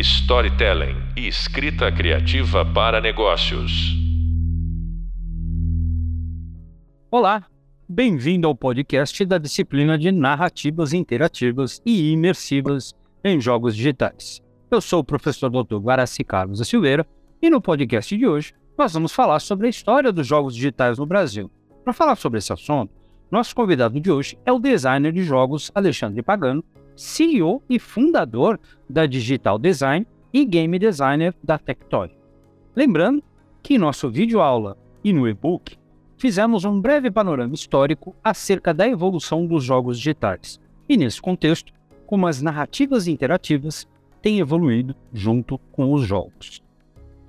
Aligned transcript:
storytelling 0.00 0.96
e 1.14 1.28
escrita 1.28 1.92
criativa 1.92 2.64
para 2.64 3.02
negócios. 3.02 3.70
Olá, 7.10 7.44
bem-vindo 7.86 8.46
ao 8.46 8.54
podcast 8.54 9.22
da 9.26 9.36
disciplina 9.36 9.98
de 9.98 10.10
narrativas 10.10 10.94
interativas 10.94 11.82
e 11.84 12.12
imersivas 12.12 12.94
em 13.22 13.38
jogos 13.38 13.76
digitais. 13.76 14.40
Eu 14.70 14.80
sou 14.80 15.00
o 15.00 15.04
professor 15.04 15.50
Dr. 15.50 15.76
Guaraci 15.76 16.24
Carlos 16.24 16.60
da 16.60 16.64
Silveira 16.64 17.06
e 17.42 17.50
no 17.50 17.60
podcast 17.60 18.16
de 18.16 18.26
hoje 18.26 18.54
nós 18.78 18.94
vamos 18.94 19.12
falar 19.12 19.40
sobre 19.40 19.66
a 19.66 19.70
história 19.70 20.10
dos 20.10 20.26
jogos 20.26 20.54
digitais 20.54 20.98
no 20.98 21.04
Brasil. 21.04 21.50
Para 21.84 21.92
falar 21.92 22.16
sobre 22.16 22.38
esse 22.38 22.50
assunto, 22.50 22.90
nosso 23.30 23.54
convidado 23.54 24.00
de 24.00 24.10
hoje 24.10 24.38
é 24.46 24.52
o 24.52 24.58
designer 24.58 25.12
de 25.12 25.22
jogos 25.22 25.70
Alexandre 25.74 26.22
Pagano, 26.22 26.64
CEO 26.96 27.62
e 27.68 27.78
fundador 27.78 28.58
da 28.88 29.06
Digital 29.06 29.58
Design 29.58 30.06
e 30.32 30.44
game 30.44 30.78
designer 30.78 31.34
da 31.42 31.58
Tectoy. 31.58 32.10
Lembrando 32.74 33.22
que 33.62 33.74
em 33.74 33.78
nosso 33.78 34.08
vídeo 34.10 34.40
aula 34.40 34.76
e 35.02 35.12
no 35.12 35.28
e-book 35.28 35.76
fizemos 36.16 36.64
um 36.64 36.80
breve 36.80 37.10
panorama 37.10 37.54
histórico 37.54 38.14
acerca 38.22 38.74
da 38.74 38.86
evolução 38.86 39.46
dos 39.46 39.64
jogos 39.64 39.96
digitais 39.96 40.60
e, 40.88 40.96
nesse 40.96 41.20
contexto, 41.20 41.72
como 42.06 42.26
as 42.26 42.42
narrativas 42.42 43.06
interativas 43.06 43.88
têm 44.20 44.38
evoluído 44.38 44.94
junto 45.12 45.58
com 45.72 45.92
os 45.92 46.02
jogos. 46.02 46.62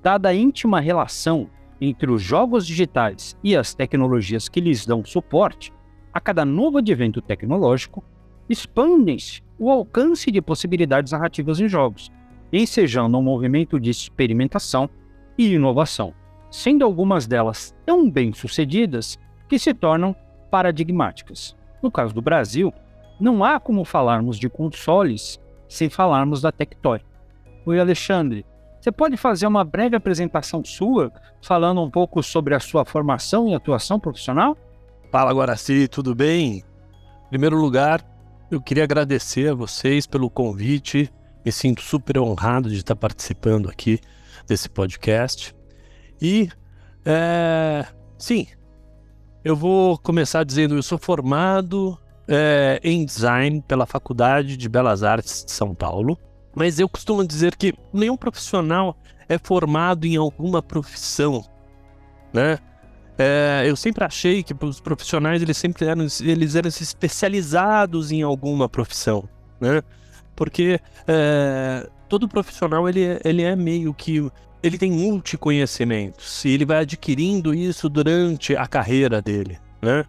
Dada 0.02 0.30
a 0.30 0.34
íntima 0.34 0.80
relação 0.80 1.50
entre 1.80 2.12
os 2.12 2.22
jogos 2.22 2.68
digitais 2.68 3.38
e 3.44 3.56
as 3.56 3.74
tecnologias 3.74 4.50
que 4.50 4.60
lhes 4.60 4.86
dão 4.86 5.06
suporte, 5.06 5.74
a 6.14 6.20
cada 6.20 6.44
novo 6.44 6.80
advento 6.80 7.22
tecnológico, 7.22 8.04
expandem-se 8.50 9.42
o 9.58 9.70
alcance 9.70 10.32
de 10.32 10.42
possibilidades 10.42 11.12
narrativas 11.12 11.60
em 11.60 11.68
jogos, 11.68 12.12
ensejando 12.52 13.18
um 13.18 13.22
movimento 13.22 13.80
de 13.80 13.90
experimentação 13.90 14.90
e 15.38 15.54
inovação 15.54 16.14
sendo 16.52 16.84
algumas 16.84 17.26
delas 17.26 17.74
tão 17.86 18.12
bem 18.12 18.34
sucedidas 18.34 19.18
que 19.48 19.58
se 19.58 19.74
tornam 19.74 20.14
paradigmáticas. 20.52 21.56
No 21.82 21.90
caso 21.90 22.14
do 22.14 22.22
Brasil, 22.22 22.74
não 23.20 23.44
há 23.44 23.60
como 23.60 23.86
falarmos 23.86 24.38
de 24.38 24.50
consoles 24.50 25.40
sem 25.68 25.90
falarmos 25.90 26.42
da 26.42 26.52
Tectoy. 26.52 27.00
Oi, 27.66 27.80
Alexandre, 27.80 28.46
você 28.80 28.92
pode 28.92 29.16
fazer 29.16 29.48
uma 29.48 29.64
breve 29.64 29.96
apresentação 29.96 30.64
sua, 30.66 31.12
falando 31.42 31.82
um 31.82 31.90
pouco 31.90 32.22
sobre 32.22 32.54
a 32.54 32.60
sua 32.60 32.84
formação 32.84 33.48
e 33.48 33.56
atuação 33.56 34.00
profissional? 34.00 34.58
Fala, 35.10 35.34
Guaraci, 35.34 35.88
tudo 35.88 36.14
bem? 36.14 36.58
Em 36.58 37.30
primeiro 37.30 37.58
lugar, 37.58 38.02
eu 38.52 38.62
queria 38.62 38.84
agradecer 38.84 39.50
a 39.50 39.56
vocês 39.56 40.06
pelo 40.06 40.30
convite. 40.30 41.10
Me 41.44 41.52
sinto 41.52 41.82
super 41.82 42.20
honrado 42.20 42.70
de 42.70 42.76
estar 42.76 42.96
participando 42.96 43.70
aqui 43.70 44.00
desse 44.46 44.70
podcast. 44.70 45.56
E, 46.22 46.50
é, 47.06 47.86
sim, 48.18 48.46
eu 49.44 49.56
vou 49.56 49.98
começar 49.98 50.44
dizendo: 50.44 50.76
eu 50.76 50.84
sou 50.84 50.98
formado 50.98 51.98
é, 52.28 52.80
em 52.84 53.06
design 53.06 53.64
pela 53.66 53.86
Faculdade 53.86 54.58
de 54.58 54.68
Belas 54.68 55.02
Artes 55.02 55.46
de 55.46 55.52
São 55.52 55.74
Paulo, 55.74 56.20
mas 56.54 56.78
eu 56.78 56.90
costumo 56.90 57.26
dizer 57.26 57.56
que 57.56 57.74
nenhum 57.94 58.18
profissional 58.18 58.98
é 59.30 59.38
formado 59.38 60.06
em 60.06 60.18
alguma 60.18 60.62
profissão, 60.62 61.44
né? 62.34 62.60
É, 63.22 63.70
eu 63.70 63.76
sempre 63.76 64.04
achei 64.04 64.42
que 64.42 64.56
os 64.66 64.80
profissionais 64.80 65.44
eles 65.44 65.56
sempre 65.56 65.86
eram, 65.86 66.08
eles 66.22 66.56
eram 66.56 66.68
especializados 66.68 68.12
em 68.12 68.24
alguma 68.24 68.68
profissão, 68.68 69.30
né? 69.60 69.84
Porque 70.36 70.80
é, 71.08 71.88
todo 72.10 72.28
profissional 72.28 72.90
ele, 72.90 73.04
é, 73.04 73.22
ele 73.24 73.44
é 73.44 73.56
meio 73.56 73.94
que 73.94 74.28
ele 74.64 74.76
tem 74.76 74.92
multiconhecimentos 74.92 76.44
e 76.46 76.50
ele 76.50 76.66
vai 76.66 76.80
adquirindo 76.80 77.54
isso 77.54 77.88
durante 77.88 78.56
a 78.56 78.66
carreira 78.66 79.22
dele, 79.22 79.60
né? 79.80 80.04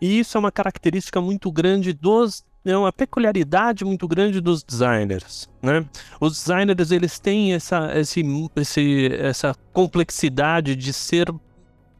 E 0.00 0.18
isso 0.18 0.38
é 0.38 0.40
uma 0.40 0.52
característica 0.52 1.20
muito 1.20 1.52
grande 1.52 1.92
dos 1.92 2.46
é 2.64 2.76
uma 2.76 2.92
peculiaridade 2.92 3.84
muito 3.84 4.06
grande 4.08 4.40
dos 4.40 4.62
designers, 4.62 5.48
né? 5.62 5.84
Os 6.18 6.32
designers 6.32 6.90
eles 6.90 7.18
têm 7.18 7.52
essa, 7.52 7.98
esse, 7.98 8.22
esse, 8.56 9.06
essa 9.20 9.54
complexidade 9.72 10.76
de 10.76 10.92
ser 10.92 11.30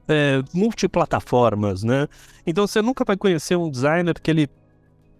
é, 0.09 0.43
multiplataformas, 0.53 1.83
né? 1.83 2.09
Então 2.47 2.67
você 2.67 2.81
nunca 2.81 3.05
vai 3.05 3.17
conhecer 3.17 3.57
um 3.57 3.71
designer 3.71 4.15
que 4.21 4.31
ele 4.31 4.49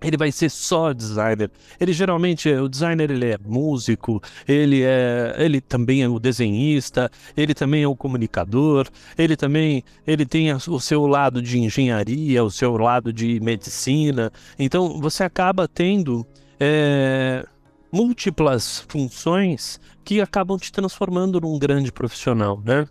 ele 0.01 0.17
vai 0.17 0.31
ser 0.31 0.49
só 0.51 0.93
designer. 0.93 1.51
Ele 1.81 1.93
geralmente, 1.93 2.49
o 2.49 2.69
designer 2.69 3.11
ele 3.11 3.33
é 3.33 3.39
músico, 3.45 4.23
ele 4.47 4.83
é, 4.83 5.35
ele 5.39 5.61
também 5.61 6.03
é 6.03 6.09
o 6.09 6.19
desenhista, 6.19 7.11
ele 7.37 7.55
também 7.55 7.83
é 7.83 7.89
o 7.89 7.97
comunicador, 7.97 8.87
ele 9.17 9.37
também, 9.37 9.83
ele 10.07 10.25
tem 10.25 10.53
o 10.53 10.81
seu 10.81 11.07
lado 11.07 11.43
de 11.43 11.59
engenharia, 11.59 12.45
o 12.45 12.51
seu 12.51 12.77
lado 12.77 13.13
de 13.13 13.41
medicina. 13.41 14.33
Então 14.59 15.01
você 15.01 15.25
acaba 15.25 15.67
tendo 15.67 16.25
é, 16.61 17.45
múltiplas 17.91 18.85
funções 18.89 19.81
que 20.05 20.21
acabam 20.21 20.57
te 20.59 20.71
transformando 20.71 21.41
num 21.41 21.59
grande 21.59 21.91
profissional, 21.91 22.63
né? 22.65 22.87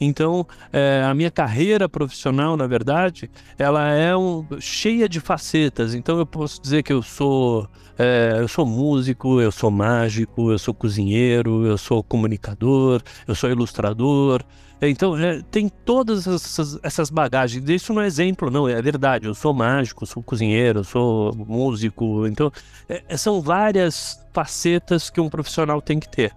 Então, 0.00 0.46
é, 0.72 1.02
a 1.04 1.12
minha 1.12 1.30
carreira 1.30 1.88
profissional, 1.88 2.56
na 2.56 2.66
verdade, 2.66 3.30
ela 3.58 3.90
é 3.90 4.16
um, 4.16 4.46
cheia 4.58 5.06
de 5.06 5.20
facetas. 5.20 5.94
Então, 5.94 6.18
eu 6.18 6.24
posso 6.24 6.60
dizer 6.62 6.82
que 6.82 6.92
eu 6.92 7.02
sou, 7.02 7.68
é, 7.98 8.36
eu 8.38 8.48
sou 8.48 8.64
músico, 8.64 9.40
eu 9.42 9.52
sou 9.52 9.70
mágico, 9.70 10.50
eu 10.50 10.58
sou 10.58 10.72
cozinheiro, 10.72 11.66
eu 11.66 11.76
sou 11.76 12.02
comunicador, 12.02 13.02
eu 13.28 13.34
sou 13.34 13.50
ilustrador. 13.50 14.42
Então, 14.80 15.18
é, 15.18 15.42
tem 15.50 15.68
todas 15.68 16.26
essas, 16.26 16.78
essas, 16.82 17.10
bagagens. 17.10 17.68
Isso 17.68 17.92
não 17.92 18.00
é 18.00 18.06
exemplo, 18.06 18.50
não, 18.50 18.66
é 18.66 18.80
verdade. 18.80 19.26
Eu 19.26 19.34
sou 19.34 19.52
mágico, 19.52 20.06
sou 20.06 20.22
cozinheiro, 20.22 20.82
sou 20.82 21.34
músico. 21.34 22.26
Então, 22.26 22.50
é, 22.88 23.16
são 23.18 23.42
várias 23.42 24.18
facetas 24.32 25.10
que 25.10 25.20
um 25.20 25.28
profissional 25.28 25.82
tem 25.82 26.00
que 26.00 26.08
ter. 26.08 26.32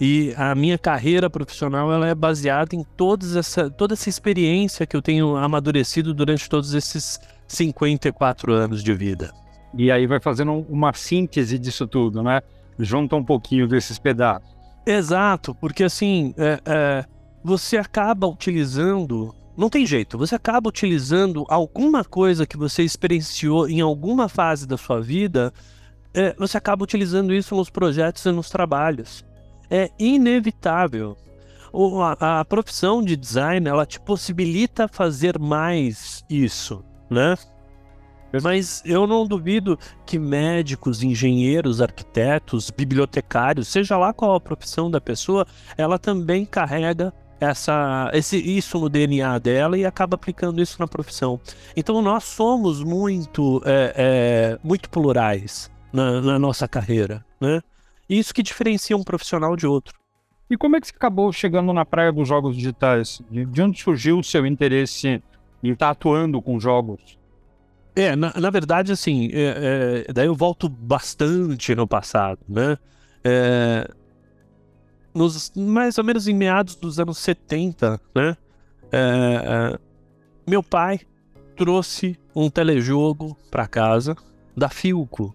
E 0.00 0.32
a 0.36 0.54
minha 0.54 0.78
carreira 0.78 1.28
profissional 1.28 1.92
ela 1.92 2.06
é 2.06 2.14
baseada 2.14 2.76
em 2.76 2.84
todas 2.96 3.34
essa, 3.34 3.68
toda 3.68 3.94
essa 3.94 4.08
experiência 4.08 4.86
que 4.86 4.96
eu 4.96 5.02
tenho 5.02 5.36
amadurecido 5.36 6.14
durante 6.14 6.48
todos 6.48 6.72
esses 6.72 7.18
54 7.48 8.52
anos 8.52 8.84
de 8.84 8.94
vida. 8.94 9.32
E 9.76 9.90
aí 9.90 10.06
vai 10.06 10.20
fazendo 10.20 10.52
uma 10.68 10.92
síntese 10.92 11.58
disso 11.58 11.86
tudo, 11.86 12.22
né? 12.22 12.40
Junta 12.78 13.16
um 13.16 13.24
pouquinho 13.24 13.66
desses 13.66 13.98
pedaços. 13.98 14.48
Exato, 14.86 15.54
porque 15.56 15.82
assim, 15.82 16.32
é, 16.38 16.60
é, 16.64 17.04
você 17.42 17.76
acaba 17.76 18.26
utilizando. 18.28 19.34
Não 19.56 19.68
tem 19.68 19.84
jeito, 19.84 20.16
você 20.16 20.36
acaba 20.36 20.68
utilizando 20.68 21.44
alguma 21.48 22.04
coisa 22.04 22.46
que 22.46 22.56
você 22.56 22.84
experienciou 22.84 23.68
em 23.68 23.80
alguma 23.80 24.28
fase 24.28 24.68
da 24.68 24.76
sua 24.76 25.00
vida, 25.00 25.52
é, 26.14 26.32
você 26.38 26.56
acaba 26.56 26.84
utilizando 26.84 27.34
isso 27.34 27.56
nos 27.56 27.68
projetos 27.68 28.24
e 28.24 28.30
nos 28.30 28.48
trabalhos 28.48 29.26
é 29.70 29.90
inevitável. 29.98 31.16
O, 31.72 32.00
a, 32.00 32.40
a 32.40 32.44
profissão 32.44 33.02
de 33.02 33.16
design 33.16 33.68
ela 33.68 33.84
te 33.84 34.00
possibilita 34.00 34.88
fazer 34.88 35.38
mais 35.38 36.24
isso, 36.28 36.84
né? 37.10 37.36
Mas 38.42 38.82
eu 38.84 39.06
não 39.06 39.26
duvido 39.26 39.78
que 40.04 40.18
médicos, 40.18 41.02
engenheiros, 41.02 41.80
arquitetos, 41.80 42.70
bibliotecários, 42.70 43.68
seja 43.68 43.96
lá 43.96 44.12
qual 44.12 44.34
a 44.34 44.40
profissão 44.40 44.90
da 44.90 45.00
pessoa, 45.00 45.46
ela 45.76 45.98
também 45.98 46.44
carrega 46.44 47.12
essa, 47.40 48.10
esse, 48.12 48.36
isso 48.36 48.78
no 48.78 48.88
DNA 48.88 49.38
dela 49.38 49.78
e 49.78 49.86
acaba 49.86 50.16
aplicando 50.16 50.60
isso 50.60 50.76
na 50.78 50.86
profissão. 50.86 51.40
Então 51.76 52.02
nós 52.02 52.24
somos 52.24 52.82
muito, 52.82 53.62
é, 53.64 53.94
é, 53.96 54.58
muito 54.62 54.90
plurais 54.90 55.70
na, 55.92 56.20
na 56.20 56.38
nossa 56.38 56.68
carreira, 56.68 57.24
né? 57.40 57.62
Isso 58.08 58.32
que 58.32 58.42
diferencia 58.42 58.96
um 58.96 59.04
profissional 59.04 59.54
de 59.56 59.66
outro. 59.66 59.94
E 60.50 60.56
como 60.56 60.76
é 60.76 60.80
que 60.80 60.86
você 60.86 60.94
acabou 60.96 61.30
chegando 61.32 61.72
na 61.72 61.84
praia 61.84 62.10
dos 62.10 62.26
jogos 62.26 62.56
digitais? 62.56 63.20
De, 63.30 63.44
de 63.44 63.62
onde 63.62 63.82
surgiu 63.82 64.18
o 64.18 64.24
seu 64.24 64.46
interesse 64.46 65.22
em 65.62 65.70
estar 65.70 65.90
atuando 65.90 66.40
com 66.40 66.58
jogos? 66.58 67.18
É, 67.94 68.14
na, 68.16 68.32
na 68.38 68.48
verdade, 68.48 68.92
assim, 68.92 69.28
é, 69.32 70.04
é, 70.08 70.12
daí 70.12 70.26
eu 70.26 70.34
volto 70.34 70.68
bastante 70.68 71.74
no 71.74 71.86
passado, 71.86 72.38
né? 72.48 72.78
É, 73.24 73.90
nos, 75.12 75.52
mais 75.54 75.98
ou 75.98 76.04
menos 76.04 76.28
em 76.28 76.34
meados 76.34 76.76
dos 76.76 77.00
anos 77.00 77.18
70, 77.18 78.00
né? 78.14 78.36
É, 78.90 78.98
é, 79.74 79.78
meu 80.46 80.62
pai 80.62 81.00
trouxe 81.56 82.16
um 82.34 82.48
telejogo 82.48 83.36
para 83.50 83.66
casa 83.66 84.16
da 84.56 84.68
Filco, 84.68 85.34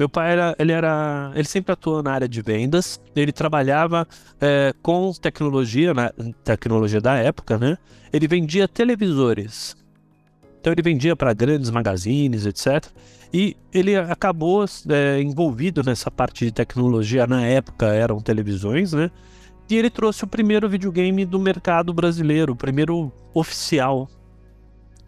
meu 0.00 0.08
pai 0.08 0.32
era, 0.32 0.56
ele 0.58 0.72
era, 0.72 1.30
ele 1.34 1.44
sempre 1.44 1.74
atuou 1.74 2.02
na 2.02 2.10
área 2.10 2.26
de 2.26 2.40
vendas. 2.40 2.98
Ele 3.14 3.30
trabalhava 3.30 4.08
é, 4.40 4.72
com 4.80 5.12
tecnologia, 5.12 5.92
na 5.92 6.10
tecnologia 6.42 7.02
da 7.02 7.16
época, 7.16 7.58
né? 7.58 7.76
Ele 8.10 8.26
vendia 8.26 8.66
televisores. 8.66 9.76
Então 10.58 10.72
ele 10.72 10.80
vendia 10.80 11.14
para 11.14 11.34
grandes 11.34 11.68
magazines, 11.68 12.46
etc. 12.46 12.90
E 13.30 13.54
ele 13.74 13.94
acabou 13.94 14.64
é, 14.88 15.20
envolvido 15.20 15.82
nessa 15.82 16.10
parte 16.10 16.46
de 16.46 16.50
tecnologia, 16.50 17.26
na 17.26 17.44
época 17.44 17.88
eram 17.88 18.22
televisões, 18.22 18.94
né? 18.94 19.10
E 19.68 19.76
ele 19.76 19.90
trouxe 19.90 20.24
o 20.24 20.26
primeiro 20.26 20.66
videogame 20.66 21.26
do 21.26 21.38
mercado 21.38 21.92
brasileiro, 21.92 22.54
o 22.54 22.56
primeiro 22.56 23.12
oficial, 23.34 24.08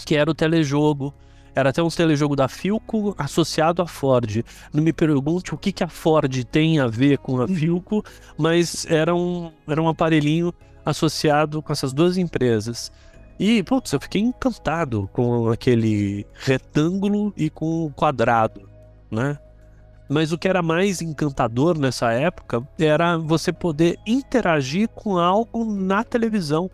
que 0.05 0.17
era 0.17 0.31
o 0.31 0.35
telejogo. 0.35 1.15
Era 1.55 1.71
até 1.71 1.83
um 1.83 1.89
telejogo 1.89 2.35
da 2.35 2.49
Filco 2.49 3.15
associado 3.19 3.83
à 3.83 3.87
Ford. 3.87 4.43
Não 4.73 4.83
me 4.83 4.93
pergunte 4.93 5.55
o 5.55 5.59
que, 5.59 5.73
que 5.73 5.85
a 5.85 5.89
Ford 5.89 6.45
tem 6.45 6.81
a 6.81 6.87
ver 6.87 7.19
com 7.19 7.41
a 7.41 7.49
Filco, 7.49 8.03
mas 8.39 8.87
era 8.87 9.15
um, 9.15 9.53
era 9.69 9.83
um 9.83 9.89
aparelhinho 9.89 10.53
associado 10.85 11.63
com 11.63 11.73
essas 11.73 11.93
duas 11.93 12.17
empresas. 12.17 12.91
E, 13.39 13.63
putz, 13.63 13.93
eu 13.93 14.01
fiquei 14.01 14.21
encantado 14.21 15.09
com 15.13 15.51
aquele 15.51 16.27
retângulo 16.35 17.33
e 17.37 17.51
com 17.51 17.87
o 17.87 17.93
quadrado, 17.93 18.69
né? 19.11 19.39
Mas 20.09 20.31
o 20.33 20.39
que 20.39 20.47
era 20.47 20.63
mais 20.63 21.01
encantador 21.01 21.79
nessa 21.79 22.13
época 22.13 22.67
era 22.79 23.17
você 23.17 23.53
poder 23.53 23.99
interagir 24.07 24.89
com 24.89 25.17
algo 25.17 25.65
na 25.65 26.05
televisão. 26.05 26.71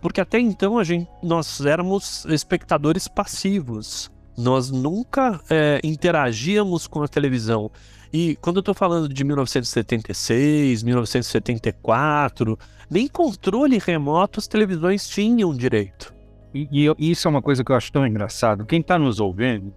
Porque 0.00 0.20
até 0.20 0.38
então 0.38 0.78
a 0.78 0.84
gente, 0.84 1.08
nós 1.22 1.60
éramos 1.64 2.24
espectadores 2.26 3.08
passivos. 3.08 4.10
Nós 4.36 4.70
nunca 4.70 5.40
é, 5.48 5.80
interagíamos 5.82 6.86
com 6.86 7.02
a 7.02 7.08
televisão. 7.08 7.70
E 8.12 8.36
quando 8.36 8.56
eu 8.56 8.60
estou 8.60 8.74
falando 8.74 9.08
de 9.08 9.24
1976, 9.24 10.82
1974, 10.82 12.58
nem 12.90 13.08
controle 13.08 13.78
remoto 13.78 14.38
as 14.38 14.46
televisões 14.46 15.08
tinham 15.08 15.54
direito. 15.54 16.14
E, 16.54 16.88
e 16.98 17.10
isso 17.10 17.26
é 17.26 17.30
uma 17.30 17.42
coisa 17.42 17.64
que 17.64 17.72
eu 17.72 17.76
acho 17.76 17.92
tão 17.92 18.06
engraçado. 18.06 18.64
Quem 18.64 18.80
está 18.80 18.98
nos 18.98 19.20
ouvindo 19.20 19.74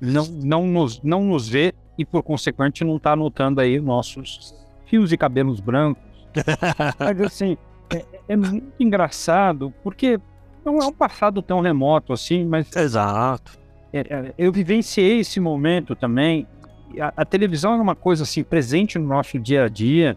não, 0.00 0.26
não, 0.26 0.66
nos, 0.66 1.02
não 1.02 1.24
nos 1.24 1.48
vê 1.48 1.74
e, 1.98 2.04
por 2.04 2.22
consequente, 2.22 2.84
não 2.84 2.96
está 2.96 3.14
notando 3.14 3.60
aí 3.60 3.80
nossos 3.80 4.54
fios 4.86 5.10
de 5.10 5.16
cabelos 5.16 5.60
brancos. 5.60 6.02
Mas, 6.98 7.20
assim, 7.20 7.56
é, 8.32 8.34
é, 8.34 8.36
muito 8.36 8.72
engraçado 8.80 9.72
porque 9.82 10.18
não 10.64 10.78
é 10.78 10.86
um 10.86 10.92
passado 10.92 11.42
tão 11.42 11.60
remoto 11.60 12.12
assim, 12.12 12.44
mas. 12.44 12.74
Exato. 12.74 13.58
É, 13.92 14.00
é, 14.00 14.34
eu 14.38 14.52
vivenciei 14.52 15.18
esse 15.20 15.38
momento 15.38 15.94
também. 15.94 16.46
A, 16.98 17.12
a 17.22 17.24
televisão 17.24 17.74
era 17.74 17.82
uma 17.82 17.94
coisa 17.94 18.22
assim, 18.22 18.42
presente 18.42 18.98
no 18.98 19.06
nosso 19.06 19.38
dia 19.38 19.64
a 19.64 19.68
dia 19.68 20.16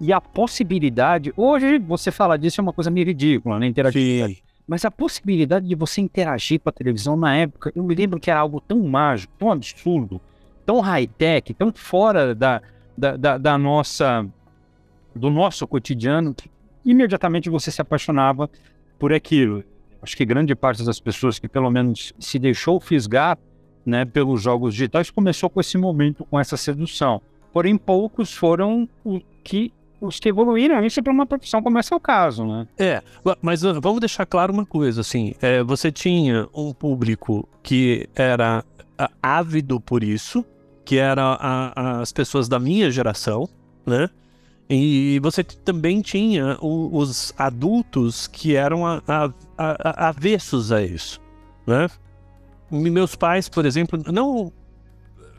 e 0.00 0.12
a 0.12 0.20
possibilidade. 0.20 1.32
Hoje, 1.36 1.78
você 1.78 2.10
falar 2.10 2.36
disso 2.36 2.60
é 2.60 2.62
uma 2.62 2.72
coisa 2.72 2.90
meio 2.90 3.06
ridícula, 3.06 3.58
né? 3.58 3.66
Interagir. 3.66 4.42
Mas 4.66 4.84
a 4.84 4.90
possibilidade 4.90 5.68
de 5.68 5.74
você 5.74 6.00
interagir 6.00 6.58
com 6.60 6.70
a 6.70 6.72
televisão 6.72 7.16
na 7.16 7.36
época, 7.36 7.70
eu 7.76 7.82
me 7.82 7.94
lembro 7.94 8.18
que 8.18 8.30
era 8.30 8.40
algo 8.40 8.60
tão 8.60 8.82
mágico, 8.82 9.32
tão 9.38 9.52
absurdo, 9.52 10.20
tão 10.64 10.80
high-tech, 10.80 11.52
tão 11.52 11.70
fora 11.74 12.34
da, 12.34 12.62
da, 12.96 13.16
da, 13.16 13.38
da, 13.38 13.58
nossa. 13.58 14.26
do 15.14 15.28
nosso 15.28 15.66
cotidiano, 15.66 16.34
que 16.34 16.48
imediatamente 16.84 17.50
você 17.50 17.70
se 17.70 17.80
apaixonava 17.80 18.48
por 18.98 19.12
aquilo. 19.12 19.64
Acho 20.02 20.16
que 20.16 20.24
grande 20.24 20.54
parte 20.54 20.84
das 20.84 21.00
pessoas 21.00 21.38
que 21.38 21.48
pelo 21.48 21.70
menos 21.70 22.12
se 22.18 22.38
deixou 22.38 22.78
fisgar 22.78 23.38
né, 23.84 24.04
pelos 24.04 24.42
jogos 24.42 24.74
digitais 24.74 25.10
começou 25.10 25.48
com 25.48 25.60
esse 25.60 25.78
momento, 25.78 26.24
com 26.24 26.38
essa 26.38 26.56
sedução. 26.56 27.20
Porém, 27.52 27.76
poucos 27.76 28.32
foram 28.32 28.88
os 29.04 29.22
que 29.42 29.72
os 30.00 30.20
que 30.20 30.28
evoluíram 30.28 30.84
isso 30.84 31.02
para 31.02 31.12
uma 31.12 31.24
profissão, 31.24 31.62
como 31.62 31.78
é 31.78 31.82
o 31.90 32.00
caso, 32.00 32.44
né? 32.44 32.66
É, 32.78 33.02
mas 33.40 33.64
uh, 33.64 33.80
vamos 33.80 34.00
deixar 34.00 34.26
claro 34.26 34.52
uma 34.52 34.66
coisa, 34.66 35.00
assim, 35.00 35.34
é, 35.40 35.62
você 35.62 35.90
tinha 35.90 36.46
um 36.54 36.74
público 36.74 37.48
que 37.62 38.06
era 38.14 38.62
uh, 39.00 39.08
ávido 39.22 39.80
por 39.80 40.04
isso, 40.04 40.44
que 40.84 40.98
era 40.98 41.38
a, 41.40 42.00
as 42.00 42.12
pessoas 42.12 42.48
da 42.48 42.58
minha 42.58 42.90
geração, 42.90 43.48
né? 43.86 44.10
E 44.68 45.20
você 45.22 45.44
também 45.44 46.00
tinha 46.00 46.56
os 46.60 47.34
adultos 47.36 48.26
que 48.26 48.56
eram 48.56 48.86
a, 48.86 49.02
a, 49.06 49.30
a, 49.58 50.08
avessos 50.08 50.72
a 50.72 50.82
isso, 50.82 51.20
né? 51.66 51.88
Meus 52.70 53.14
pais, 53.14 53.48
por 53.48 53.66
exemplo, 53.66 54.02
não 54.10 54.52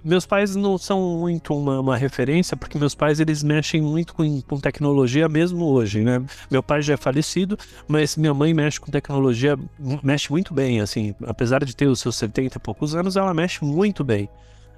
meus 0.05 0.23
pais 0.23 0.55
não 0.55 0.77
são 0.77 1.17
muito 1.17 1.57
uma, 1.57 1.79
uma, 1.79 1.97
referência, 1.97 2.55
porque 2.55 2.77
meus 2.77 2.93
pais 2.93 3.19
eles 3.19 3.41
mexem 3.41 3.81
muito 3.81 4.13
com, 4.13 4.39
com, 4.41 4.59
tecnologia 4.59 5.27
mesmo 5.27 5.65
hoje, 5.65 6.03
né? 6.03 6.23
Meu 6.49 6.61
pai 6.61 6.83
já 6.83 6.93
é 6.93 6.97
falecido, 6.97 7.57
mas 7.87 8.15
minha 8.15 8.33
mãe 8.33 8.53
mexe 8.53 8.79
com 8.79 8.91
tecnologia, 8.91 9.57
mexe 10.03 10.29
muito 10.29 10.53
bem, 10.53 10.79
assim, 10.79 11.15
apesar 11.25 11.65
de 11.65 11.75
ter 11.75 11.87
os 11.87 11.99
seus 11.99 12.15
70 12.17 12.57
e 12.57 12.61
poucos 12.61 12.93
anos, 12.93 13.17
ela 13.17 13.33
mexe 13.33 13.65
muito 13.65 14.03
bem. 14.03 14.29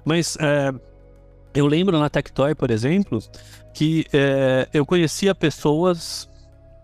Mas 0.02 0.38
é, 0.40 0.72
eu 1.54 1.66
lembro 1.66 1.98
na 1.98 2.08
Tectoy, 2.08 2.54
por 2.54 2.70
exemplo, 2.70 3.18
que 3.74 4.06
é, 4.12 4.68
eu 4.72 4.84
conhecia 4.84 5.34
pessoas 5.34 6.28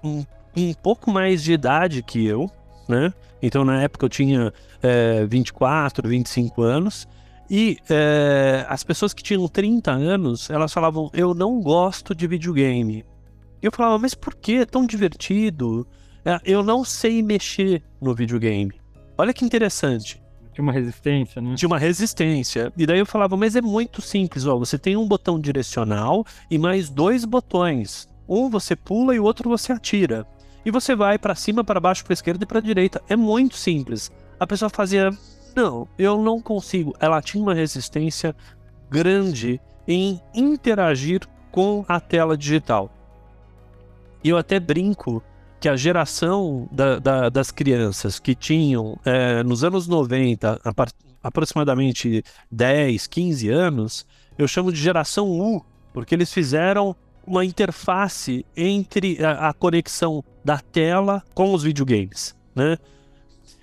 um, 0.03 0.25
um 0.57 0.73
pouco 0.75 1.11
mais 1.11 1.43
de 1.43 1.53
idade 1.53 2.03
que 2.03 2.25
eu, 2.27 2.51
né? 2.89 3.13
Então 3.43 3.65
na 3.65 3.83
época 3.83 4.05
eu 4.05 4.09
tinha 4.09 4.53
é, 4.83 5.25
24, 5.27 6.09
25 6.09 6.63
anos, 6.63 7.07
e 7.51 7.77
é, 7.91 8.65
as 8.69 8.83
pessoas 8.83 9.13
que 9.13 9.23
tinham 9.23 9.47
30 9.47 9.91
anos, 9.91 10.49
elas 10.49 10.73
falavam, 10.73 11.11
eu 11.13 11.35
não 11.35 11.61
gosto 11.61 12.15
de 12.15 12.27
videogame. 12.27 13.05
Eu 13.61 13.71
falava, 13.71 13.99
mas 13.99 14.15
por 14.15 14.35
que? 14.35 14.57
É 14.59 14.67
tão 14.67 14.87
divertido. 14.87 15.87
É, 16.25 16.41
eu 16.45 16.63
não 16.63 16.85
sei 16.85 17.23
mexer 17.23 17.83
no 18.01 18.15
videogame. 18.15 18.73
Olha 19.17 19.33
que 19.33 19.45
interessante. 19.45 20.24
Tinha 20.55 20.63
uma 20.63 20.73
resistência, 20.73 21.43
né? 21.43 21.55
Tinha 21.57 21.67
uma 21.67 21.79
resistência. 21.79 22.73
E 22.77 22.87
daí 22.87 23.01
eu 23.01 23.07
falava, 23.07 23.37
mas 23.37 23.57
é 23.57 23.61
muito 23.61 24.01
simples, 24.01 24.47
ó. 24.47 24.57
Você 24.57 24.79
tem 24.79 24.97
um 24.97 25.07
botão 25.07 25.39
direcional 25.39 26.25
e 26.49 26.57
mais 26.57 26.89
dois 26.89 27.25
botões. 27.25 28.09
Um 28.29 28.49
você 28.49 28.77
pula 28.77 29.15
e 29.15 29.19
o 29.19 29.25
outro 29.25 29.51
você 29.51 29.73
atira. 29.73 30.25
E 30.65 30.71
você 30.71 30.95
vai 30.95 31.19
para 31.19 31.35
cima, 31.35 31.65
para 31.65 31.81
baixo, 31.81 32.05
para 32.05 32.13
esquerda 32.13 32.45
e 32.45 32.47
para 32.47 32.61
direita. 32.61 33.03
É 33.09 33.17
muito 33.17 33.57
simples. 33.57 34.13
A 34.39 34.47
pessoa 34.47 34.71
fazia, 34.71 35.11
não, 35.57 35.89
eu 35.99 36.23
não 36.23 36.41
consigo. 36.41 36.95
Ela 37.01 37.21
tinha 37.21 37.43
uma 37.43 37.53
resistência 37.53 38.35
grande 38.89 39.61
em 39.89 40.21
interagir 40.33 41.23
com 41.51 41.85
a 41.89 41.99
tela 41.99 42.37
digital. 42.37 42.91
E 44.23 44.29
eu 44.29 44.39
até 44.39 44.61
brinco 44.61 45.21
que 45.65 45.69
a 45.71 45.77
geração 45.77 46.69
da, 46.71 46.99
da, 46.99 47.29
das 47.31 47.51
crianças 47.51 48.19
que 48.19 48.35
tinham 48.35 49.01
é, 49.03 49.43
nos 49.43 49.65
anos 49.65 49.89
90, 49.89 50.61
aproximadamente 51.23 52.23
10, 52.53 53.07
15 53.07 53.49
anos, 53.49 54.07
eu 54.37 54.47
chamo 54.47 54.71
de 54.71 54.79
geração 54.79 55.27
U, 55.27 55.65
porque 55.91 56.15
eles 56.15 56.31
fizeram 56.31 56.95
uma 57.27 57.47
interface 57.47 58.45
entre 58.55 59.25
a, 59.25 59.49
a 59.49 59.55
conexão 59.55 60.23
da 60.45 60.59
tela 60.59 61.23
com 61.33 61.55
os 61.55 61.63
videogames, 61.63 62.37
né? 62.55 62.77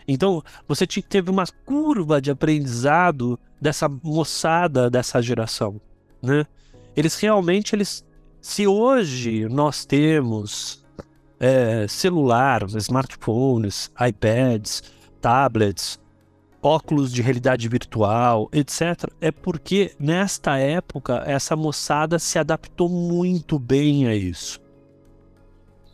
Então, 0.08 0.42
você 0.68 0.88
teve 0.88 1.30
uma 1.30 1.46
curva 1.68 2.20
de 2.20 2.32
aprendizado 2.32 3.40
dessa 3.62 3.88
moçada 3.88 4.90
dessa 4.90 5.22
geração, 5.22 5.80
né? 6.20 6.48
Eles 6.96 7.16
realmente, 7.20 7.76
eles, 7.76 8.04
se 8.42 8.66
hoje 8.66 9.48
nós 9.48 9.86
temos 9.86 10.81
é, 11.42 11.88
celular, 11.88 12.64
smartphones, 12.78 13.92
iPads, 14.00 14.84
tablets, 15.20 16.00
óculos 16.62 17.12
de 17.12 17.24
realidade 17.24 17.68
virtual, 17.68 18.48
etc., 18.54 19.10
é 19.20 19.32
porque 19.32 19.92
nesta 20.00 20.60
época 20.60 21.24
essa 21.26 21.56
moçada 21.56 22.20
se 22.20 22.38
adaptou 22.38 22.88
muito 22.88 23.58
bem 23.58 24.08
a 24.08 24.16
isso. 24.16 24.62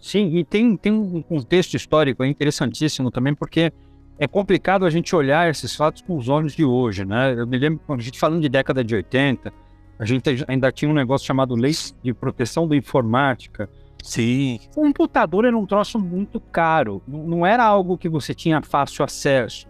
Sim, 0.01 0.35
e 0.35 0.43
tem, 0.43 0.75
tem 0.75 0.91
um 0.91 1.21
contexto 1.21 1.75
histórico 1.75 2.25
interessantíssimo 2.25 3.09
também, 3.09 3.33
porque 3.33 3.71
é 4.19 4.27
complicado 4.27 4.85
a 4.85 4.89
gente 4.89 5.15
olhar 5.15 5.49
esses 5.49 5.73
fatos 5.73 6.01
com 6.01 6.17
os 6.17 6.27
olhos 6.27 6.53
de 6.53 6.65
hoje, 6.65 7.05
né? 7.05 7.33
Eu 7.33 7.47
me 7.47 7.57
lembro, 7.57 7.81
a 7.87 7.97
gente 7.97 8.19
falando 8.19 8.41
de 8.41 8.49
década 8.49 8.83
de 8.83 8.95
80, 8.95 9.53
a 9.97 10.05
gente 10.05 10.45
ainda 10.47 10.71
tinha 10.73 10.91
um 10.91 10.93
negócio 10.93 11.25
chamado 11.25 11.55
Lei 11.55 11.71
de 12.03 12.13
Proteção 12.13 12.67
da 12.67 12.75
Informática. 12.75 13.69
Sim. 14.03 14.59
O 14.71 14.81
computador 14.81 15.45
era 15.45 15.57
um 15.57 15.65
troço 15.65 15.99
muito 15.99 16.39
caro, 16.39 17.01
não 17.07 17.45
era 17.45 17.63
algo 17.63 17.97
que 17.97 18.07
você 18.07 18.33
tinha 18.33 18.61
fácil 18.61 19.03
acesso, 19.03 19.67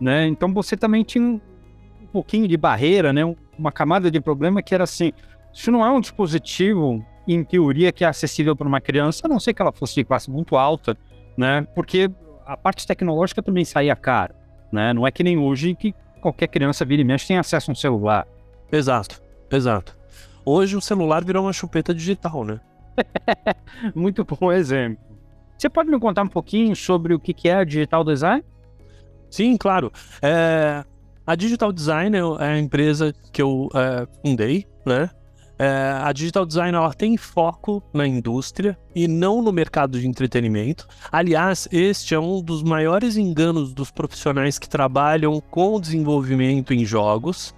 né? 0.00 0.26
Então 0.26 0.52
você 0.52 0.76
também 0.76 1.04
tinha 1.04 1.24
um 1.24 1.40
pouquinho 2.12 2.48
de 2.48 2.56
barreira, 2.56 3.12
né? 3.12 3.22
Uma 3.58 3.70
camada 3.70 4.10
de 4.10 4.20
problema 4.20 4.62
que 4.62 4.74
era 4.74 4.84
assim, 4.84 5.12
isso 5.52 5.70
não 5.70 5.84
é 5.84 5.90
um 5.90 6.00
dispositivo, 6.00 7.04
em 7.26 7.42
teoria, 7.42 7.92
que 7.92 8.04
é 8.04 8.08
acessível 8.08 8.54
para 8.54 8.68
uma 8.68 8.80
criança, 8.80 9.26
a 9.26 9.28
não 9.28 9.40
ser 9.40 9.52
que 9.52 9.60
ela 9.60 9.72
fosse 9.72 9.94
de 9.94 10.04
classe 10.04 10.30
muito 10.30 10.56
alta, 10.56 10.96
né? 11.36 11.66
Porque 11.74 12.10
a 12.44 12.56
parte 12.56 12.86
tecnológica 12.86 13.42
também 13.42 13.64
saía 13.64 13.96
caro, 13.96 14.34
né? 14.72 14.92
Não 14.92 15.06
é 15.06 15.10
que 15.10 15.24
nem 15.24 15.38
hoje 15.38 15.74
que 15.74 15.94
qualquer 16.20 16.46
criança 16.48 16.84
vira 16.84 17.02
e 17.02 17.04
mexe 17.04 17.26
tem 17.26 17.38
acesso 17.38 17.70
a 17.70 17.72
um 17.72 17.74
celular. 17.74 18.26
Exato, 18.70 19.20
exato. 19.50 19.96
Hoje 20.44 20.76
o 20.76 20.80
celular 20.80 21.24
virou 21.24 21.44
uma 21.44 21.52
chupeta 21.52 21.92
digital, 21.92 22.44
né? 22.44 22.60
Muito 23.94 24.24
bom 24.24 24.52
exemplo. 24.52 25.04
Você 25.56 25.68
pode 25.68 25.90
me 25.90 25.98
contar 25.98 26.22
um 26.22 26.28
pouquinho 26.28 26.76
sobre 26.76 27.14
o 27.14 27.20
que 27.20 27.48
é 27.48 27.64
digital 27.64 28.04
design? 28.04 28.44
Sim, 29.30 29.56
claro. 29.56 29.92
É... 30.22 30.84
A 31.26 31.34
Digital 31.34 31.72
Design 31.72 32.16
é 32.16 32.44
a 32.44 32.56
empresa 32.56 33.12
que 33.32 33.42
eu 33.42 33.68
é, 33.74 34.06
fundei, 34.22 34.64
né? 34.86 35.10
É, 35.58 35.98
a 36.02 36.12
Digital 36.12 36.46
Design 36.46 36.76
ela 36.76 36.92
tem 36.92 37.16
foco 37.16 37.82
na 37.92 38.06
indústria 38.06 38.78
e 38.94 39.08
não 39.08 39.42
no 39.42 39.52
mercado 39.52 39.98
de 39.98 40.06
entretenimento. 40.06 40.86
Aliás, 41.10 41.66
este 41.72 42.14
é 42.14 42.20
um 42.20 42.40
dos 42.40 42.62
maiores 42.62 43.16
enganos 43.16 43.74
dos 43.74 43.90
profissionais 43.90 44.56
que 44.58 44.68
trabalham 44.68 45.40
com 45.50 45.80
desenvolvimento 45.80 46.72
em 46.72 46.84
jogos. 46.84 47.54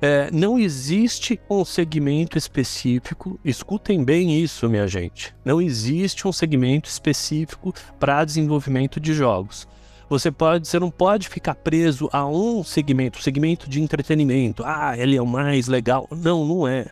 É, 0.00 0.30
não 0.30 0.58
existe 0.58 1.40
um 1.50 1.64
segmento 1.64 2.38
específico, 2.38 3.38
escutem 3.44 4.04
bem 4.04 4.40
isso, 4.40 4.68
minha 4.68 4.86
gente. 4.86 5.34
Não 5.44 5.60
existe 5.60 6.26
um 6.28 6.32
segmento 6.32 6.88
específico 6.88 7.74
para 7.98 8.24
desenvolvimento 8.24 9.00
de 9.00 9.12
jogos. 9.12 9.66
Você 10.08 10.30
pode, 10.30 10.66
você 10.66 10.78
não 10.78 10.90
pode 10.90 11.28
ficar 11.28 11.54
preso 11.54 12.08
a 12.12 12.26
um 12.26 12.62
segmento, 12.62 13.22
segmento 13.22 13.68
de 13.68 13.82
entretenimento. 13.82 14.62
Ah, 14.64 14.96
ele 14.96 15.16
é 15.16 15.22
o 15.22 15.26
mais 15.26 15.66
legal. 15.66 16.08
Não, 16.10 16.46
não 16.46 16.66
é. 16.66 16.86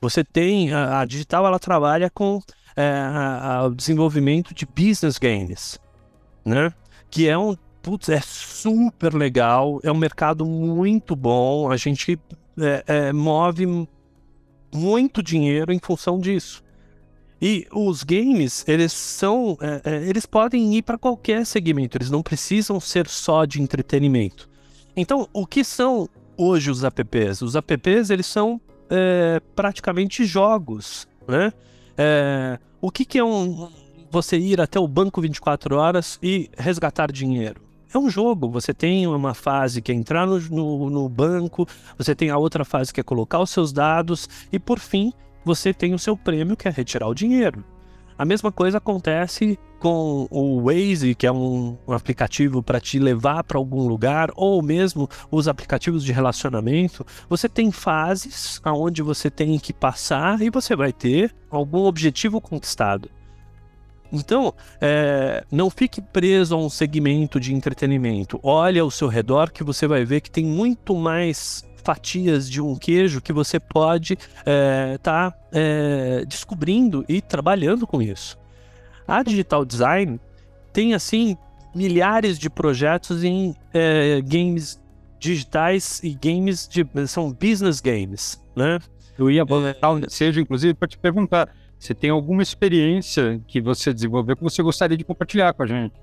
Você 0.00 0.22
tem 0.22 0.72
a, 0.72 1.00
a 1.00 1.04
digital, 1.04 1.46
ela 1.46 1.58
trabalha 1.58 2.08
com 2.08 2.40
é, 2.76 3.66
o 3.66 3.70
desenvolvimento 3.70 4.54
de 4.54 4.64
business 4.66 5.18
games, 5.18 5.78
né? 6.44 6.72
Que 7.10 7.28
é 7.28 7.36
um 7.36 7.56
putz, 7.86 8.08
é 8.08 8.20
super 8.20 9.14
legal, 9.14 9.78
é 9.84 9.92
um 9.92 9.96
mercado 9.96 10.44
muito 10.44 11.14
bom, 11.14 11.70
a 11.70 11.76
gente 11.76 12.18
é, 12.58 12.84
é, 12.84 13.12
move 13.12 13.88
muito 14.74 15.22
dinheiro 15.22 15.72
em 15.72 15.78
função 15.78 16.18
disso. 16.18 16.64
E 17.40 17.64
os 17.72 18.02
games, 18.02 18.64
eles 18.66 18.92
são, 18.92 19.56
é, 19.60 19.82
é 19.84 20.08
eles 20.08 20.26
podem 20.26 20.74
ir 20.74 20.82
para 20.82 20.98
qualquer 20.98 21.46
segmento, 21.46 21.96
eles 21.96 22.10
não 22.10 22.24
precisam 22.24 22.80
ser 22.80 23.06
só 23.06 23.44
de 23.44 23.62
entretenimento. 23.62 24.50
Então, 24.96 25.28
o 25.32 25.46
que 25.46 25.62
são 25.62 26.08
hoje 26.36 26.72
os 26.72 26.82
apps? 26.82 27.40
Os 27.40 27.54
apps, 27.54 28.10
eles 28.10 28.26
são 28.26 28.60
é, 28.90 29.40
praticamente 29.54 30.24
jogos, 30.24 31.06
né? 31.28 31.52
É, 31.96 32.58
o 32.80 32.90
que, 32.90 33.04
que 33.04 33.16
é 33.16 33.24
um, 33.24 33.70
você 34.10 34.36
ir 34.36 34.60
até 34.60 34.80
o 34.80 34.88
banco 34.88 35.20
24 35.20 35.76
horas 35.76 36.18
e 36.20 36.50
resgatar 36.58 37.12
dinheiro? 37.12 37.65
É 37.92 37.98
um 37.98 38.10
jogo, 38.10 38.50
você 38.50 38.74
tem 38.74 39.06
uma 39.06 39.32
fase 39.32 39.80
que 39.80 39.92
é 39.92 39.94
entrar 39.94 40.26
no, 40.26 40.40
no, 40.40 40.90
no 40.90 41.08
banco, 41.08 41.66
você 41.96 42.14
tem 42.14 42.30
a 42.30 42.36
outra 42.36 42.64
fase 42.64 42.92
que 42.92 43.00
é 43.00 43.04
colocar 43.04 43.38
os 43.38 43.50
seus 43.50 43.72
dados, 43.72 44.28
e 44.52 44.58
por 44.58 44.78
fim, 44.78 45.12
você 45.44 45.72
tem 45.72 45.94
o 45.94 45.98
seu 45.98 46.16
prêmio 46.16 46.56
que 46.56 46.66
é 46.66 46.70
retirar 46.70 47.06
o 47.06 47.14
dinheiro. 47.14 47.64
A 48.18 48.24
mesma 48.24 48.50
coisa 48.50 48.78
acontece 48.78 49.58
com 49.78 50.26
o 50.30 50.62
Waze, 50.62 51.14
que 51.14 51.26
é 51.26 51.32
um, 51.32 51.76
um 51.86 51.92
aplicativo 51.92 52.62
para 52.62 52.80
te 52.80 52.98
levar 52.98 53.44
para 53.44 53.58
algum 53.58 53.86
lugar, 53.86 54.30
ou 54.34 54.62
mesmo 54.62 55.08
os 55.30 55.46
aplicativos 55.46 56.02
de 56.02 56.12
relacionamento. 56.12 57.06
Você 57.28 57.48
tem 57.48 57.70
fases 57.70 58.60
aonde 58.64 59.02
você 59.02 59.30
tem 59.30 59.58
que 59.58 59.72
passar 59.72 60.40
e 60.40 60.48
você 60.48 60.74
vai 60.74 60.92
ter 60.92 61.34
algum 61.50 61.84
objetivo 61.84 62.40
conquistado. 62.40 63.10
Então, 64.12 64.54
é, 64.80 65.44
não 65.50 65.68
fique 65.68 66.00
preso 66.00 66.54
a 66.54 66.58
um 66.58 66.68
segmento 66.68 67.40
de 67.40 67.54
entretenimento. 67.54 68.38
Olhe 68.42 68.78
ao 68.78 68.90
seu 68.90 69.08
redor 69.08 69.50
que 69.50 69.64
você 69.64 69.86
vai 69.86 70.04
ver 70.04 70.20
que 70.20 70.30
tem 70.30 70.44
muito 70.44 70.94
mais 70.94 71.64
fatias 71.86 72.50
de 72.50 72.60
um 72.60 72.74
queijo 72.74 73.20
que 73.20 73.32
você 73.32 73.60
pode 73.60 74.14
estar 74.14 74.42
é, 74.44 74.98
tá, 74.98 75.34
é, 75.52 76.24
descobrindo 76.26 77.04
e 77.08 77.20
trabalhando 77.20 77.86
com 77.86 78.02
isso. 78.02 78.36
A 79.06 79.22
Digital 79.22 79.64
Design 79.64 80.20
tem 80.72 80.94
assim 80.94 81.36
milhares 81.72 82.38
de 82.38 82.50
projetos 82.50 83.22
em 83.22 83.54
é, 83.72 84.20
games 84.20 84.82
digitais 85.18 86.00
e 86.02 86.10
games 86.14 86.66
de 86.66 86.84
são 87.06 87.32
business 87.32 87.80
games, 87.80 88.42
né? 88.54 88.78
Eu 89.18 89.30
ia 89.30 89.44
botar 89.44 89.92
um 89.92 90.00
seja 90.08 90.40
inclusive 90.40 90.74
para 90.74 90.88
te 90.88 90.98
perguntar, 90.98 91.48
você 91.78 91.94
tem 91.94 92.10
alguma 92.10 92.42
experiência 92.42 93.40
que 93.46 93.60
você 93.60 93.92
desenvolveu 93.92 94.36
que 94.36 94.42
você 94.42 94.62
gostaria 94.62 94.96
de 94.96 95.04
compartilhar 95.04 95.52
com 95.52 95.62
a 95.62 95.66
gente? 95.66 95.94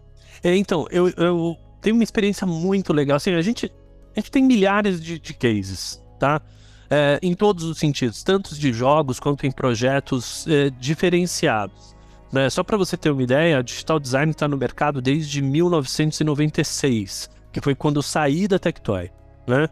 É, 0.44 0.56
então, 0.56 0.88
eu, 0.92 1.10
eu 1.10 1.58
tenho 1.82 1.96
uma 1.96 2.04
experiência 2.04 2.46
muito 2.46 2.94
legal. 2.94 3.18
Assim, 3.18 3.34
a 3.34 3.42
gente 3.42 3.72
a 4.16 4.20
gente 4.20 4.32
tem 4.32 4.44
milhares 4.44 5.02
de, 5.02 5.20
de 5.20 5.34
cases, 5.34 6.02
tá? 6.20 6.42
É, 6.90 7.20
em 7.22 7.34
todos 7.34 7.64
os 7.64 7.80
sentidos, 7.80 8.24
tanto 8.24 8.54
de 8.54 8.72
jogos 8.72 9.20
quanto 9.20 9.48
em 9.48 9.52
projetos 9.52 10.46
é, 10.48 10.70
diferenciados. 10.70 11.96
Né? 12.32 12.50
Só 12.50 12.64
para 12.64 12.78
você 12.78 12.96
ter 12.96 13.10
uma 13.10 13.24
ideia, 13.24 13.58
a 13.58 13.62
Digital 13.64 14.00
Design 14.00 14.32
está 14.32 14.48
no 14.48 14.58
mercado 14.58 15.02
desde 15.02 15.42
1996, 15.42 17.30
que 17.52 17.60
foi 17.62 17.74
quando 17.74 17.96
eu 17.96 18.02
saí 18.04 18.48
da 18.48 18.60
Tectoy. 18.60 19.10
Né? 19.48 19.68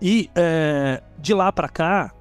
E 0.00 0.30
é, 0.36 1.02
de 1.18 1.34
lá 1.34 1.50
para 1.50 1.68
cá, 1.68 2.12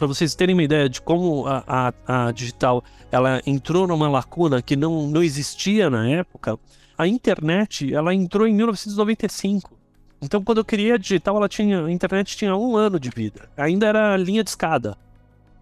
para 0.00 0.06
vocês 0.06 0.34
terem 0.34 0.54
uma 0.54 0.62
ideia 0.62 0.88
de 0.88 0.98
como 1.02 1.46
a, 1.46 1.92
a, 2.06 2.28
a, 2.28 2.32
digital 2.32 2.82
ela 3.12 3.42
entrou 3.46 3.86
numa 3.86 4.08
lacuna 4.08 4.62
que 4.62 4.74
não, 4.74 5.06
não 5.06 5.22
existia 5.22 5.90
na 5.90 6.08
época, 6.08 6.58
a 6.96 7.06
internet 7.06 7.92
ela 7.92 8.14
entrou 8.14 8.48
em 8.48 8.54
1995. 8.54 9.78
Então, 10.22 10.42
quando 10.42 10.56
eu 10.56 10.64
criei 10.64 10.92
a 10.92 10.96
digital, 10.96 11.36
ela 11.36 11.50
tinha, 11.50 11.84
a 11.84 11.92
internet 11.92 12.34
tinha 12.34 12.56
um 12.56 12.78
ano 12.78 12.98
de 12.98 13.10
vida. 13.10 13.50
Ainda 13.58 13.86
era 13.86 14.16
linha 14.16 14.42
de 14.42 14.48
escada, 14.48 14.96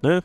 né? 0.00 0.23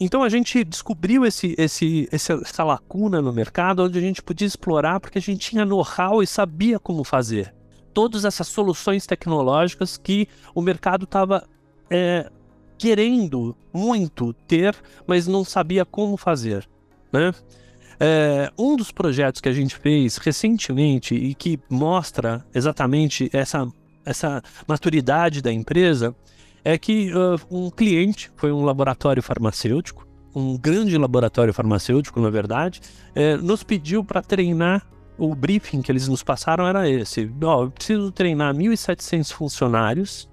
Então 0.00 0.24
a 0.24 0.28
gente 0.28 0.64
descobriu 0.64 1.24
esse, 1.24 1.54
esse, 1.56 2.08
essa 2.10 2.64
lacuna 2.64 3.22
no 3.22 3.32
mercado 3.32 3.84
onde 3.84 3.96
a 3.96 4.02
gente 4.02 4.24
podia 4.24 4.48
explorar 4.48 4.98
porque 4.98 5.18
a 5.18 5.22
gente 5.22 5.50
tinha 5.50 5.64
know-how 5.64 6.20
e 6.20 6.26
sabia 6.26 6.80
como 6.80 7.04
fazer. 7.04 7.54
Todas 7.92 8.24
essas 8.24 8.48
soluções 8.48 9.06
tecnológicas 9.06 9.96
que 9.96 10.26
o 10.52 10.60
mercado 10.60 11.04
estava 11.04 11.48
é, 11.88 12.28
querendo 12.78 13.56
muito 13.72 14.32
ter, 14.46 14.74
mas 15.06 15.26
não 15.26 15.44
sabia 15.44 15.84
como 15.84 16.16
fazer. 16.16 16.68
Né? 17.12 17.32
É, 17.98 18.52
um 18.58 18.76
dos 18.76 18.90
projetos 18.90 19.40
que 19.40 19.48
a 19.48 19.52
gente 19.52 19.76
fez 19.76 20.16
recentemente 20.16 21.14
e 21.14 21.34
que 21.34 21.58
mostra 21.70 22.44
exatamente 22.54 23.30
essa, 23.32 23.66
essa 24.04 24.42
maturidade 24.66 25.40
da 25.40 25.52
empresa 25.52 26.14
é 26.64 26.78
que 26.78 27.12
uh, 27.12 27.38
um 27.50 27.70
cliente, 27.70 28.32
foi 28.36 28.50
um 28.50 28.64
laboratório 28.64 29.22
farmacêutico, 29.22 30.06
um 30.34 30.56
grande 30.56 30.96
laboratório 30.98 31.52
farmacêutico, 31.52 32.20
na 32.20 32.30
verdade, 32.30 32.80
é, 33.14 33.36
nos 33.36 33.62
pediu 33.62 34.04
para 34.04 34.22
treinar. 34.22 34.84
O 35.16 35.32
briefing 35.32 35.80
que 35.80 35.92
eles 35.92 36.08
nos 36.08 36.24
passaram 36.24 36.66
era 36.66 36.88
esse: 36.88 37.30
oh, 37.40 37.62
eu 37.64 37.70
preciso 37.70 38.10
treinar 38.10 38.52
1.700 38.52 39.32
funcionários 39.32 40.28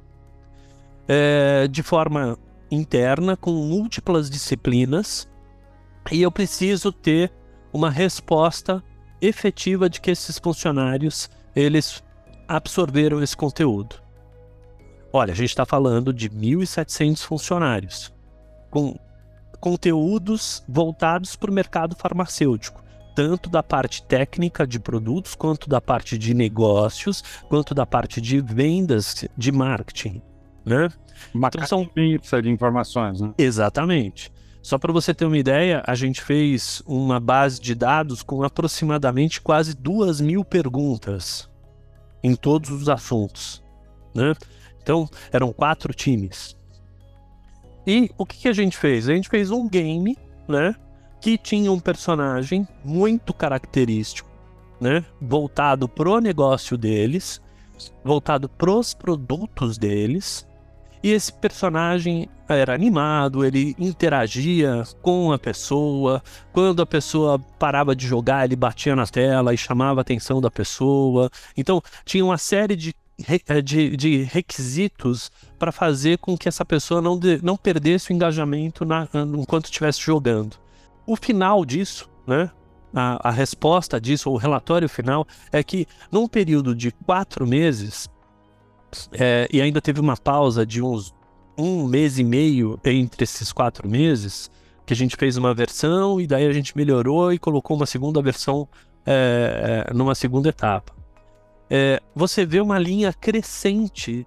é, 1.14 1.68
de 1.68 1.84
forma 1.84 2.40
interna, 2.72 3.36
com 3.36 3.52
múltiplas 3.52 4.30
disciplinas, 4.30 5.30
e 6.10 6.22
eu 6.22 6.32
preciso 6.32 6.90
ter 6.90 7.30
uma 7.74 7.90
resposta 7.90 8.82
efetiva 9.22 9.90
de 9.90 10.00
que 10.00 10.10
esses 10.10 10.40
funcionários 10.40 11.30
eles 11.54 12.02
absorveram 12.48 13.22
esse 13.22 13.36
conteúdo. 13.36 14.02
Olha, 15.12 15.34
a 15.34 15.36
gente 15.36 15.50
está 15.50 15.66
falando 15.66 16.14
de 16.14 16.30
1.700 16.30 17.26
funcionários 17.26 18.14
com 18.70 18.98
conteúdos 19.60 20.64
voltados 20.66 21.36
para 21.36 21.52
o 21.52 21.54
mercado 21.54 21.94
farmacêutico, 21.94 22.82
tanto 23.14 23.50
da 23.50 23.62
parte 23.62 24.02
técnica 24.04 24.66
de 24.66 24.80
produtos, 24.80 25.36
quanto 25.36 25.68
da 25.68 25.82
parte 25.82 26.18
de 26.18 26.34
negócios, 26.34 27.22
quanto 27.50 27.76
da 27.76 27.86
parte 27.86 28.22
de 28.22 28.40
vendas, 28.40 29.26
de 29.38 29.52
marketing, 29.52 30.22
né? 30.66 30.90
Uma 31.34 31.50
então, 31.50 31.66
são 31.66 31.90
de 32.42 32.50
informações, 32.50 33.22
né? 33.22 33.34
Exatamente. 33.38 34.32
Só 34.62 34.78
para 34.78 34.94
você 34.94 35.14
ter 35.14 35.26
uma 35.26 35.38
ideia, 35.38 35.84
a 35.88 35.96
gente 35.96 36.22
fez 36.22 36.84
uma 36.86 37.20
base 37.20 37.60
de 37.60 37.74
dados 37.74 38.22
com 38.22 38.44
aproximadamente 38.44 39.42
quase 39.42 39.76
duas 39.76 40.22
mil 40.22 40.46
perguntas 40.46 41.50
em 42.24 42.36
todos 42.36 42.70
os 42.70 42.88
assuntos. 42.88 43.64
Né? 44.14 44.36
Então, 44.82 45.10
eram 45.32 45.52
quatro 45.52 45.94
times. 45.94 46.56
E 47.88 48.12
o 48.18 48.26
que, 48.26 48.38
que 48.38 48.48
a 48.48 48.54
gente 48.54 48.78
fez? 48.78 49.10
A 49.10 49.14
gente 49.14 49.30
fez 49.30 49.50
um 49.50 49.68
game, 49.68 50.16
né? 50.48 50.76
Que 51.20 51.38
tinha 51.38 51.72
um 51.72 51.80
personagem 51.80 52.68
muito 52.84 53.34
característico, 53.34 54.30
né? 54.80 55.04
Voltado 55.20 55.90
pro 55.90 56.20
negócio 56.20 56.78
deles, 56.78 57.42
voltado 58.04 58.48
pros 58.48 58.94
produtos 58.94 59.80
deles, 59.80 60.48
e 61.04 61.12
esse 61.12 61.34
personagem 61.34 62.30
era 62.48 62.74
animado, 62.74 63.44
ele 63.46 63.76
interagia 63.80 64.84
com 65.02 65.32
a 65.32 65.40
pessoa. 65.40 66.22
Quando 66.52 66.82
a 66.82 66.86
pessoa 66.86 67.40
parava 67.58 67.96
de 67.96 68.06
jogar, 68.06 68.46
ele 68.46 68.56
batia 68.56 68.96
na 68.96 69.08
tela 69.08 69.54
e 69.54 69.58
chamava 69.58 70.02
a 70.02 70.04
atenção 70.04 70.40
da 70.40 70.52
pessoa. 70.52 71.30
Então, 71.58 71.82
tinha 72.06 72.24
uma 72.24 72.38
série 72.38 72.76
de, 72.76 72.94
eh, 73.48 73.62
de, 73.62 73.96
de 73.98 74.24
requisitos 74.24 75.32
para 75.58 75.72
fazer 75.72 76.18
com 76.20 76.38
que 76.38 76.48
essa 76.48 76.66
pessoa 76.66 77.02
não, 77.02 77.18
de, 77.18 77.44
não 77.44 77.58
perdesse 77.58 78.12
o 78.12 78.14
engajamento 78.14 78.86
na, 78.86 79.08
enquanto 79.38 79.66
estivesse 79.66 80.02
jogando. 80.02 80.58
O 81.06 81.16
final 81.16 81.66
disso, 81.66 82.10
né? 82.28 82.52
A, 82.94 83.30
a 83.30 83.32
resposta 83.32 84.02
disso, 84.02 84.30
o 84.30 84.36
relatório 84.36 84.90
final, 84.90 85.26
é 85.52 85.64
que 85.64 85.88
num 86.12 86.28
período 86.28 86.76
de 86.76 86.92
quatro 86.92 87.48
meses, 87.48 88.10
É, 89.14 89.48
e 89.52 89.62
ainda 89.62 89.82
teve 89.82 90.00
uma 90.00 90.18
pausa 90.18 90.66
de 90.66 90.82
uns 90.82 91.14
um 91.58 91.86
mês 91.86 92.18
e 92.18 92.24
meio 92.24 92.80
entre 92.84 93.24
esses 93.24 93.52
quatro 93.52 93.88
meses, 93.88 94.50
que 94.86 94.94
a 94.94 94.96
gente 94.96 95.16
fez 95.16 95.38
uma 95.38 95.54
versão 95.54 96.20
e 96.20 96.26
daí 96.26 96.48
a 96.48 96.54
gente 96.54 96.76
melhorou 96.76 97.32
e 97.32 97.40
colocou 97.40 97.78
uma 97.78 97.86
segunda 97.86 98.22
versão 98.22 98.68
é, 99.06 99.86
é 99.88 99.94
numa 99.94 100.16
segunda 100.16 100.50
etapa. 100.50 100.94
É, 101.70 102.02
você 102.16 102.46
vê 102.46 102.60
uma 102.60 102.78
linha 102.78 103.14
crescente 103.14 104.26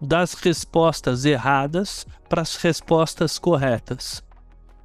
das 0.00 0.34
respostas 0.34 1.24
erradas 1.24 2.06
para 2.28 2.40
as 2.40 2.56
respostas 2.56 3.38
corretas. 3.38 4.24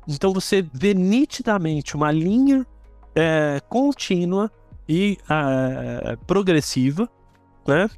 Então 0.08 0.34
você 0.34 0.62
vê 0.74 0.94
nitidamente 0.94 1.96
uma 1.96 2.12
linha 2.12 2.66
é, 3.16 3.62
contínua 3.70 4.52
e 4.88 5.18
é, 5.30 6.18
progressiva 6.28 7.10
né, 7.66 7.90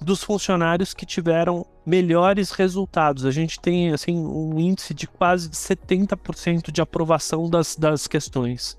dos 0.00 0.22
funcionários 0.24 0.94
que 0.94 1.04
tiveram 1.04 1.66
melhores 1.84 2.50
resultados. 2.50 3.24
A 3.24 3.30
gente 3.30 3.60
tem 3.60 3.92
assim 3.92 4.16
um 4.16 4.58
índice 4.58 4.94
de 4.94 5.06
quase 5.06 5.50
70% 5.50 6.70
de 6.70 6.80
aprovação 6.80 7.48
das, 7.48 7.76
das 7.76 8.06
questões. 8.06 8.78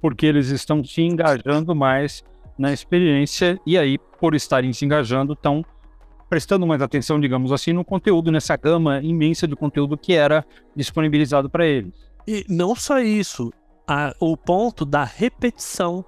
Porque 0.00 0.26
eles 0.26 0.48
estão 0.48 0.84
se 0.84 1.02
engajando 1.02 1.74
mais 1.74 2.24
na 2.58 2.72
experiência 2.72 3.58
e 3.66 3.78
aí, 3.78 3.98
por 4.20 4.34
estarem 4.34 4.72
se 4.72 4.84
engajando, 4.84 5.32
estão 5.32 5.64
prestando 6.28 6.66
mais 6.66 6.80
atenção, 6.80 7.20
digamos 7.20 7.52
assim, 7.52 7.72
no 7.72 7.84
conteúdo, 7.84 8.30
nessa 8.30 8.56
gama 8.56 9.00
imensa 9.02 9.46
de 9.46 9.54
conteúdo 9.54 9.98
que 9.98 10.14
era 10.14 10.44
disponibilizado 10.74 11.50
para 11.50 11.66
eles. 11.66 11.92
E 12.26 12.44
não 12.48 12.74
só 12.74 13.00
isso, 13.00 13.52
a, 13.86 14.14
o 14.18 14.36
ponto 14.36 14.84
da 14.84 15.04
repetição, 15.04 16.04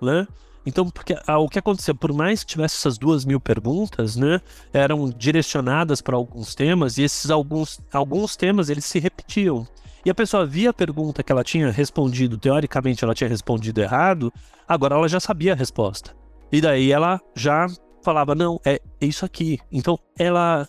né? 0.00 0.26
Então, 0.64 0.88
porque 0.88 1.16
a, 1.26 1.38
o 1.38 1.48
que 1.48 1.58
aconteceu, 1.58 1.94
por 1.94 2.12
mais 2.12 2.44
que 2.44 2.52
tivesse 2.52 2.76
essas 2.76 2.96
duas 2.96 3.24
mil 3.24 3.40
perguntas, 3.40 4.16
né, 4.16 4.40
eram 4.72 5.10
direcionadas 5.10 6.00
para 6.00 6.16
alguns 6.16 6.54
temas 6.54 6.98
e 6.98 7.02
esses 7.02 7.30
alguns, 7.30 7.80
alguns 7.92 8.36
temas 8.36 8.70
eles 8.70 8.84
se 8.84 8.98
repetiam. 8.98 9.66
E 10.04 10.10
a 10.10 10.14
pessoa 10.14 10.44
via 10.44 10.70
a 10.70 10.74
pergunta 10.74 11.22
que 11.22 11.30
ela 11.30 11.44
tinha 11.44 11.70
respondido, 11.70 12.36
teoricamente 12.36 13.04
ela 13.04 13.14
tinha 13.14 13.28
respondido 13.28 13.80
errado, 13.80 14.32
agora 14.66 14.96
ela 14.96 15.08
já 15.08 15.20
sabia 15.20 15.52
a 15.52 15.56
resposta. 15.56 16.14
E 16.50 16.60
daí 16.60 16.92
ela 16.92 17.20
já 17.34 17.66
falava, 18.02 18.34
não, 18.34 18.60
é 18.64 18.80
isso 19.00 19.24
aqui. 19.24 19.58
Então 19.70 19.98
ela 20.18 20.68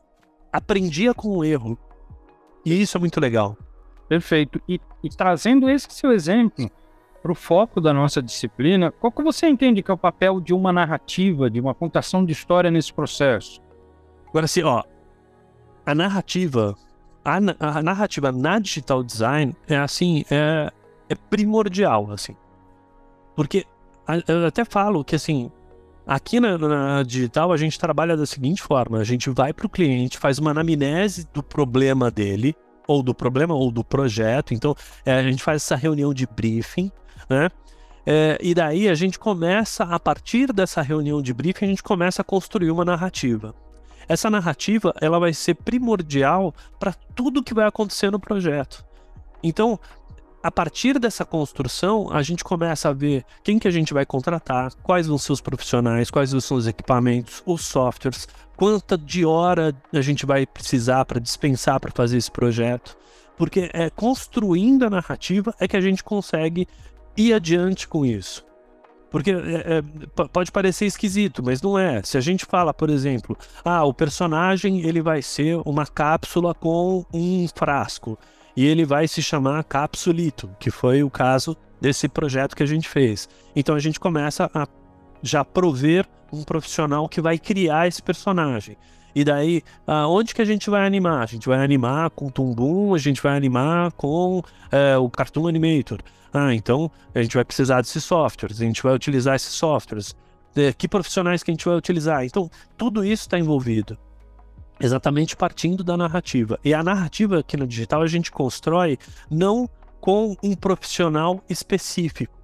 aprendia 0.51 1.13
com 1.13 1.29
o 1.38 1.43
erro. 1.43 1.77
E 2.65 2.79
isso 2.79 2.95
é 2.95 3.00
muito 3.00 3.19
legal. 3.19 3.57
Perfeito. 4.07 4.62
E, 4.69 4.79
e 5.03 5.09
trazendo 5.09 5.69
esse 5.69 5.88
seu 5.89 6.12
exemplo 6.12 6.69
para 7.24 7.32
o 7.32 7.36
foco 7.36 7.82
da 7.82 7.94
nossa 7.94 8.22
disciplina, 8.22 8.92
qual 8.92 9.12
que 9.12 9.24
você 9.24 9.48
entende 9.48 9.82
que 9.82 9.89
é 9.89 9.94
o 9.94 9.98
papel 9.98 10.42
de 10.42 10.53
uma 10.53 10.72
narrativa, 10.72 11.50
de 11.50 11.60
uma 11.60 11.74
contação 11.74 12.24
de 12.25 12.34
história 12.34 12.70
nesse 12.70 12.94
processo? 12.94 13.62
Agora, 14.27 14.46
assim, 14.46 14.62
ó, 14.62 14.84
a 15.86 15.96
narrativa 15.96 16.75
a, 17.24 17.38
a 17.60 17.82
narrativa 17.82 18.32
na 18.32 18.60
digital 18.60 19.03
design 19.03 19.56
é 19.68 19.77
assim, 19.77 20.25
é, 20.30 20.72
é 21.10 21.15
primordial, 21.15 22.12
assim. 22.12 22.36
Porque 23.36 23.65
eu 24.27 24.46
até 24.46 24.65
falo 24.65 25.03
que 25.03 25.15
assim, 25.15 25.50
aqui 26.06 26.39
na, 26.39 26.58
na, 26.58 27.03
digital 27.03 27.51
a 27.51 27.58
gente 27.58 27.80
trabalha 27.80 28.18
da 28.18 28.25
seguinte 28.25 28.62
forma: 28.62 28.98
a 28.98 29.03
gente 29.03 29.30
vai 29.30 29.53
para 29.53 29.65
o 29.65 29.70
cliente, 29.70 30.18
faz 30.18 30.38
uma 30.38 30.51
anamnese 30.51 31.27
do 31.34 31.42
problema 31.42 32.12
dele, 32.12 32.56
ou 32.88 33.01
do 33.01 33.15
problema, 33.15 33.56
ou 33.56 33.72
do 33.72 33.84
projeto. 33.84 34.53
Então, 34.53 34.75
é, 35.06 35.13
a 35.13 35.24
gente 35.24 35.42
faz 35.42 35.63
essa 35.63 35.75
reunião 35.75 36.13
de 36.13 36.27
briefing, 36.27 36.92
né? 37.30 37.50
É, 38.06 38.38
e 38.42 38.53
daí 38.53 38.89
a 38.89 38.96
gente 38.96 39.18
começa, 39.18 39.84
a 39.84 40.00
partir 40.00 40.51
dessa 40.51 40.82
reunião 40.82 41.22
de 41.22 41.34
briefing, 41.34 41.65
a 41.65 41.70
gente 41.70 41.84
começa 41.84 42.22
a 42.22 42.25
construir 42.25 42.70
uma 42.70 42.84
narrativa. 42.84 43.56
Essa 44.08 44.30
narrativa 44.30 44.94
ela 45.00 45.20
vai 45.20 45.34
ser 45.34 45.56
primordial 45.56 46.53
para 46.80 46.94
tudo 47.15 47.44
que 47.44 47.53
vai 47.53 47.65
acontecer 47.65 48.12
no 48.12 48.20
projeto. 48.20 48.84
Então, 49.42 49.80
a 50.42 50.51
partir 50.51 51.00
dessa 51.00 51.24
construção, 51.24 52.10
a 52.12 52.22
gente 52.22 52.44
começa 52.44 52.89
a 52.89 52.94
ver 52.94 53.25
quem 53.42 53.57
que 53.57 53.68
a 53.68 53.72
gente 53.72 53.94
vai 53.94 54.05
contratar, 54.05 54.74
quais 54.83 55.07
vão 55.07 55.18
ser 55.18 55.31
os 55.31 55.40
profissionais, 55.40 56.12
quais 56.12 56.31
vão 56.31 56.42
ser 56.42 56.53
os 56.53 56.68
equipamentos, 56.68 57.42
os 57.46 57.64
softwares, 57.64 58.27
quanta 58.57 58.98
de 58.98 59.25
hora 59.25 59.74
a 59.94 60.01
gente 60.01 60.25
vai 60.25 60.46
precisar 60.46 61.05
para 61.05 61.22
dispensar 61.22 61.79
para 61.79 61.92
fazer 61.92 62.18
esse 62.18 62.29
projeto. 62.29 62.98
Porque 63.38 63.70
é 63.74 63.90
construindo 63.90 64.86
a 64.86 64.90
narrativa 64.90 65.55
é 65.59 65.68
que 65.68 65.77
a 65.77 65.81
gente 65.81 66.03
consegue 66.03 66.68
ir 67.15 67.33
adiante 67.33 67.87
com 67.87 68.05
isso. 68.05 68.45
Porque 69.09 69.29
é, 69.29 69.77
é, 69.77 70.27
pode 70.31 70.51
parecer 70.51 70.85
esquisito, 70.85 71.43
mas 71.43 71.61
não 71.61 71.77
é. 71.77 72.01
Se 72.01 72.17
a 72.17 72.21
gente 72.21 72.45
fala, 72.45 72.73
por 72.73 72.89
exemplo, 72.89 73.37
ah, 73.63 73.83
o 73.83 73.93
personagem 73.93 74.81
ele 74.81 75.01
vai 75.01 75.21
ser 75.21 75.61
uma 75.65 75.85
cápsula 75.85 76.55
com 76.55 77.05
um 77.13 77.47
frasco 77.55 78.17
e 78.57 78.65
ele 78.65 78.85
vai 78.85 79.07
se 79.07 79.21
chamar 79.21 79.63
Capsulito, 79.65 80.49
que 80.59 80.71
foi 80.71 81.03
o 81.03 81.11
caso 81.11 81.55
desse 81.79 82.07
projeto 82.07 82.55
que 82.55 82.63
a 82.63 82.65
gente 82.65 82.89
fez. 82.89 83.29
Então 83.55 83.75
a 83.75 83.79
gente 83.79 83.99
começa 83.99 84.49
a 84.53 84.67
já 85.21 85.45
prover 85.45 86.07
um 86.31 86.43
profissional 86.43 87.07
que 87.07 87.21
vai 87.21 87.37
criar 87.37 87.87
esse 87.87 88.01
personagem. 88.01 88.75
E 89.15 89.23
daí, 89.23 89.61
aonde 89.85 90.33
que 90.33 90.41
a 90.41 90.45
gente 90.45 90.69
vai 90.69 90.85
animar? 90.85 91.23
A 91.23 91.25
gente 91.25 91.47
vai 91.47 91.63
animar 91.63 92.09
com 92.09 92.29
Tumbum, 92.29 92.93
a 92.93 92.97
gente 92.97 93.21
vai 93.21 93.37
animar 93.37 93.91
com 93.93 94.41
é, 94.71 94.97
o 94.97 95.09
Cartoon 95.09 95.47
Animator. 95.47 95.99
Ah, 96.33 96.53
então 96.53 96.89
a 97.13 97.21
gente 97.21 97.35
vai 97.35 97.45
precisar 97.45 97.81
desses 97.81 98.03
softwares, 98.03 98.59
a 98.59 98.65
gente 98.65 98.81
vai 98.81 98.93
utilizar 98.93 99.35
esses 99.35 99.53
softwares. 99.53 100.15
É, 100.55 100.73
que 100.73 100.87
profissionais 100.87 101.43
que 101.43 101.51
a 101.51 101.53
gente 101.53 101.65
vai 101.65 101.75
utilizar? 101.75 102.25
Então, 102.25 102.49
tudo 102.77 103.03
isso 103.03 103.23
está 103.23 103.39
envolvido. 103.39 103.97
Exatamente 104.79 105.35
partindo 105.35 105.83
da 105.83 105.95
narrativa. 105.95 106.59
E 106.63 106.73
a 106.73 106.83
narrativa 106.83 107.39
aqui 107.39 107.55
no 107.55 107.67
digital 107.67 108.01
a 108.01 108.07
gente 108.07 108.31
constrói 108.31 108.97
não 109.29 109.69
com 110.01 110.35
um 110.43 110.55
profissional 110.55 111.41
específico. 111.49 112.43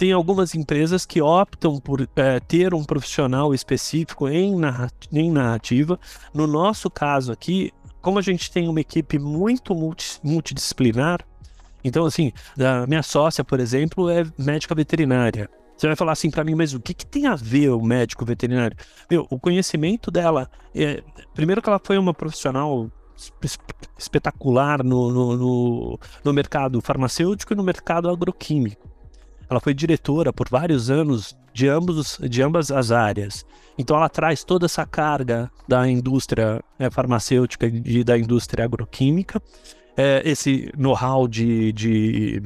Tem 0.00 0.12
algumas 0.12 0.54
empresas 0.54 1.04
que 1.04 1.20
optam 1.20 1.78
por 1.78 2.08
é, 2.16 2.40
ter 2.40 2.72
um 2.72 2.82
profissional 2.82 3.52
específico 3.52 4.26
em, 4.30 4.56
narrativa. 5.30 6.00
No 6.32 6.46
nosso 6.46 6.88
caso 6.88 7.30
aqui, 7.30 7.70
como 8.00 8.18
a 8.18 8.22
gente 8.22 8.50
tem 8.50 8.66
uma 8.66 8.80
equipe 8.80 9.18
muito 9.18 9.74
multi, 9.74 10.18
multidisciplinar, 10.24 11.20
então, 11.84 12.06
assim, 12.06 12.32
a 12.58 12.86
minha 12.86 13.02
sócia, 13.02 13.44
por 13.44 13.60
exemplo, 13.60 14.08
é 14.08 14.24
médica 14.38 14.74
veterinária. 14.74 15.50
Você 15.76 15.86
vai 15.86 15.94
falar 15.94 16.12
assim 16.12 16.30
para 16.30 16.44
mim, 16.44 16.54
mas 16.54 16.72
o 16.72 16.80
que, 16.80 16.94
que, 16.94 17.04
tem 17.04 17.26
a 17.26 17.36
ver 17.36 17.68
o 17.68 17.82
médico 17.82 18.24
veterinário? 18.24 18.74
Meu, 19.10 19.26
o 19.28 19.38
conhecimento 19.38 20.10
dela. 20.10 20.50
É, 20.74 21.02
primeiro, 21.34 21.60
que 21.60 21.68
ela 21.68 21.78
foi 21.78 21.98
uma 21.98 22.14
profissional 22.14 22.90
espetacular 23.98 24.82
no, 24.82 25.10
no, 25.12 25.36
no, 25.36 26.00
no 26.24 26.32
mercado 26.32 26.80
farmacêutico 26.80 27.52
e 27.52 27.56
no 27.56 27.62
mercado 27.62 28.08
agroquímico. 28.08 28.89
Ela 29.50 29.58
foi 29.60 29.74
diretora 29.74 30.32
por 30.32 30.48
vários 30.48 30.90
anos 30.90 31.36
de, 31.52 31.68
ambos, 31.68 32.18
de 32.22 32.40
ambas 32.40 32.70
as 32.70 32.92
áreas. 32.92 33.44
Então 33.76 33.96
ela 33.96 34.08
traz 34.08 34.44
toda 34.44 34.66
essa 34.66 34.86
carga 34.86 35.50
da 35.66 35.88
indústria 35.88 36.62
é, 36.78 36.88
farmacêutica 36.88 37.66
e 37.66 38.04
da 38.04 38.16
indústria 38.16 38.64
agroquímica 38.64 39.42
é, 39.96 40.22
esse 40.24 40.70
know-how 40.76 41.26
de, 41.28 41.72
de, 41.72 42.42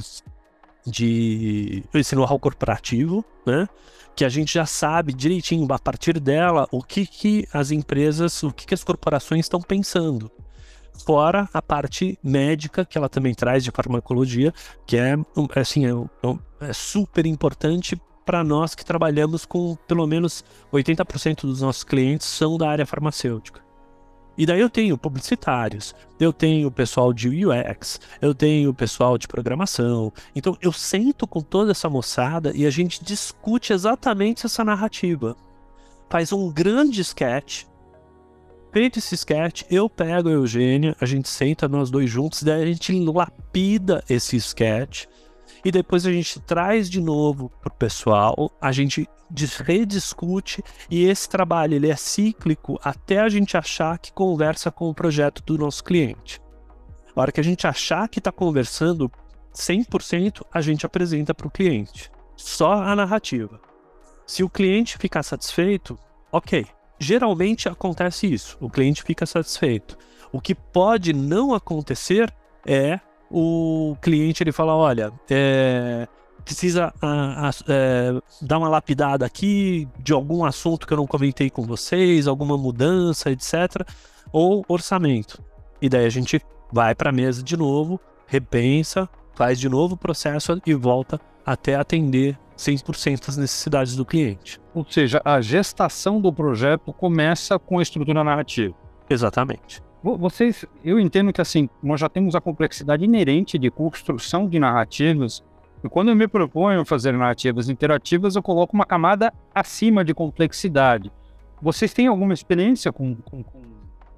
de 0.86 1.84
esse 1.92 2.14
know-how 2.14 2.38
corporativo, 2.38 3.24
né? 3.46 3.68
Que 4.16 4.24
a 4.24 4.28
gente 4.28 4.54
já 4.54 4.64
sabe 4.64 5.12
direitinho 5.12 5.70
a 5.72 5.78
partir 5.78 6.18
dela 6.20 6.68
o 6.70 6.82
que, 6.82 7.06
que 7.06 7.46
as 7.52 7.70
empresas, 7.70 8.42
o 8.42 8.52
que, 8.52 8.66
que 8.66 8.74
as 8.74 8.84
corporações 8.84 9.44
estão 9.44 9.60
pensando. 9.60 10.30
Fora 11.04 11.48
a 11.52 11.60
parte 11.60 12.18
médica 12.22 12.84
que 12.84 12.96
ela 12.96 13.08
também 13.08 13.34
traz 13.34 13.64
de 13.64 13.70
farmacologia, 13.70 14.52
que 14.86 14.96
é 14.96 15.16
assim 15.56 15.86
é, 15.86 15.90
é 16.60 16.72
super 16.72 17.26
importante 17.26 18.00
para 18.24 18.42
nós 18.42 18.74
que 18.74 18.84
trabalhamos 18.84 19.44
com 19.44 19.76
pelo 19.86 20.06
menos 20.06 20.44
80% 20.72 21.42
dos 21.42 21.60
nossos 21.60 21.84
clientes 21.84 22.26
são 22.26 22.56
da 22.56 22.68
área 22.70 22.86
farmacêutica. 22.86 23.62
E 24.36 24.44
daí 24.44 24.60
eu 24.60 24.68
tenho 24.68 24.98
publicitários, 24.98 25.94
eu 26.18 26.32
tenho 26.32 26.70
pessoal 26.70 27.12
de 27.12 27.28
UX, 27.28 28.00
eu 28.20 28.34
tenho 28.34 28.74
pessoal 28.74 29.16
de 29.16 29.28
programação. 29.28 30.12
Então 30.34 30.56
eu 30.60 30.72
sento 30.72 31.26
com 31.26 31.40
toda 31.40 31.70
essa 31.70 31.88
moçada 31.88 32.50
e 32.54 32.66
a 32.66 32.70
gente 32.70 33.04
discute 33.04 33.72
exatamente 33.72 34.44
essa 34.44 34.64
narrativa. 34.64 35.36
Faz 36.10 36.32
um 36.32 36.50
grande 36.50 37.00
sketch. 37.00 37.64
Feito 38.74 38.98
esse 38.98 39.14
sketch, 39.14 39.62
eu 39.70 39.88
pego 39.88 40.28
a 40.28 40.32
Eugênia, 40.32 40.96
a 41.00 41.06
gente 41.06 41.28
senta 41.28 41.68
nós 41.68 41.92
dois 41.92 42.10
juntos, 42.10 42.42
daí 42.42 42.60
a 42.60 42.66
gente 42.66 42.92
lapida 43.04 44.02
esse 44.10 44.36
sketch 44.36 45.04
e 45.64 45.70
depois 45.70 46.04
a 46.04 46.10
gente 46.10 46.40
traz 46.40 46.90
de 46.90 47.00
novo 47.00 47.52
para 47.60 47.72
o 47.72 47.76
pessoal, 47.76 48.50
a 48.60 48.72
gente 48.72 49.08
rediscute 49.64 50.60
e 50.90 51.04
esse 51.04 51.28
trabalho 51.28 51.74
ele 51.74 51.88
é 51.88 51.94
cíclico 51.94 52.76
até 52.82 53.20
a 53.20 53.28
gente 53.28 53.56
achar 53.56 53.96
que 53.96 54.12
conversa 54.12 54.72
com 54.72 54.90
o 54.90 54.94
projeto 54.94 55.40
do 55.46 55.56
nosso 55.56 55.84
cliente. 55.84 56.40
A 57.14 57.20
hora 57.20 57.30
que 57.30 57.40
a 57.40 57.44
gente 57.44 57.68
achar 57.68 58.08
que 58.08 58.18
está 58.18 58.32
conversando 58.32 59.08
100%, 59.54 60.42
a 60.52 60.60
gente 60.60 60.84
apresenta 60.84 61.32
para 61.32 61.46
o 61.46 61.50
cliente. 61.50 62.10
Só 62.34 62.72
a 62.72 62.96
narrativa. 62.96 63.60
Se 64.26 64.42
o 64.42 64.50
cliente 64.50 64.98
ficar 64.98 65.22
satisfeito, 65.22 65.96
ok, 66.32 66.66
geralmente 67.04 67.68
acontece 67.68 68.32
isso, 68.32 68.56
o 68.60 68.70
cliente 68.70 69.02
fica 69.02 69.26
satisfeito. 69.26 69.96
O 70.32 70.40
que 70.40 70.54
pode 70.54 71.12
não 71.12 71.54
acontecer 71.54 72.32
é 72.66 72.98
o 73.30 73.96
cliente 74.00 74.42
ele 74.42 74.52
fala, 74.52 74.74
olha, 74.74 75.12
é, 75.30 76.08
precisa 76.44 76.92
a, 77.00 77.48
a, 77.48 77.50
é, 77.68 78.20
dar 78.42 78.58
uma 78.58 78.68
lapidada 78.68 79.24
aqui 79.24 79.88
de 79.98 80.12
algum 80.12 80.44
assunto 80.44 80.86
que 80.86 80.92
eu 80.92 80.96
não 80.96 81.06
comentei 81.06 81.50
com 81.50 81.62
vocês, 81.62 82.26
alguma 82.26 82.56
mudança, 82.56 83.30
etc. 83.30 83.86
Ou 84.32 84.64
orçamento. 84.68 85.42
E 85.80 85.88
daí 85.88 86.06
a 86.06 86.10
gente 86.10 86.40
vai 86.72 86.94
para 86.94 87.10
a 87.10 87.12
mesa 87.12 87.42
de 87.42 87.56
novo, 87.56 88.00
repensa, 88.26 89.08
faz 89.34 89.58
de 89.58 89.68
novo 89.68 89.94
o 89.94 89.98
processo 89.98 90.60
e 90.66 90.74
volta 90.74 91.20
até 91.44 91.74
atender 91.74 92.38
100% 92.56 93.28
as 93.28 93.36
necessidades 93.36 93.96
do 93.96 94.04
cliente. 94.04 94.60
Ou 94.74 94.84
seja, 94.88 95.20
a 95.24 95.40
gestação 95.40 96.20
do 96.20 96.32
projeto 96.32 96.92
começa 96.92 97.58
com 97.58 97.78
a 97.78 97.82
estrutura 97.82 98.22
narrativa. 98.24 98.74
Exatamente. 99.08 99.82
Vocês, 100.02 100.66
eu 100.84 101.00
entendo 101.00 101.32
que 101.32 101.40
assim, 101.40 101.68
nós 101.82 101.98
já 101.98 102.08
temos 102.08 102.34
a 102.34 102.40
complexidade 102.40 103.04
inerente 103.04 103.58
de 103.58 103.70
construção 103.70 104.46
de 104.46 104.58
narrativas. 104.58 105.42
E 105.82 105.88
quando 105.88 106.10
eu 106.10 106.16
me 106.16 106.28
proponho 106.28 106.84
fazer 106.84 107.12
narrativas 107.12 107.70
interativas, 107.70 108.36
eu 108.36 108.42
coloco 108.42 108.74
uma 108.74 108.84
camada 108.84 109.32
acima 109.54 110.04
de 110.04 110.12
complexidade. 110.12 111.10
Vocês 111.60 111.94
têm 111.94 112.06
alguma 112.06 112.34
experiência 112.34 112.92
com, 112.92 113.14
com, 113.14 113.42
com 113.42 113.62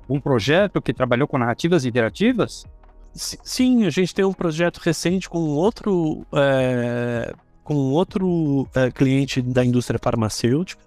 um 0.08 0.20
projeto 0.20 0.82
que 0.82 0.92
trabalhou 0.92 1.28
com 1.28 1.38
narrativas 1.38 1.84
interativas? 1.84 2.64
Sim, 3.12 3.86
a 3.86 3.90
gente 3.90 4.14
tem 4.14 4.24
um 4.24 4.32
projeto 4.32 4.78
recente 4.78 5.28
com 5.28 5.38
outro, 5.38 6.26
é, 6.32 7.32
com 7.66 7.74
outro 7.90 8.68
é, 8.76 8.92
cliente 8.92 9.42
da 9.42 9.64
indústria 9.64 9.98
farmacêutica, 10.00 10.80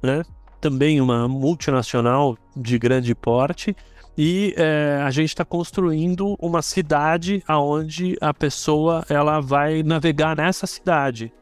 né? 0.00 0.22
também 0.60 1.00
uma 1.00 1.26
multinacional 1.26 2.38
de 2.56 2.78
grande 2.78 3.16
porte, 3.16 3.76
e 4.16 4.54
é, 4.56 5.00
a 5.02 5.10
gente 5.10 5.30
está 5.30 5.44
construindo 5.44 6.36
uma 6.38 6.62
cidade 6.62 7.42
aonde 7.48 8.16
a 8.20 8.32
pessoa 8.32 9.04
ela 9.08 9.40
vai 9.40 9.82
navegar 9.82 10.36
nessa 10.36 10.68
cidade. 10.68 11.32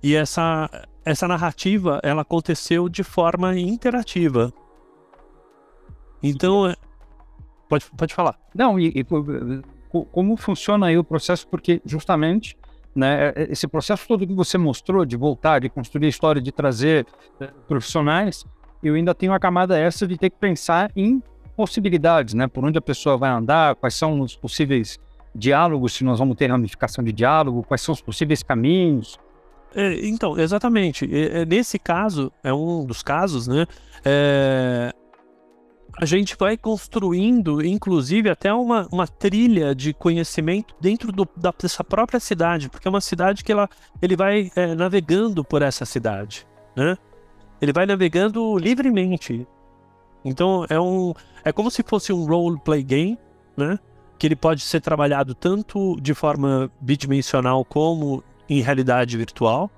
E 0.00 0.14
essa, 0.14 0.70
essa 1.04 1.26
narrativa 1.26 1.98
ela 2.04 2.22
aconteceu 2.22 2.88
de 2.88 3.02
forma 3.02 3.58
interativa. 3.58 4.52
Então, 6.22 6.68
é, 6.68 6.76
pode, 7.68 7.86
pode 7.96 8.14
falar. 8.14 8.38
Não, 8.54 8.78
e, 8.78 8.92
e 8.94 9.04
como 10.12 10.36
funciona 10.36 10.86
aí 10.86 10.96
o 10.96 11.02
processo, 11.02 11.48
porque 11.48 11.82
justamente 11.84 12.56
né, 12.96 13.32
é, 13.36 13.48
esse 13.50 13.68
processo 13.68 14.08
todo 14.08 14.26
que 14.26 14.32
você 14.32 14.56
mostrou 14.56 15.04
de 15.04 15.16
voltar, 15.16 15.60
de 15.60 15.68
construir 15.68 16.06
a 16.06 16.08
história, 16.08 16.40
de 16.40 16.50
trazer 16.50 17.06
eh, 17.40 17.50
profissionais, 17.68 18.44
eu 18.82 18.94
ainda 18.94 19.14
tenho 19.14 19.32
a 19.32 19.38
camada 19.38 19.78
essa 19.78 20.06
de 20.06 20.16
ter 20.16 20.30
que 20.30 20.38
pensar 20.38 20.90
em 20.96 21.22
possibilidades, 21.56 22.34
né, 22.34 22.46
por 22.46 22.64
onde 22.64 22.78
a 22.78 22.82
pessoa 22.82 23.16
vai 23.16 23.30
andar, 23.30 23.74
quais 23.76 23.94
são 23.94 24.20
os 24.20 24.34
possíveis 24.34 24.98
diálogos, 25.34 25.92
se 25.92 26.04
nós 26.04 26.18
vamos 26.18 26.36
ter 26.36 26.46
ramificação 26.50 27.04
de 27.04 27.12
diálogo, 27.12 27.62
quais 27.62 27.82
são 27.82 27.92
os 27.92 28.00
possíveis 28.00 28.42
caminhos. 28.42 29.18
É, 29.74 30.06
então, 30.06 30.38
exatamente. 30.38 31.08
É, 31.12 31.44
nesse 31.44 31.78
caso, 31.78 32.32
é 32.42 32.52
um 32.52 32.84
dos 32.84 33.02
casos, 33.02 33.46
né? 33.46 33.66
É, 34.04 34.92
a 35.98 36.04
gente 36.04 36.36
vai 36.38 36.56
construindo, 36.56 37.64
inclusive, 37.64 38.28
até 38.28 38.52
uma, 38.52 38.86
uma 38.92 39.06
trilha 39.06 39.74
de 39.74 39.94
conhecimento 39.94 40.74
dentro 40.78 41.10
do, 41.10 41.26
da, 41.34 41.52
dessa 41.58 41.82
própria 41.82 42.20
cidade, 42.20 42.68
porque 42.68 42.86
é 42.86 42.90
uma 42.90 43.00
cidade 43.00 43.42
que 43.42 43.50
ela, 43.50 43.68
ele 44.02 44.14
vai 44.14 44.50
é, 44.54 44.74
navegando 44.74 45.42
por 45.42 45.62
essa 45.62 45.86
cidade, 45.86 46.46
né? 46.76 46.98
Ele 47.60 47.72
vai 47.72 47.86
navegando 47.86 48.58
livremente. 48.58 49.46
Então 50.22 50.66
é 50.68 50.78
um, 50.78 51.14
é 51.42 51.50
como 51.50 51.70
se 51.70 51.82
fosse 51.82 52.12
um 52.12 52.26
role 52.26 52.60
play 52.62 52.82
game, 52.82 53.18
né? 53.56 53.78
Que 54.18 54.26
ele 54.26 54.36
pode 54.36 54.60
ser 54.62 54.80
trabalhado 54.80 55.34
tanto 55.34 55.98
de 56.00 56.12
forma 56.12 56.70
bidimensional 56.78 57.64
como 57.64 58.22
em 58.48 58.60
realidade 58.60 59.16
virtual. 59.16 59.70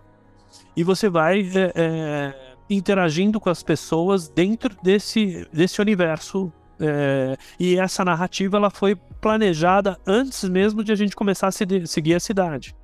E 0.74 0.82
você 0.82 1.08
vai 1.08 1.42
é, 1.54 1.72
é, 1.76 2.47
interagindo 2.68 3.40
com 3.40 3.50
as 3.50 3.62
pessoas 3.62 4.28
dentro 4.28 4.76
desse, 4.82 5.46
desse 5.52 5.80
universo. 5.80 6.52
É, 6.80 7.36
e 7.58 7.76
essa 7.76 8.04
narrativa 8.04 8.56
ela 8.56 8.70
foi 8.70 8.94
planejada 9.20 9.98
antes 10.06 10.48
mesmo 10.48 10.84
de 10.84 10.92
a 10.92 10.94
gente 10.94 11.16
começar 11.16 11.48
a 11.48 11.52
seguir 11.52 12.14
a 12.14 12.20
cidade. 12.20 12.74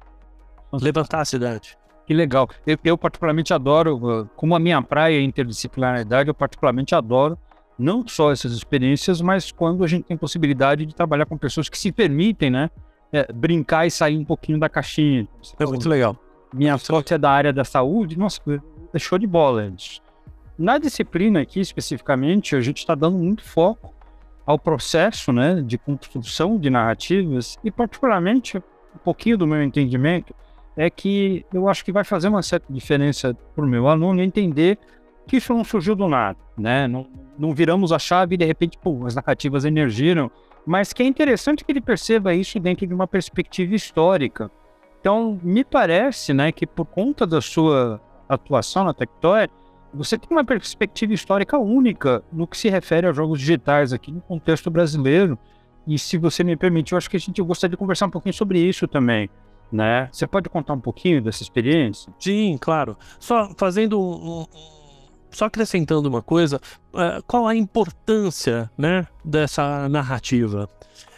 Levantar 0.73 1.21
a 1.21 1.25
cidade. 1.25 1.79
Que 2.07 2.13
legal. 2.13 2.49
Eu, 2.67 2.77
eu, 2.85 2.99
particularmente 2.99 3.55
adoro, 3.55 4.29
como 4.37 4.55
a 4.55 4.59
minha 4.59 4.83
praia 4.83 5.17
é 5.17 5.23
interdisciplinaridade, 5.23 6.29
eu 6.29 6.35
particularmente 6.35 6.95
adoro 6.95 7.39
não 7.79 8.07
só 8.07 8.31
essas 8.31 8.53
experiências, 8.53 9.21
mas 9.21 9.51
quando 9.51 9.83
a 9.83 9.87
gente 9.87 10.05
tem 10.05 10.17
possibilidade 10.17 10.87
de 10.87 10.95
trabalhar 10.95 11.27
com 11.27 11.37
pessoas 11.37 11.69
que 11.69 11.79
se 11.79 11.91
permitem, 11.91 12.51
né, 12.51 12.71
é, 13.13 13.33
brincar 13.33 13.87
e 13.87 13.91
sair 13.91 14.17
um 14.17 14.25
pouquinho 14.25 14.59
da 14.59 14.69
caixinha. 14.69 15.27
É 15.59 15.67
muito 15.67 15.89
legal. 15.89 16.17
Minha 16.53 16.79
sorte 16.79 17.15
é 17.15 17.19
da 17.19 17.31
área 17.31 17.53
da 17.53 17.65
saúde, 17.65 18.19
nossa, 18.19 18.41
show 18.99 19.19
de 19.19 19.27
bola. 19.27 19.73
Na 20.59 20.79
disciplina 20.79 21.41
aqui, 21.41 21.61
especificamente, 21.61 22.55
a 22.55 22.61
gente 22.61 22.79
está 22.79 22.95
dando 22.95 23.19
muito 23.19 23.43
foco 23.43 23.95
ao 24.47 24.59
processo 24.59 25.33
né, 25.33 25.63
de 25.63 25.79
construção 25.79 26.59
de 26.59 26.71
narrativas 26.71 27.57
e, 27.65 27.71
particularmente, 27.71 28.59
um 28.59 28.99
pouquinho 29.03 29.39
do 29.39 29.47
meu 29.47 29.63
entendimento 29.63 30.35
é 30.77 30.91
que 30.91 31.45
eu 31.53 31.69
acho 31.69 31.85
que 31.85 31.93
vai 31.93 32.05
fazer 32.05 32.29
uma 32.29 32.43
certa 32.43 32.73
diferença 32.73 33.37
para 33.55 33.65
o 33.65 33.69
meu 33.69 33.89
aluno 33.89 34.23
entender 34.23 34.79
que 35.27 35.37
isso 35.37 35.55
não 35.55 35.65
surgiu 35.65 35.95
do 35.95 36.09
nada, 36.09 36.39
né? 36.57 36.87
Não, 36.87 37.07
não 37.39 37.55
viramos 37.55 37.93
a 37.93 37.99
chave 37.99 38.35
e 38.35 38.39
de 38.39 38.45
repente, 38.45 38.79
pô, 38.79 39.07
as 39.07 39.15
narrativas 39.15 39.65
emergiram, 39.65 40.31
mas 40.67 40.93
que 40.93 41.03
é 41.03 41.07
interessante 41.07 41.65
que 41.65 41.73
ele 41.73 41.81
perceba 41.81 42.35
isso 42.35 42.59
dentro 42.61 42.87
de 42.87 42.93
uma 42.93 43.07
perspectiva 43.07 43.75
histórica. 43.75 44.51
Então, 45.01 45.39
me 45.43 45.65
parece, 45.65 46.33
né, 46.33 46.51
que 46.51 46.67
por 46.67 46.87
conta 46.87 47.27
da 47.27 47.41
sua 47.41 48.01
atuação 48.35 48.85
na 48.85 48.95
Tectoy, 48.95 49.49
você 49.93 50.19
tem 50.19 50.29
uma 50.31 50.45
perspectiva 50.45 51.13
histórica 51.13 51.59
única 51.59 52.23
no 52.33 52.47
que 52.47 52.57
se 52.57 52.69
refere 52.69 53.07
aos 53.07 53.17
jogos 53.17 53.39
digitais 53.39 53.93
aqui 53.93 54.11
no 54.11 54.21
contexto 54.21 54.71
brasileiro. 54.71 55.39
E 55.87 55.99
se 55.99 56.17
você 56.19 56.43
me 56.43 56.57
permite, 56.57 56.93
eu 56.93 56.99
acho 56.99 57.09
que 57.09 57.17
a 57.17 57.21
gente 57.21 57.41
gostaria 57.43 57.73
de 57.73 57.77
conversar 57.77 58.07
um 58.07 58.11
pouquinho 58.11 58.35
sobre 58.35 58.59
isso 58.59 58.89
também. 58.89 59.31
Né? 59.71 60.09
Você 60.13 60.27
pode 60.27 60.49
contar 60.49 60.75
um 60.75 60.81
pouquinho 60.81 61.23
dessa 61.23 61.43
experiência? 61.43 62.13
Sim, 62.19 62.59
claro. 62.61 62.97
Só 63.19 63.51
fazendo 63.57 64.01
um, 64.01 64.47
só 65.31 65.47
acrescentando 65.47 66.09
uma 66.09 66.23
coisa, 66.23 66.61
uh, 66.93 67.23
qual 67.27 67.47
a 67.47 67.55
importância 67.55 68.71
né, 68.79 69.07
dessa 69.25 69.89
narrativa? 69.89 70.69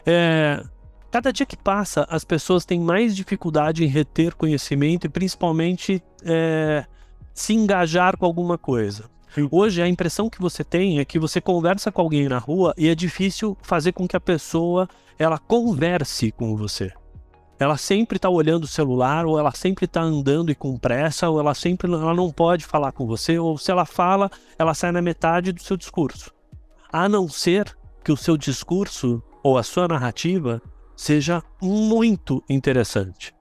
É, 0.04 0.62
cada 1.10 1.32
dia 1.32 1.46
que 1.46 1.56
passa, 1.56 2.06
as 2.10 2.24
pessoas 2.24 2.64
têm 2.64 2.80
mais 2.80 3.14
dificuldade 3.14 3.84
em 3.84 3.88
reter 3.88 4.34
conhecimento 4.34 5.06
e 5.06 5.08
principalmente 5.08 6.02
é, 6.24 6.84
se 7.36 7.52
engajar 7.52 8.16
com 8.16 8.24
alguma 8.24 8.56
coisa. 8.56 9.04
Hoje 9.50 9.82
a 9.82 9.86
impressão 9.86 10.30
que 10.30 10.40
você 10.40 10.64
tem 10.64 10.98
é 10.98 11.04
que 11.04 11.18
você 11.18 11.38
conversa 11.38 11.92
com 11.92 12.00
alguém 12.00 12.26
na 12.26 12.38
rua 12.38 12.72
e 12.78 12.88
é 12.88 12.94
difícil 12.94 13.56
fazer 13.60 13.92
com 13.92 14.08
que 14.08 14.16
a 14.16 14.20
pessoa 14.20 14.88
ela 15.18 15.38
converse 15.38 16.32
com 16.32 16.56
você. 16.56 16.90
Ela 17.58 17.76
sempre 17.76 18.16
está 18.16 18.30
olhando 18.30 18.64
o 18.64 18.68
celular, 18.68 19.26
ou 19.26 19.38
ela 19.38 19.50
sempre 19.50 19.84
está 19.84 20.00
andando 20.00 20.50
e 20.50 20.54
com 20.54 20.78
pressa, 20.78 21.28
ou 21.28 21.38
ela 21.38 21.54
sempre 21.54 21.90
ela 21.90 22.14
não 22.14 22.30
pode 22.30 22.64
falar 22.64 22.92
com 22.92 23.06
você, 23.06 23.38
ou 23.38 23.56
se 23.56 23.70
ela 23.70 23.84
fala, 23.84 24.30
ela 24.58 24.74
sai 24.74 24.92
na 24.92 25.02
metade 25.02 25.52
do 25.52 25.62
seu 25.62 25.76
discurso. 25.76 26.32
A 26.90 27.08
não 27.08 27.28
ser 27.28 27.76
que 28.02 28.12
o 28.12 28.16
seu 28.16 28.36
discurso 28.36 29.22
ou 29.42 29.58
a 29.58 29.62
sua 29.62 29.86
narrativa 29.88 30.60
seja 30.96 31.42
muito 31.60 32.42
interessante. 32.48 33.34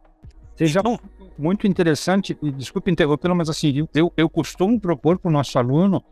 Seja 0.58 0.80
então, 0.80 0.98
muito 1.38 1.68
interessante, 1.68 2.38
e 2.42 2.52
desculpe 2.52 2.92
interrompê-lo, 2.92 3.36
mas 3.36 3.50
assim, 3.50 3.88
eu, 3.94 4.12
eu 4.16 4.30
costumo 4.30 4.80
propor 4.80 5.20
para 5.20 5.30
o 5.30 5.32
nosso 5.32 5.58
aluno 5.58 6.04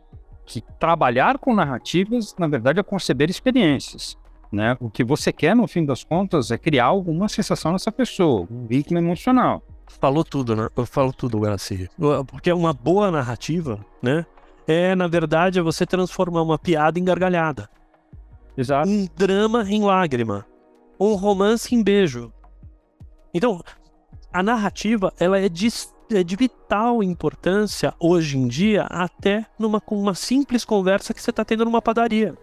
que 0.46 0.62
trabalhar 0.78 1.38
com 1.38 1.54
narrativas, 1.54 2.34
na 2.38 2.46
verdade, 2.46 2.80
é 2.80 2.82
conceber 2.82 3.30
experiências. 3.30 4.16
Né? 4.52 4.76
O 4.78 4.88
que 4.88 5.02
você 5.02 5.32
quer, 5.32 5.56
no 5.56 5.66
fim 5.66 5.84
das 5.84 6.04
contas, 6.04 6.50
é 6.50 6.58
criar 6.58 6.84
alguma 6.84 7.28
sensação 7.28 7.72
nessa 7.72 7.90
pessoa, 7.90 8.46
um 8.50 8.66
vínculo 8.66 8.98
emocional. 8.98 9.62
Falou 10.00 10.24
tudo, 10.24 10.54
né? 10.54 10.68
Eu 10.76 10.86
falo 10.86 11.12
tudo, 11.12 11.40
Garcia. 11.40 11.88
Porque 12.26 12.52
uma 12.52 12.72
boa 12.72 13.10
narrativa, 13.10 13.84
né? 14.02 14.24
É, 14.66 14.94
na 14.94 15.06
verdade, 15.06 15.58
é 15.58 15.62
você 15.62 15.84
transformar 15.84 16.42
uma 16.42 16.58
piada 16.58 16.98
em 16.98 17.04
gargalhada. 17.04 17.68
Exato. 18.56 18.88
Um 18.88 19.06
drama 19.16 19.68
em 19.68 19.82
lágrima. 19.82 20.46
Um 20.98 21.14
romance 21.14 21.74
em 21.74 21.82
beijo. 21.82 22.32
Então, 23.32 23.60
a 24.34 24.42
narrativa 24.42 25.14
ela 25.20 25.38
é 25.38 25.48
de, 25.48 25.68
é 26.10 26.24
de 26.24 26.34
vital 26.34 27.04
importância 27.04 27.94
hoje 28.00 28.36
em 28.36 28.48
dia, 28.48 28.82
até 28.90 29.46
numa 29.56 29.80
com 29.80 29.96
uma 29.96 30.12
simples 30.12 30.64
conversa 30.64 31.14
que 31.14 31.22
você 31.22 31.30
está 31.30 31.44
tendo 31.44 31.64
numa 31.64 31.80
padaria. 31.80 32.34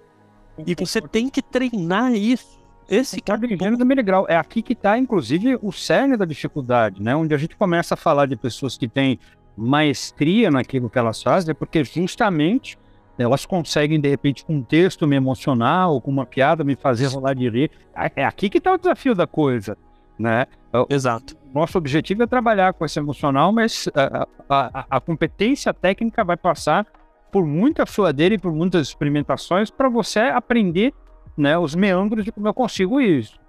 E 0.65 0.73
você 0.73 1.01
tem 1.01 1.29
que 1.29 1.41
treinar 1.41 2.13
isso. 2.13 2.61
Esse 2.89 3.21
cara 3.21 3.39
de 3.39 3.55
gênero 3.55 3.77
do 3.77 4.03
grau. 4.03 4.25
É 4.27 4.35
aqui 4.35 4.61
que 4.61 4.73
está, 4.73 4.97
inclusive, 4.97 5.57
o 5.61 5.71
cerne 5.71 6.17
da 6.17 6.25
dificuldade, 6.25 7.01
né? 7.01 7.15
Onde 7.15 7.33
a 7.33 7.37
gente 7.37 7.55
começa 7.55 7.93
a 7.93 7.97
falar 7.97 8.25
de 8.25 8.35
pessoas 8.35 8.77
que 8.77 8.87
têm 8.87 9.19
maestria 9.55 10.49
naquilo 10.49 10.89
que 10.89 10.99
elas 10.99 11.21
fazem, 11.21 11.51
é 11.51 11.53
porque 11.53 11.83
justamente 11.83 12.77
elas 13.17 13.45
conseguem, 13.45 13.99
de 13.99 14.09
repente, 14.09 14.43
com 14.43 14.55
um 14.55 14.63
texto 14.63 15.07
me 15.07 15.15
emocionar 15.15 15.89
ou 15.89 16.01
com 16.01 16.11
uma 16.11 16.25
piada 16.25 16.63
me 16.63 16.75
fazer 16.75 17.07
rolar 17.07 17.33
de 17.33 17.49
rir. 17.49 17.71
É 18.15 18.25
aqui 18.25 18.49
que 18.49 18.57
está 18.57 18.73
o 18.73 18.77
desafio 18.77 19.15
da 19.15 19.27
coisa, 19.27 19.77
né? 20.17 20.45
Exato. 20.89 21.40
Nosso 21.53 21.77
objetivo 21.77 22.23
é 22.23 22.27
trabalhar 22.27 22.73
com 22.73 22.85
esse 22.85 22.97
emocional, 22.97 23.51
mas 23.51 23.89
a, 23.93 24.27
a, 24.49 24.85
a 24.89 25.01
competência 25.01 25.73
técnica 25.73 26.23
vai 26.23 26.37
passar 26.37 26.85
por 27.31 27.45
muita 27.45 27.85
suadeira 27.85 28.35
e 28.35 28.37
por 28.37 28.51
muitas 28.51 28.87
experimentações 28.87 29.69
para 29.69 29.89
você 29.89 30.19
aprender 30.19 30.93
né, 31.37 31.57
os 31.57 31.75
meandros 31.75 32.25
de 32.25 32.31
como 32.31 32.47
eu 32.47 32.53
consigo 32.53 32.99
isso. 32.99 33.39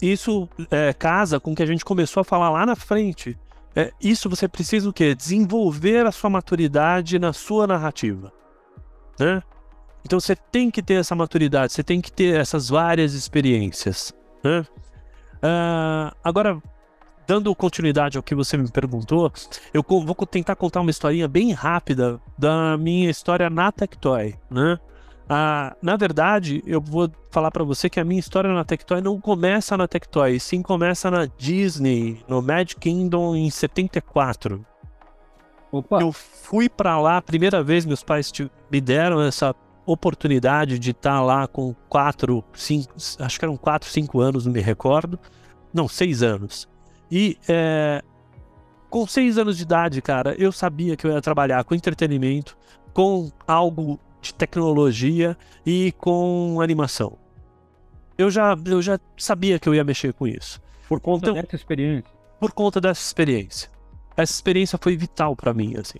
Isso 0.00 0.48
é, 0.70 0.92
casa 0.92 1.40
com 1.40 1.52
o 1.52 1.54
que 1.54 1.62
a 1.62 1.66
gente 1.66 1.84
começou 1.84 2.20
a 2.20 2.24
falar 2.24 2.50
lá 2.50 2.64
na 2.64 2.76
frente. 2.76 3.36
É, 3.74 3.92
isso 4.00 4.28
você 4.28 4.48
precisa 4.48 4.88
o 4.88 4.92
quê? 4.92 5.14
Desenvolver 5.14 6.06
a 6.06 6.12
sua 6.12 6.30
maturidade 6.30 7.18
na 7.18 7.32
sua 7.32 7.66
narrativa. 7.66 8.32
Né? 9.18 9.42
Então 10.04 10.18
você 10.18 10.34
tem 10.34 10.70
que 10.70 10.82
ter 10.82 10.94
essa 10.94 11.14
maturidade, 11.14 11.72
você 11.72 11.82
tem 11.82 12.00
que 12.00 12.12
ter 12.12 12.38
essas 12.38 12.68
várias 12.68 13.14
experiências. 13.14 14.12
Né? 14.42 14.64
Uh, 15.42 16.16
agora, 16.22 16.60
dando 17.28 17.54
continuidade 17.54 18.16
ao 18.16 18.22
que 18.22 18.34
você 18.34 18.56
me 18.56 18.70
perguntou, 18.70 19.30
eu 19.74 19.84
vou 19.86 20.14
tentar 20.26 20.56
contar 20.56 20.80
uma 20.80 20.90
historinha 20.90 21.28
bem 21.28 21.52
rápida 21.52 22.18
da 22.38 22.78
minha 22.78 23.10
história 23.10 23.50
na 23.50 23.70
Tectoy, 23.70 24.34
né? 24.50 24.78
Ah, 25.28 25.76
na 25.82 25.94
verdade, 25.94 26.62
eu 26.66 26.80
vou 26.80 27.10
falar 27.30 27.50
para 27.50 27.62
você 27.62 27.90
que 27.90 28.00
a 28.00 28.04
minha 28.04 28.18
história 28.18 28.50
na 28.50 28.64
Tectoy 28.64 29.02
não 29.02 29.20
começa 29.20 29.76
na 29.76 29.86
Tectoy, 29.86 30.40
sim 30.40 30.62
começa 30.62 31.10
na 31.10 31.26
Disney, 31.26 32.24
no 32.26 32.40
Magic 32.40 32.80
Kingdom 32.80 33.36
em 33.36 33.50
74. 33.50 34.64
Opa. 35.70 36.00
Eu 36.00 36.12
fui 36.12 36.66
para 36.66 36.98
lá, 36.98 37.18
a 37.18 37.22
primeira 37.22 37.62
vez 37.62 37.84
meus 37.84 38.02
pais 38.02 38.32
me 38.70 38.80
deram 38.80 39.20
essa 39.20 39.54
oportunidade 39.84 40.78
de 40.78 40.92
estar 40.92 41.16
tá 41.16 41.20
lá 41.20 41.46
com 41.46 41.74
4, 41.90 42.42
5, 42.54 42.94
acho 43.18 43.38
que 43.38 43.44
eram 43.44 43.58
4, 43.58 43.86
5 43.86 44.18
anos, 44.18 44.46
não 44.46 44.52
me 44.54 44.62
recordo. 44.62 45.18
Não, 45.74 45.86
6 45.86 46.22
anos. 46.22 46.66
E 47.10 47.38
é, 47.48 48.02
com 48.90 49.06
seis 49.06 49.38
anos 49.38 49.56
de 49.56 49.62
idade, 49.62 50.00
cara, 50.00 50.34
eu 50.38 50.50
sabia 50.52 50.96
que 50.96 51.06
eu 51.06 51.12
ia 51.12 51.20
trabalhar 51.20 51.62
com 51.64 51.74
entretenimento, 51.74 52.56
com 52.92 53.30
algo 53.46 53.98
de 54.20 54.34
tecnologia 54.34 55.36
e 55.64 55.92
com 55.92 56.60
animação. 56.60 57.18
Eu 58.16 58.30
já, 58.30 58.56
eu 58.66 58.82
já 58.82 58.98
sabia 59.16 59.58
que 59.58 59.68
eu 59.68 59.74
ia 59.74 59.84
mexer 59.84 60.12
com 60.12 60.26
isso. 60.26 60.60
Por 60.88 61.00
conta 61.00 61.30
então, 61.30 61.42
dessa 61.42 61.54
experiência? 61.54 62.10
Por 62.40 62.52
conta 62.52 62.80
dessa 62.80 63.00
experiência. 63.00 63.70
Essa 64.16 64.32
experiência 64.32 64.78
foi 64.80 64.96
vital 64.96 65.36
para 65.36 65.54
mim, 65.54 65.76
assim. 65.76 65.98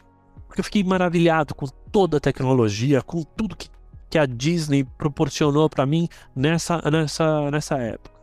Porque 0.48 0.60
eu 0.60 0.64
fiquei 0.64 0.82
maravilhado 0.82 1.54
com 1.54 1.66
toda 1.92 2.16
a 2.16 2.20
tecnologia, 2.20 3.02
com 3.02 3.22
tudo 3.22 3.54
que, 3.54 3.68
que 4.10 4.18
a 4.18 4.26
Disney 4.26 4.82
proporcionou 4.82 5.68
para 5.68 5.86
mim 5.86 6.08
nessa, 6.34 6.82
nessa, 6.90 7.50
nessa 7.50 7.76
época. 7.76 8.17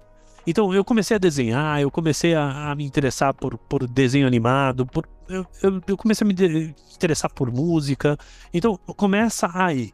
Então 0.48 0.74
eu 0.74 0.84
comecei 0.86 1.16
a 1.16 1.20
desenhar, 1.20 1.82
eu 1.82 1.90
comecei 1.90 2.36
a, 2.36 2.72
a 2.72 2.76
me 2.76 2.86
interessar 2.86 3.34
por, 3.34 3.58
por 3.58 3.88
desenho 3.88 4.28
animado, 4.28 4.86
por, 4.86 5.08
eu, 5.28 5.46
eu, 5.62 5.82
eu, 5.88 5.98
comecei 5.98 6.26
a 6.26 6.28
me 6.28 6.76
interessar 6.96 7.32
por 7.34 7.52
música. 7.52 8.18
Então 8.54 8.78
começa 8.96 9.50
aí. 9.54 9.92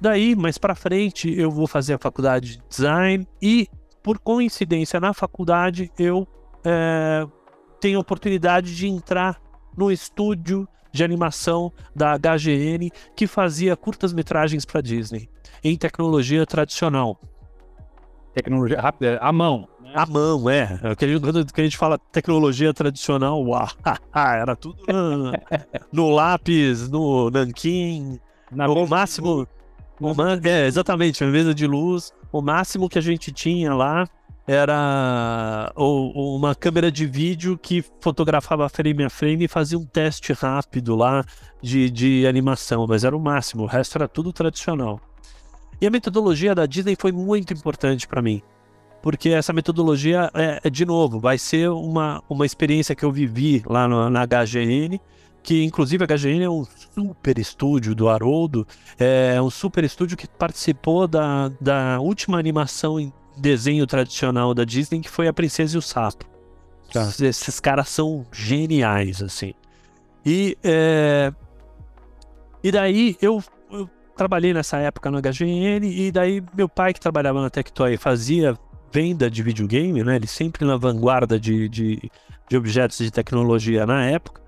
Daí, 0.00 0.34
mais 0.34 0.58
para 0.58 0.74
frente, 0.74 1.32
eu 1.32 1.50
vou 1.50 1.66
fazer 1.66 1.94
a 1.94 1.98
faculdade 1.98 2.56
de 2.56 2.62
design 2.68 3.26
e, 3.40 3.68
por 4.02 4.18
coincidência, 4.18 5.00
na 5.00 5.14
faculdade 5.14 5.90
eu 5.98 6.26
é, 6.64 7.26
tenho 7.80 7.98
a 7.98 8.00
oportunidade 8.00 8.74
de 8.74 8.88
entrar 8.88 9.40
no 9.76 9.90
estúdio 9.90 10.68
de 10.92 11.02
animação 11.02 11.72
da 11.94 12.16
HGN 12.16 12.90
que 13.16 13.26
fazia 13.26 13.76
curtas-metragens 13.76 14.64
para 14.64 14.80
Disney 14.80 15.28
em 15.62 15.76
tecnologia 15.76 16.44
tradicional. 16.46 17.18
Tecnologia 18.34 18.80
rápida, 18.80 19.18
à 19.20 19.32
mão. 19.32 19.68
Né? 19.80 19.92
À 19.94 20.04
mão, 20.04 20.50
é. 20.50 20.78
Quando 21.20 21.46
a 21.56 21.60
gente 21.62 21.76
fala 21.76 21.98
tecnologia 21.98 22.74
tradicional, 22.74 23.42
uau, 23.44 23.68
era 24.14 24.56
tudo 24.56 24.76
no 25.92 26.10
lápis, 26.10 26.88
no 26.90 27.30
nanquim, 27.30 28.18
Na 28.50 28.66
no 28.66 28.86
máximo. 28.86 29.46
é, 30.44 30.66
exatamente, 30.66 31.24
na 31.24 31.30
mesa 31.30 31.54
de 31.54 31.66
luz. 31.66 32.12
O 32.32 32.42
máximo 32.42 32.88
que 32.88 32.98
a 32.98 33.02
gente 33.02 33.30
tinha 33.30 33.72
lá 33.72 34.08
era 34.46 35.72
uma 35.76 36.54
câmera 36.54 36.90
de 36.90 37.06
vídeo 37.06 37.56
que 37.56 37.82
fotografava 38.00 38.68
frame 38.68 39.04
a 39.04 39.10
frame 39.10 39.44
e 39.44 39.48
fazia 39.48 39.78
um 39.78 39.86
teste 39.86 40.32
rápido 40.32 40.94
lá 40.94 41.24
de, 41.62 41.88
de 41.88 42.26
animação, 42.26 42.86
mas 42.86 43.04
era 43.04 43.16
o 43.16 43.20
máximo, 43.20 43.62
o 43.62 43.66
resto 43.66 43.96
era 43.96 44.08
tudo 44.08 44.32
tradicional. 44.32 45.00
E 45.84 45.86
a 45.86 45.90
metodologia 45.90 46.54
da 46.54 46.64
Disney 46.64 46.96
foi 46.98 47.12
muito 47.12 47.52
importante 47.52 48.08
para 48.08 48.22
mim. 48.22 48.40
Porque 49.02 49.28
essa 49.28 49.52
metodologia, 49.52 50.30
é, 50.32 50.60
é, 50.64 50.70
de 50.70 50.86
novo, 50.86 51.20
vai 51.20 51.36
ser 51.36 51.68
uma, 51.68 52.24
uma 52.26 52.46
experiência 52.46 52.94
que 52.94 53.04
eu 53.04 53.12
vivi 53.12 53.62
lá 53.66 53.86
no, 53.86 54.08
na 54.08 54.24
HGN, 54.24 54.98
que 55.42 55.62
inclusive 55.62 56.02
a 56.02 56.06
HGN 56.06 56.42
é 56.42 56.48
um 56.48 56.64
super 56.94 57.38
estúdio 57.38 57.94
do 57.94 58.08
Haroldo, 58.08 58.66
é 58.98 59.38
um 59.42 59.50
super 59.50 59.84
estúdio 59.84 60.16
que 60.16 60.26
participou 60.26 61.06
da, 61.06 61.50
da 61.60 62.00
última 62.00 62.38
animação 62.38 62.98
em 62.98 63.12
desenho 63.36 63.86
tradicional 63.86 64.54
da 64.54 64.64
Disney, 64.64 65.00
que 65.00 65.10
foi 65.10 65.28
A 65.28 65.34
Princesa 65.34 65.76
e 65.76 65.78
o 65.78 65.82
Sapo. 65.82 66.24
Tá. 66.90 67.06
Esses 67.20 67.60
caras 67.60 67.90
são 67.90 68.24
geniais, 68.32 69.22
assim. 69.22 69.52
E, 70.24 70.56
é... 70.64 71.30
e 72.62 72.72
daí 72.72 73.18
eu, 73.20 73.34
eu 73.34 73.44
trabalhei 74.16 74.54
nessa 74.54 74.78
época 74.78 75.10
no 75.10 75.20
HGN 75.20 75.86
e 75.86 76.10
daí 76.10 76.42
meu 76.54 76.68
pai 76.68 76.92
que 76.92 77.00
trabalhava 77.00 77.42
na 77.42 77.50
Tectoy 77.50 77.96
fazia 77.96 78.58
venda 78.92 79.30
de 79.30 79.42
videogame, 79.42 80.04
né? 80.04 80.16
Ele 80.16 80.26
sempre 80.26 80.64
na 80.64 80.76
vanguarda 80.76 81.38
de, 81.38 81.68
de, 81.68 82.10
de 82.48 82.56
objetos 82.56 82.98
de 82.98 83.10
tecnologia 83.10 83.84
na 83.84 84.04
época. 84.04 84.40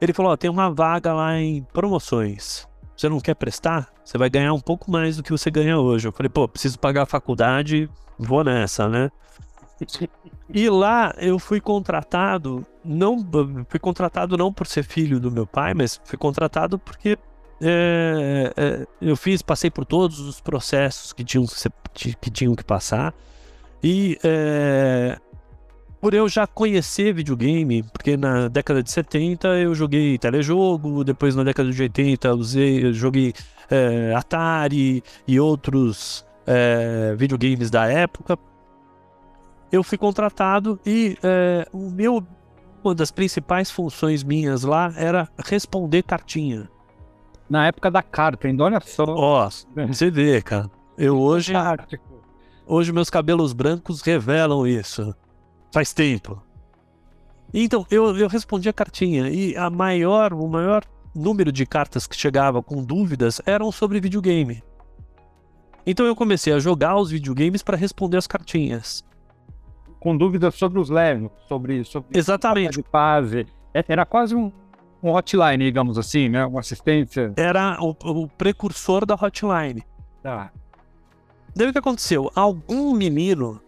Ele 0.00 0.12
falou: 0.12 0.32
ó, 0.32 0.36
tem 0.36 0.50
uma 0.50 0.70
vaga 0.70 1.14
lá 1.14 1.38
em 1.38 1.62
promoções. 1.72 2.68
Você 2.96 3.08
não 3.08 3.18
quer 3.18 3.34
prestar? 3.34 3.88
Você 4.04 4.18
vai 4.18 4.30
ganhar 4.30 4.52
um 4.52 4.60
pouco 4.60 4.90
mais 4.90 5.16
do 5.16 5.22
que 5.22 5.32
você 5.32 5.50
ganha 5.50 5.78
hoje. 5.78 6.06
Eu 6.06 6.12
falei, 6.12 6.28
pô, 6.28 6.46
preciso 6.46 6.78
pagar 6.78 7.02
a 7.02 7.06
faculdade, 7.06 7.90
vou 8.18 8.44
nessa, 8.44 8.88
né? 8.88 9.10
E 10.48 10.68
lá 10.70 11.12
eu 11.18 11.38
fui 11.38 11.60
contratado, 11.60 12.64
não 12.84 13.18
fui 13.68 13.80
contratado 13.80 14.36
não 14.36 14.52
por 14.52 14.66
ser 14.66 14.84
filho 14.84 15.18
do 15.18 15.30
meu 15.30 15.46
pai, 15.46 15.74
mas 15.74 16.00
fui 16.04 16.16
contratado 16.16 16.78
porque 16.78 17.18
é, 17.60 18.52
é, 18.56 18.86
eu 19.00 19.16
fiz, 19.16 19.42
passei 19.42 19.70
por 19.70 19.84
todos 19.84 20.20
os 20.20 20.40
processos 20.40 21.12
que 21.12 21.24
tinham 21.24 21.44
que, 21.92 22.30
tinham 22.30 22.54
que 22.54 22.64
passar. 22.64 23.14
E 23.82 24.18
é, 24.24 25.18
por 26.00 26.14
eu 26.14 26.28
já 26.28 26.46
conhecer 26.46 27.14
videogame, 27.14 27.82
porque 27.82 28.16
na 28.16 28.48
década 28.48 28.82
de 28.82 28.90
70 28.90 29.48
eu 29.58 29.74
joguei 29.74 30.18
telejogo, 30.18 31.04
depois 31.04 31.34
na 31.36 31.44
década 31.44 31.70
de 31.70 31.82
80 31.82 32.28
eu, 32.28 32.34
usei, 32.34 32.92
joguei 32.92 33.32
é, 33.70 34.14
Atari 34.14 35.02
e 35.26 35.38
outros 35.38 36.26
é, 36.46 37.14
videogames 37.16 37.70
da 37.70 37.86
época. 37.86 38.38
Eu 39.70 39.82
fui 39.82 39.98
contratado 39.98 40.78
e 40.84 41.16
é, 41.22 41.66
o 41.72 41.90
meu, 41.90 42.24
uma 42.82 42.94
das 42.94 43.10
principais 43.10 43.70
funções 43.70 44.22
minhas 44.22 44.62
lá 44.62 44.92
era 44.96 45.28
responder 45.38 46.02
cartinha 46.02 46.68
na 47.54 47.68
época 47.68 47.88
da 47.88 48.02
carta, 48.02 48.48
ainda 48.48 48.64
olha 48.64 48.80
só. 48.80 49.04
Ó, 49.06 49.48
você 49.86 50.10
vê, 50.10 50.42
cara. 50.42 50.68
Eu 50.98 51.16
hoje. 51.20 51.52
Hoje 52.66 52.92
meus 52.92 53.08
cabelos 53.08 53.52
brancos 53.52 54.02
revelam 54.02 54.66
isso. 54.66 55.14
Faz 55.72 55.92
tempo. 55.92 56.42
Então, 57.52 57.86
eu, 57.88 58.16
eu 58.16 58.26
respondi 58.26 58.68
a 58.68 58.72
cartinha 58.72 59.28
e 59.28 59.56
a 59.56 59.70
maior, 59.70 60.32
o 60.32 60.48
maior 60.48 60.82
número 61.14 61.52
de 61.52 61.64
cartas 61.64 62.08
que 62.08 62.16
chegava 62.16 62.60
com 62.60 62.82
dúvidas 62.82 63.40
eram 63.46 63.70
sobre 63.70 64.00
videogame. 64.00 64.60
Então 65.86 66.06
eu 66.06 66.16
comecei 66.16 66.52
a 66.52 66.58
jogar 66.58 66.96
os 66.96 67.10
videogames 67.10 67.62
para 67.62 67.76
responder 67.76 68.16
as 68.16 68.26
cartinhas. 68.26 69.04
Com 70.00 70.16
dúvidas 70.16 70.56
sobre 70.56 70.80
os 70.80 70.90
levels, 70.90 71.30
sobre, 71.46 71.84
sobre 71.84 72.18
Exatamente. 72.18 72.82
de 72.82 72.88
fase. 72.90 73.46
Era 73.72 74.04
quase 74.04 74.34
um, 74.34 74.50
um 75.04 75.14
hotline, 75.14 75.58
digamos 75.58 75.98
assim, 75.98 76.30
né? 76.30 76.46
Uma 76.46 76.60
assistência. 76.60 77.32
Era 77.36 77.76
o, 77.80 77.94
o 78.04 78.28
precursor 78.28 79.04
da 79.04 79.14
hotline. 79.14 79.84
Tá. 80.22 80.50
Daí 81.54 81.68
o 81.68 81.72
que 81.72 81.78
aconteceu? 81.78 82.32
Algum 82.34 82.94
menino 82.94 83.60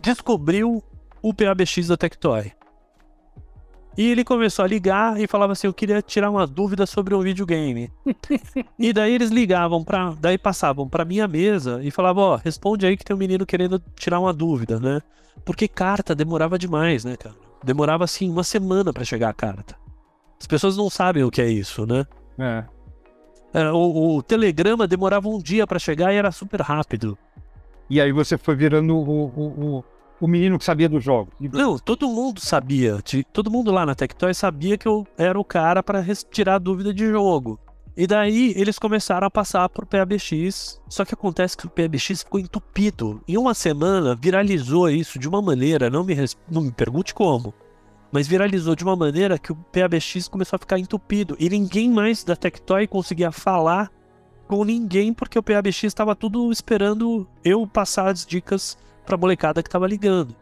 descobriu 0.00 0.82
o 1.22 1.32
PABX 1.32 1.88
da 1.88 1.96
Tectoy. 1.96 2.52
E 3.96 4.10
ele 4.10 4.24
começou 4.24 4.64
a 4.64 4.68
ligar 4.68 5.18
e 5.18 5.26
falava 5.26 5.52
assim: 5.52 5.66
Eu 5.66 5.72
queria 5.72 6.02
tirar 6.02 6.30
uma 6.30 6.46
dúvida 6.46 6.84
sobre 6.86 7.14
um 7.14 7.20
videogame. 7.20 7.90
e 8.78 8.92
daí 8.92 9.14
eles 9.14 9.30
ligavam 9.30 9.82
para. 9.82 10.14
Daí 10.20 10.36
passavam 10.36 10.88
para 10.88 11.04
minha 11.04 11.26
mesa 11.26 11.80
e 11.82 11.90
falavam: 11.90 12.24
Ó, 12.24 12.34
oh, 12.34 12.36
responde 12.36 12.86
aí 12.86 12.96
que 12.96 13.04
tem 13.04 13.16
um 13.16 13.18
menino 13.18 13.46
querendo 13.46 13.82
tirar 13.96 14.20
uma 14.20 14.32
dúvida, 14.32 14.78
né? 14.78 15.00
Porque 15.44 15.66
carta 15.66 16.14
demorava 16.14 16.58
demais, 16.58 17.04
né, 17.04 17.16
cara? 17.16 17.34
Demorava 17.64 18.04
assim 18.04 18.30
uma 18.30 18.44
semana 18.44 18.92
para 18.92 19.04
chegar 19.04 19.28
a 19.28 19.34
carta. 19.34 19.81
As 20.42 20.46
pessoas 20.48 20.76
não 20.76 20.90
sabem 20.90 21.22
o 21.22 21.30
que 21.30 21.40
é 21.40 21.48
isso, 21.48 21.86
né? 21.86 22.04
É. 22.36 22.64
É, 23.54 23.70
o, 23.70 24.16
o, 24.16 24.22
telegrama 24.24 24.88
demorava 24.88 25.28
um 25.28 25.38
dia 25.38 25.68
para 25.68 25.78
chegar 25.78 26.12
e 26.12 26.16
era 26.16 26.32
super 26.32 26.60
rápido. 26.60 27.16
E 27.88 28.00
aí 28.00 28.10
você 28.10 28.36
foi 28.36 28.56
virando 28.56 28.96
o, 28.96 29.26
o, 29.26 29.84
o 30.20 30.26
menino 30.26 30.58
que 30.58 30.64
sabia 30.64 30.88
do 30.88 30.98
jogo. 30.98 31.30
Não, 31.38 31.78
todo 31.78 32.08
mundo 32.08 32.40
sabia. 32.40 32.98
Todo 33.32 33.52
mundo 33.52 33.70
lá 33.70 33.86
na 33.86 33.94
Tectoy 33.94 34.34
sabia 34.34 34.76
que 34.76 34.88
eu 34.88 35.06
era 35.16 35.38
o 35.38 35.44
cara 35.44 35.80
para 35.80 36.04
tirar 36.28 36.58
dúvida 36.58 36.92
de 36.92 37.08
jogo. 37.08 37.56
E 37.96 38.04
daí 38.04 38.52
eles 38.56 38.80
começaram 38.80 39.28
a 39.28 39.30
passar 39.30 39.68
pro 39.68 39.86
PABX. 39.86 40.80
Só 40.88 41.04
que 41.04 41.14
acontece 41.14 41.56
que 41.56 41.66
o 41.66 41.70
PABX 41.70 42.24
ficou 42.24 42.40
entupido. 42.40 43.22
Em 43.28 43.38
uma 43.38 43.54
semana 43.54 44.16
viralizou 44.20 44.90
isso 44.90 45.20
de 45.20 45.28
uma 45.28 45.40
maneira, 45.40 45.88
não 45.88 46.02
me, 46.02 46.16
não 46.50 46.62
me 46.62 46.72
pergunte 46.72 47.14
como, 47.14 47.54
mas 48.12 48.28
viralizou 48.28 48.76
de 48.76 48.84
uma 48.84 48.94
maneira 48.94 49.38
que 49.38 49.50
o 49.50 49.56
PABX 49.56 50.28
começou 50.28 50.56
a 50.56 50.60
ficar 50.60 50.78
entupido. 50.78 51.34
E 51.40 51.48
ninguém 51.48 51.90
mais 51.90 52.22
da 52.22 52.36
Tectoy 52.36 52.86
conseguia 52.86 53.32
falar 53.32 53.90
com 54.46 54.64
ninguém 54.64 55.14
porque 55.14 55.38
o 55.38 55.42
PABX 55.42 55.84
estava 55.84 56.14
tudo 56.14 56.52
esperando 56.52 57.26
eu 57.42 57.66
passar 57.66 58.08
as 58.08 58.26
dicas 58.26 58.76
pra 59.06 59.16
molecada 59.16 59.62
que 59.62 59.68
estava 59.68 59.86
ligando. 59.86 60.36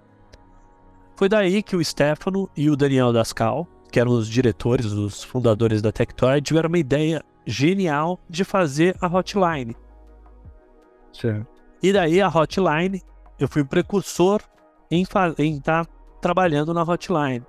Foi 1.14 1.28
daí 1.28 1.62
que 1.62 1.76
o 1.76 1.84
Stefano 1.84 2.50
e 2.56 2.68
o 2.68 2.76
Daniel 2.76 3.12
Dascal, 3.12 3.68
que 3.92 4.00
eram 4.00 4.10
os 4.10 4.26
diretores, 4.28 4.86
os 4.86 5.22
fundadores 5.22 5.80
da 5.80 5.92
Tectoy, 5.92 6.40
tiveram 6.42 6.68
uma 6.68 6.78
ideia 6.78 7.22
genial 7.46 8.18
de 8.28 8.42
fazer 8.42 8.96
a 9.00 9.06
hotline. 9.06 9.76
Certo. 11.12 11.46
E 11.82 11.92
daí 11.92 12.20
a 12.20 12.28
hotline, 12.28 13.00
eu 13.38 13.46
fui 13.46 13.62
o 13.62 13.66
precursor 13.66 14.40
em 14.90 15.02
estar 15.02 15.34
tá 15.62 15.86
trabalhando 16.20 16.74
na 16.74 16.82
hotline. 16.82 17.44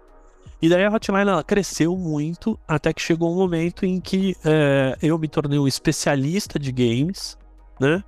E 0.61 0.69
daí 0.69 0.85
a 0.85 0.89
hotline 0.89 1.29
ela 1.29 1.43
cresceu 1.43 1.97
muito 1.97 2.59
até 2.67 2.93
que 2.93 3.01
chegou 3.01 3.31
um 3.31 3.35
momento 3.35 3.85
em 3.85 3.99
que 3.99 4.35
é, 4.45 4.95
eu 5.01 5.17
me 5.17 5.27
tornei 5.27 5.57
um 5.57 5.67
especialista 5.67 6.59
de 6.59 6.71
games, 6.71 7.37
né? 7.79 8.03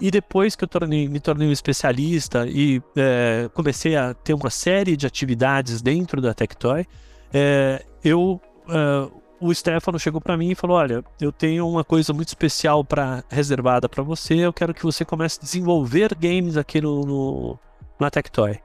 E 0.00 0.10
depois 0.10 0.56
que 0.56 0.64
eu 0.64 0.68
tornei, 0.68 1.08
me 1.08 1.20
tornei 1.20 1.48
um 1.48 1.52
especialista 1.52 2.46
e 2.48 2.80
é, 2.96 3.50
comecei 3.52 3.96
a 3.96 4.14
ter 4.14 4.32
uma 4.32 4.48
série 4.48 4.96
de 4.96 5.06
atividades 5.06 5.82
dentro 5.82 6.22
da 6.22 6.32
Tectoy, 6.32 6.86
é, 7.32 7.84
eu 8.02 8.40
é, 8.68 9.20
o 9.40 9.54
Stefano 9.54 9.98
chegou 9.98 10.20
para 10.20 10.36
mim 10.36 10.50
e 10.50 10.54
falou: 10.54 10.76
Olha, 10.76 11.02
eu 11.20 11.32
tenho 11.32 11.66
uma 11.68 11.82
coisa 11.82 12.12
muito 12.12 12.28
especial 12.28 12.84
para 12.84 13.24
reservada 13.28 13.88
para 13.88 14.02
você. 14.02 14.34
Eu 14.34 14.52
quero 14.52 14.74
que 14.74 14.84
você 14.84 15.04
comece 15.04 15.38
a 15.40 15.44
desenvolver 15.44 16.14
games 16.14 16.56
aqui 16.56 16.80
no, 16.80 17.00
no 17.02 17.58
na 17.98 18.10
Tectoy. 18.10 18.58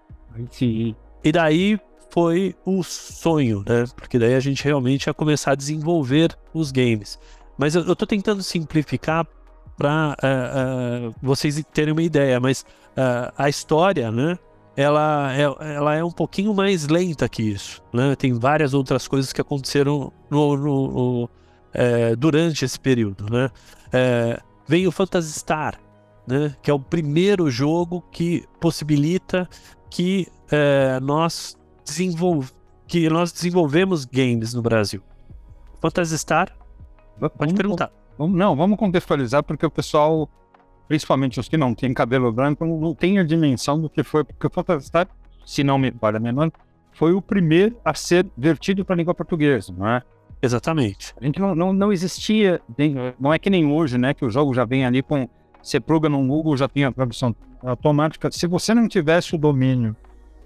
Sim. 0.51 0.95
E 1.23 1.31
daí 1.31 1.79
foi 2.15 2.55
o 2.65 2.81
sonho, 2.81 3.61
né? 3.67 3.83
Porque 3.93 4.17
daí 4.17 4.35
a 4.35 4.39
gente 4.39 4.63
realmente 4.63 5.07
ia 5.07 5.13
começar 5.13 5.51
a 5.51 5.55
desenvolver 5.55 6.33
os 6.53 6.71
games. 6.71 7.19
Mas 7.57 7.75
eu, 7.75 7.83
eu 7.83 7.93
tô 7.93 8.05
tentando 8.05 8.41
simplificar 8.41 9.27
para 9.77 10.15
uh, 10.23 10.25
é, 10.25 10.29
uh, 10.29 11.09
é, 11.09 11.13
vocês 11.21 11.61
terem 11.73 11.91
uma 11.91 12.01
ideia, 12.01 12.39
mas 12.39 12.61
uh, 12.91 13.33
a 13.37 13.49
história, 13.49 14.09
né? 14.13 14.39
ela 14.77 15.29
é, 15.35 15.73
ela 15.75 15.93
é 15.93 16.03
um 16.05 16.11
pouquinho 16.11 16.53
mais 16.53 16.87
lenta 16.87 17.27
que 17.27 17.43
isso. 17.43 17.83
Né? 17.91 18.15
Tem 18.15 18.31
várias 18.31 18.73
outras 18.73 19.09
coisas 19.09 19.33
que 19.33 19.41
aconteceram 19.41 20.13
no, 20.29 20.55
no, 20.55 20.87
no, 20.87 21.29
durante 22.17 22.63
esse 22.63 22.79
período. 22.79 23.25
Né? 23.29 23.49
Vem 24.65 24.87
o 24.87 24.91
Phantasy 24.91 25.31
Star, 25.39 25.79
né? 26.27 26.55
que 26.61 26.69
é 26.69 26.73
o 26.73 26.79
primeiro 26.79 27.49
jogo 27.49 28.03
que 28.11 28.45
possibilita 28.59 29.47
que, 29.89 30.27
nós, 31.01 31.57
desenvol... 31.85 32.43
que 32.87 33.09
nós 33.09 33.31
desenvolvemos 33.31 34.05
games 34.05 34.53
no 34.53 34.61
Brasil. 34.61 35.01
Phantasy 35.79 36.17
Star? 36.17 36.51
Pode 37.19 37.33
vamos, 37.37 37.53
perguntar. 37.53 37.91
Vamos, 38.17 38.37
não, 38.37 38.55
vamos 38.55 38.77
contextualizar 38.77 39.43
porque 39.43 39.65
o 39.65 39.71
pessoal 39.71 40.29
principalmente 40.87 41.39
os 41.39 41.47
que 41.47 41.57
não 41.57 41.73
têm 41.73 41.93
cabelo 41.93 42.31
branco, 42.31 42.65
não 42.65 42.93
têm 42.93 43.19
a 43.19 43.23
dimensão 43.23 43.79
do 43.79 43.89
que 43.89 44.03
foi, 44.03 44.23
porque 44.23 44.47
o 44.47 44.49
Phantasy 44.49 44.87
Star, 44.87 45.07
se 45.45 45.63
não 45.63 45.77
me 45.77 45.91
falha 45.91 46.17
a 46.17 46.19
memória, 46.19 46.51
foi 46.93 47.13
o 47.13 47.21
primeiro 47.21 47.77
a 47.83 47.93
ser 47.93 48.25
vertido 48.37 48.85
para 48.85 48.95
a 48.95 48.97
língua 48.97 49.13
portuguesa, 49.13 49.73
não 49.75 49.87
é? 49.87 50.01
Exatamente. 50.41 51.13
A 51.19 51.25
gente 51.25 51.39
não, 51.39 51.55
não, 51.55 51.73
não 51.73 51.91
existia, 51.91 52.61
não 53.19 53.33
é 53.33 53.39
que 53.39 53.49
nem 53.49 53.65
hoje, 53.65 53.97
né, 53.97 54.13
que 54.13 54.23
o 54.23 54.29
jogo 54.29 54.53
já 54.53 54.63
vem 54.63 54.85
ali 54.85 55.01
com, 55.01 55.27
você 55.61 55.79
pluga 55.79 56.07
no 56.07 56.25
Google, 56.25 56.55
já 56.55 56.67
tem 56.67 56.85
a 56.85 56.91
tradução 56.91 57.35
automática. 57.63 58.31
Se 58.31 58.45
você 58.45 58.73
não 58.73 58.87
tivesse 58.87 59.33
o 59.33 59.37
domínio 59.37 59.95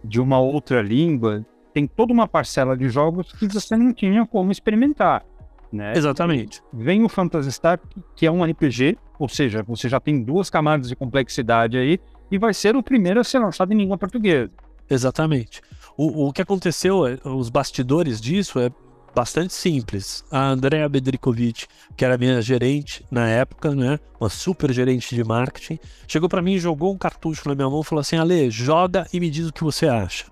de 0.04 0.20
uma 0.20 0.40
outra 0.40 0.82
língua, 0.82 1.46
tem 1.74 1.88
toda 1.88 2.12
uma 2.14 2.28
parcela 2.28 2.76
de 2.76 2.90
jogos 2.90 3.32
que 3.34 3.48
você 3.48 3.76
não 3.76 3.94
tinha 3.94 4.26
como 4.26 4.52
experimentar. 4.52 5.26
Né? 5.72 5.94
Exatamente. 5.96 6.62
Vem 6.74 7.04
o 7.04 7.10
Phantasy 7.10 7.52
Star, 7.52 7.80
que 8.16 8.26
é 8.26 8.32
um 8.32 8.44
RPG, 8.44 8.98
ou 9.20 9.30
seja, 9.30 9.64
você 9.64 9.88
já 9.88 10.00
tem 10.00 10.24
duas 10.24 10.50
camadas 10.50 10.90
de 10.90 10.96
complexidade 10.96 11.78
aí, 11.78 12.00
e 12.32 12.38
vai 12.38 12.54
ser 12.54 12.76
o 12.76 12.84
primeiro 12.84 13.20
a 13.20 13.24
ser 13.24 13.40
lançado 13.40 13.72
em 13.72 13.78
língua 13.78 13.98
portuguesa. 13.98 14.52
Exatamente. 14.90 15.62
O, 15.96 16.28
o 16.28 16.34
que 16.34 16.42
aconteceu, 16.42 17.06
é, 17.06 17.20
os 17.24 17.50
bastidores 17.50 18.20
disso 18.20 18.60
é 18.60 18.72
bastante 19.14 19.54
simples. 19.54 20.24
A 20.32 20.48
Andrea 20.48 20.88
Bedrikovic, 20.88 21.68
que 21.96 22.06
era 22.06 22.18
minha 22.18 22.42
gerente 22.42 23.06
na 23.12 23.28
época, 23.28 23.74
né, 23.76 24.00
uma 24.20 24.30
super 24.30 24.72
gerente 24.72 25.16
de 25.16 25.24
marketing, 25.24 25.80
chegou 26.08 26.30
para 26.30 26.42
mim 26.42 26.58
jogou 26.58 26.94
um 26.94 26.98
cartucho 26.98 27.48
na 27.48 27.56
minha 27.56 27.70
mão 27.70 27.82
e 27.82 27.86
falou 27.86 28.02
assim: 28.02 28.18
Ale, 28.18 28.50
joga 28.50 29.08
e 29.14 29.20
me 29.20 29.30
diz 29.30 29.48
o 29.48 29.54
que 29.54 29.64
você 29.64 29.88
acha. 29.88 30.26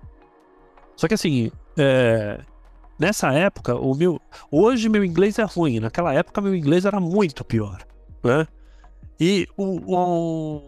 Só 0.96 1.06
que 1.06 1.14
assim, 1.14 1.50
é, 1.76 2.40
Nessa 2.98 3.32
época, 3.32 3.76
o 3.76 3.94
meu. 3.94 4.20
Hoje 4.50 4.88
meu 4.88 5.04
inglês 5.04 5.38
é 5.38 5.44
ruim. 5.44 5.78
Naquela 5.78 6.12
época 6.12 6.40
meu 6.40 6.54
inglês 6.54 6.84
era 6.84 6.98
muito 6.98 7.44
pior. 7.44 7.78
Né? 8.24 8.46
E 9.20 9.46
o, 9.56 9.94
o, 9.94 10.62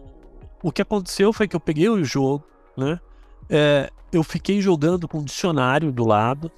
o 0.63 0.71
que 0.71 0.81
aconteceu 0.81 1.33
foi 1.33 1.47
que 1.47 1.55
eu 1.55 1.59
peguei 1.59 1.89
o 1.89 2.03
jogo, 2.05 2.45
né? 2.77 2.99
É, 3.49 3.89
eu 4.13 4.23
fiquei 4.23 4.61
jogando 4.61 5.09
com 5.09 5.19
o 5.19 5.25
dicionário 5.25 5.91
do 5.91 6.05
lado. 6.05 6.49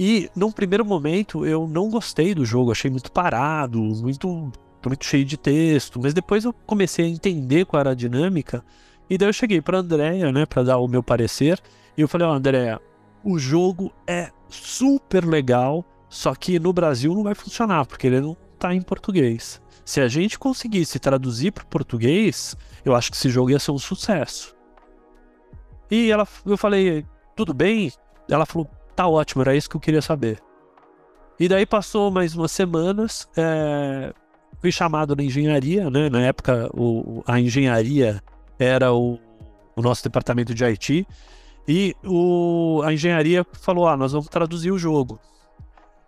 E 0.00 0.30
num 0.36 0.52
primeiro 0.52 0.84
momento 0.84 1.44
eu 1.44 1.66
não 1.66 1.90
gostei 1.90 2.32
do 2.32 2.44
jogo, 2.44 2.70
achei 2.70 2.88
muito 2.88 3.10
parado, 3.10 3.80
muito, 3.80 4.52
muito 4.86 5.04
cheio 5.04 5.24
de 5.24 5.36
texto. 5.36 5.98
Mas 6.00 6.14
depois 6.14 6.44
eu 6.44 6.52
comecei 6.52 7.04
a 7.04 7.08
entender 7.08 7.66
qual 7.66 7.80
era 7.80 7.90
a 7.90 7.94
dinâmica. 7.96 8.64
E 9.10 9.18
daí 9.18 9.28
eu 9.28 9.32
cheguei 9.32 9.60
para 9.60 9.78
Andréia, 9.78 10.30
né, 10.30 10.46
para 10.46 10.62
dar 10.62 10.78
o 10.78 10.86
meu 10.86 11.02
parecer. 11.02 11.60
E 11.96 12.00
eu 12.00 12.06
falei: 12.06 12.28
Ó, 12.28 12.38
oh, 12.38 13.28
o 13.28 13.40
jogo 13.40 13.92
é 14.06 14.30
super 14.48 15.24
legal, 15.24 15.84
só 16.08 16.32
que 16.32 16.60
no 16.60 16.72
Brasil 16.72 17.12
não 17.12 17.24
vai 17.24 17.34
funcionar, 17.34 17.84
porque 17.84 18.06
ele 18.06 18.20
não 18.20 18.36
tá 18.56 18.72
em 18.72 18.80
português. 18.80 19.60
Se 19.84 20.00
a 20.00 20.06
gente 20.06 20.38
conseguisse 20.38 21.00
traduzir 21.00 21.50
para 21.50 21.64
português, 21.64 22.56
eu 22.84 22.94
acho 22.94 23.10
que 23.10 23.16
esse 23.16 23.30
jogo 23.30 23.50
ia 23.50 23.58
ser 23.58 23.72
um 23.72 23.78
sucesso. 23.78 24.54
E 25.90 26.08
ela, 26.08 26.28
eu 26.46 26.56
falei, 26.56 27.04
tudo 27.34 27.52
bem? 27.52 27.90
Ela 28.28 28.46
falou, 28.46 28.70
tá 28.98 29.06
ótimo, 29.06 29.42
era 29.42 29.54
isso 29.54 29.70
que 29.70 29.76
eu 29.76 29.80
queria 29.80 30.02
saber. 30.02 30.42
E 31.38 31.46
daí 31.46 31.64
passou 31.64 32.10
mais 32.10 32.34
umas 32.34 32.50
semanas, 32.50 33.28
é, 33.36 34.12
fui 34.60 34.72
chamado 34.72 35.14
na 35.14 35.22
engenharia, 35.22 35.88
né? 35.88 36.10
Na 36.10 36.20
época, 36.20 36.68
o, 36.74 37.22
a 37.24 37.38
engenharia 37.38 38.20
era 38.58 38.92
o, 38.92 39.16
o 39.76 39.82
nosso 39.82 40.02
departamento 40.02 40.52
de 40.52 40.64
IT. 40.64 41.06
E 41.68 41.94
o, 42.04 42.82
a 42.84 42.92
engenharia 42.92 43.46
falou: 43.52 43.86
ah, 43.86 43.96
nós 43.96 44.10
vamos 44.10 44.26
traduzir 44.26 44.72
o 44.72 44.78
jogo. 44.78 45.20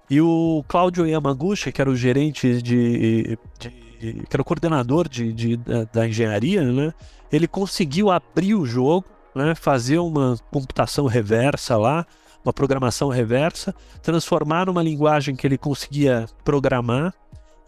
E 0.09 0.21
o 0.21 0.65
Cláudio 0.67 1.07
Yamaguchi, 1.07 1.71
que 1.71 1.81
era 1.81 1.91
o 1.91 1.95
gerente 1.95 2.61
de. 2.61 3.39
de 3.57 3.79
que 4.01 4.35
era 4.35 4.43
o 4.43 4.45
coordenador 4.45 5.09
de, 5.09 5.33
de 5.33 5.57
da, 5.59 5.85
da, 5.85 6.09
engenharia, 6.09 6.65
né? 6.65 6.93
Ele 7.31 7.47
conseguiu 7.47 8.11
abrir 8.11 8.57
o 8.57 8.67
jogo, 8.67 9.07
né? 9.33 9.55
Fazer 9.55 9.99
uma 9.99 10.37
computação 10.51 11.07
reversa 11.07 11.77
lá, 11.77 12.05
uma 12.45 12.53
programação 12.53 13.09
reversa, 13.09 13.75
transformar 14.03 14.67
numa 14.67 14.83
linguagem 14.83 15.37
que 15.37 15.47
ele 15.47 15.59
conseguia 15.59 16.27
programar, 16.45 17.15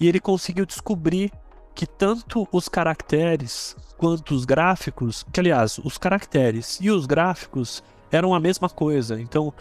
e 0.00 0.08
ele 0.08 0.20
conseguiu 0.20 0.66
descobrir 0.66 1.30
que 1.74 1.86
tanto 1.86 2.46
os 2.52 2.68
caracteres 2.68 3.76
quanto 3.96 4.34
os 4.34 4.44
gráficos, 4.44 5.24
que 5.32 5.40
aliás, 5.40 5.78
os 5.78 5.96
caracteres 5.96 6.78
e 6.80 6.90
os 6.90 7.06
gráficos 7.06 7.82
eram 8.10 8.34
a 8.34 8.40
mesma 8.40 8.68
coisa. 8.68 9.20
Então, 9.20 9.52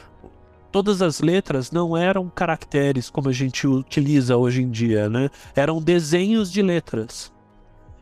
todas 0.71 1.01
as 1.01 1.19
letras 1.19 1.71
não 1.71 1.95
eram 1.95 2.29
caracteres 2.29 3.09
como 3.09 3.29
a 3.29 3.31
gente 3.31 3.67
utiliza 3.67 4.35
hoje 4.35 4.61
em 4.61 4.69
dia, 4.69 5.09
né? 5.09 5.29
Eram 5.55 5.81
desenhos 5.81 6.51
de 6.51 6.61
letras. 6.61 7.31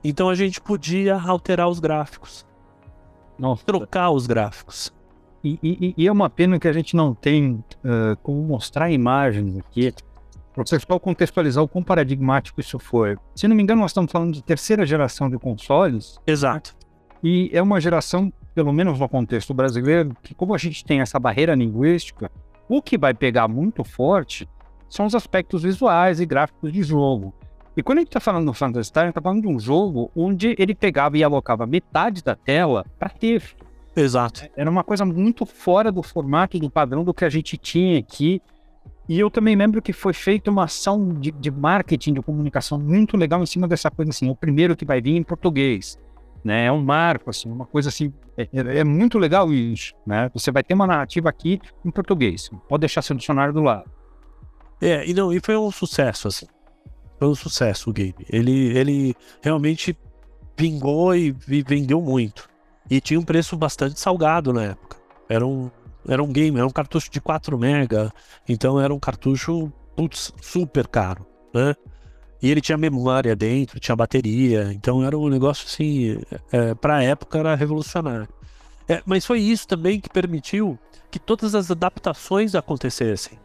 Então 0.03 0.29
a 0.29 0.35
gente 0.35 0.61
podia 0.61 1.19
alterar 1.19 1.67
os 1.67 1.79
gráficos. 1.79 2.45
Nossa. 3.37 3.63
Trocar 3.65 4.11
os 4.11 4.27
gráficos. 4.27 4.93
E, 5.43 5.59
e, 5.63 5.93
e, 5.97 6.07
é 6.07 6.11
uma 6.11 6.29
pena 6.29 6.59
que 6.59 6.67
a 6.67 6.73
gente 6.73 6.95
não 6.95 7.13
tem 7.13 7.53
uh, 7.53 8.17
como 8.21 8.41
mostrar 8.43 8.91
imagens 8.91 9.57
aqui 9.57 9.93
para 10.53 10.61
o 10.61 10.65
pessoal 10.65 10.99
contextualizar 10.99 11.63
o 11.63 11.67
quão 11.67 11.83
paradigmático 11.83 12.59
isso 12.59 12.77
foi. 12.77 13.17
Se 13.35 13.47
não 13.47 13.55
me 13.55 13.63
engano, 13.63 13.81
nós 13.81 13.91
estamos 13.91 14.11
falando 14.11 14.33
de 14.33 14.43
terceira 14.43 14.85
geração 14.85 15.29
de 15.29 15.37
consoles. 15.37 16.19
Exato. 16.27 16.75
E 17.23 17.49
é 17.53 17.61
uma 17.61 17.79
geração, 17.79 18.31
pelo 18.53 18.73
menos 18.73 18.99
no 18.99 19.07
contexto 19.07 19.53
brasileiro, 19.53 20.15
que 20.21 20.33
como 20.33 20.53
a 20.53 20.57
gente 20.57 20.83
tem 20.83 20.99
essa 20.99 21.19
barreira 21.19 21.55
linguística, 21.55 22.29
o 22.67 22.81
que 22.81 22.97
vai 22.97 23.13
pegar 23.13 23.47
muito 23.47 23.83
forte 23.83 24.47
são 24.89 25.05
os 25.05 25.15
aspectos 25.15 25.63
visuais 25.63 26.19
e 26.19 26.25
gráficos 26.25 26.73
de 26.73 26.83
jogo. 26.83 27.33
E 27.77 27.83
quando 27.83 27.99
a 27.99 28.01
gente 28.01 28.09
está 28.09 28.19
falando 28.19 28.47
do 28.47 28.53
Phantasy 28.53 28.89
Star, 28.89 29.03
a 29.03 29.07
gente 29.07 29.11
está 29.11 29.21
falando 29.21 29.41
de 29.41 29.47
um 29.47 29.59
jogo 29.59 30.11
onde 30.15 30.55
ele 30.57 30.75
pegava 30.75 31.17
e 31.17 31.23
alocava 31.23 31.65
metade 31.65 32.23
da 32.23 32.35
tela 32.35 32.85
para 32.97 33.09
texto. 33.09 33.65
Exato. 33.95 34.47
Era 34.55 34.69
uma 34.69 34.83
coisa 34.83 35.05
muito 35.05 35.45
fora 35.45 35.91
do 35.91 36.01
formato, 36.03 36.59
do 36.59 36.69
padrão 36.69 37.03
do 37.03 37.13
que 37.13 37.25
a 37.25 37.29
gente 37.29 37.57
tinha 37.57 37.99
aqui. 37.99 38.41
E 39.07 39.19
eu 39.19 39.29
também 39.29 39.55
lembro 39.55 39.81
que 39.81 39.91
foi 39.91 40.13
feita 40.13 40.51
uma 40.51 40.65
ação 40.65 41.13
de, 41.13 41.31
de 41.31 41.49
marketing, 41.49 42.13
de 42.13 42.21
comunicação 42.21 42.79
muito 42.79 43.17
legal 43.17 43.41
em 43.41 43.45
cima 43.45 43.67
dessa 43.67 43.89
coisa 43.89 44.11
assim. 44.11 44.29
É 44.29 44.31
o 44.31 44.35
primeiro 44.35 44.75
que 44.75 44.85
vai 44.85 45.01
vir 45.01 45.15
em 45.15 45.23
português. 45.23 45.97
Né? 46.43 46.65
É 46.65 46.71
um 46.71 46.81
marco, 46.81 47.29
assim, 47.29 47.49
uma 47.49 47.65
coisa 47.65 47.89
assim. 47.89 48.13
É, 48.37 48.43
é, 48.43 48.77
é 48.79 48.83
muito 48.83 49.17
legal 49.17 49.51
isso. 49.51 49.93
Né? 50.05 50.29
Você 50.33 50.51
vai 50.51 50.63
ter 50.63 50.73
uma 50.73 50.87
narrativa 50.87 51.27
aqui 51.27 51.59
em 51.83 51.91
português. 51.91 52.49
Pode 52.67 52.81
deixar 52.81 53.01
seu 53.01 53.15
dicionário 53.15 53.53
do 53.53 53.61
lado. 53.61 53.89
É, 54.81 55.05
e 55.07 55.13
não, 55.13 55.33
e 55.33 55.39
foi 55.43 55.57
um 55.57 55.71
sucesso, 55.71 56.27
assim. 56.27 56.45
Foi 57.17 57.27
um 57.27 57.35
sucesso 57.35 57.89
o 57.89 57.93
game. 57.93 58.15
Ele, 58.29 58.77
ele 58.77 59.15
realmente 59.41 59.97
vingou 60.57 61.13
e, 61.15 61.35
e 61.47 61.61
vendeu 61.63 62.01
muito. 62.01 62.48
E 62.89 62.99
tinha 62.99 63.19
um 63.19 63.23
preço 63.23 63.55
bastante 63.55 63.99
salgado 63.99 64.51
na 64.51 64.63
época. 64.63 64.97
Era 65.27 65.45
um, 65.45 65.69
era 66.07 66.23
um 66.23 66.31
game, 66.31 66.57
era 66.57 66.67
um 66.67 66.71
cartucho 66.71 67.09
de 67.11 67.21
4 67.21 67.57
mega, 67.57 68.11
então 68.47 68.79
era 68.79 68.93
um 68.93 68.99
cartucho 68.99 69.71
putz, 69.95 70.33
super 70.41 70.87
caro, 70.87 71.25
né? 71.53 71.75
E 72.41 72.49
ele 72.49 72.61
tinha 72.61 72.77
memória 72.77 73.35
dentro, 73.35 73.79
tinha 73.79 73.95
bateria, 73.95 74.71
então 74.73 75.03
era 75.03 75.17
um 75.17 75.27
negócio 75.27 75.67
assim, 75.67 76.17
é, 76.51 76.73
para 76.73 76.97
a 76.97 77.03
época 77.03 77.37
era 77.37 77.53
revolucionário. 77.53 78.29
É, 78.87 79.03
mas 79.05 79.25
foi 79.25 79.39
isso 79.39 79.67
também 79.67 79.99
que 79.99 80.09
permitiu 80.09 80.79
que 81.11 81.19
todas 81.19 81.53
as 81.53 81.69
adaptações 81.69 82.55
acontecessem. 82.55 83.37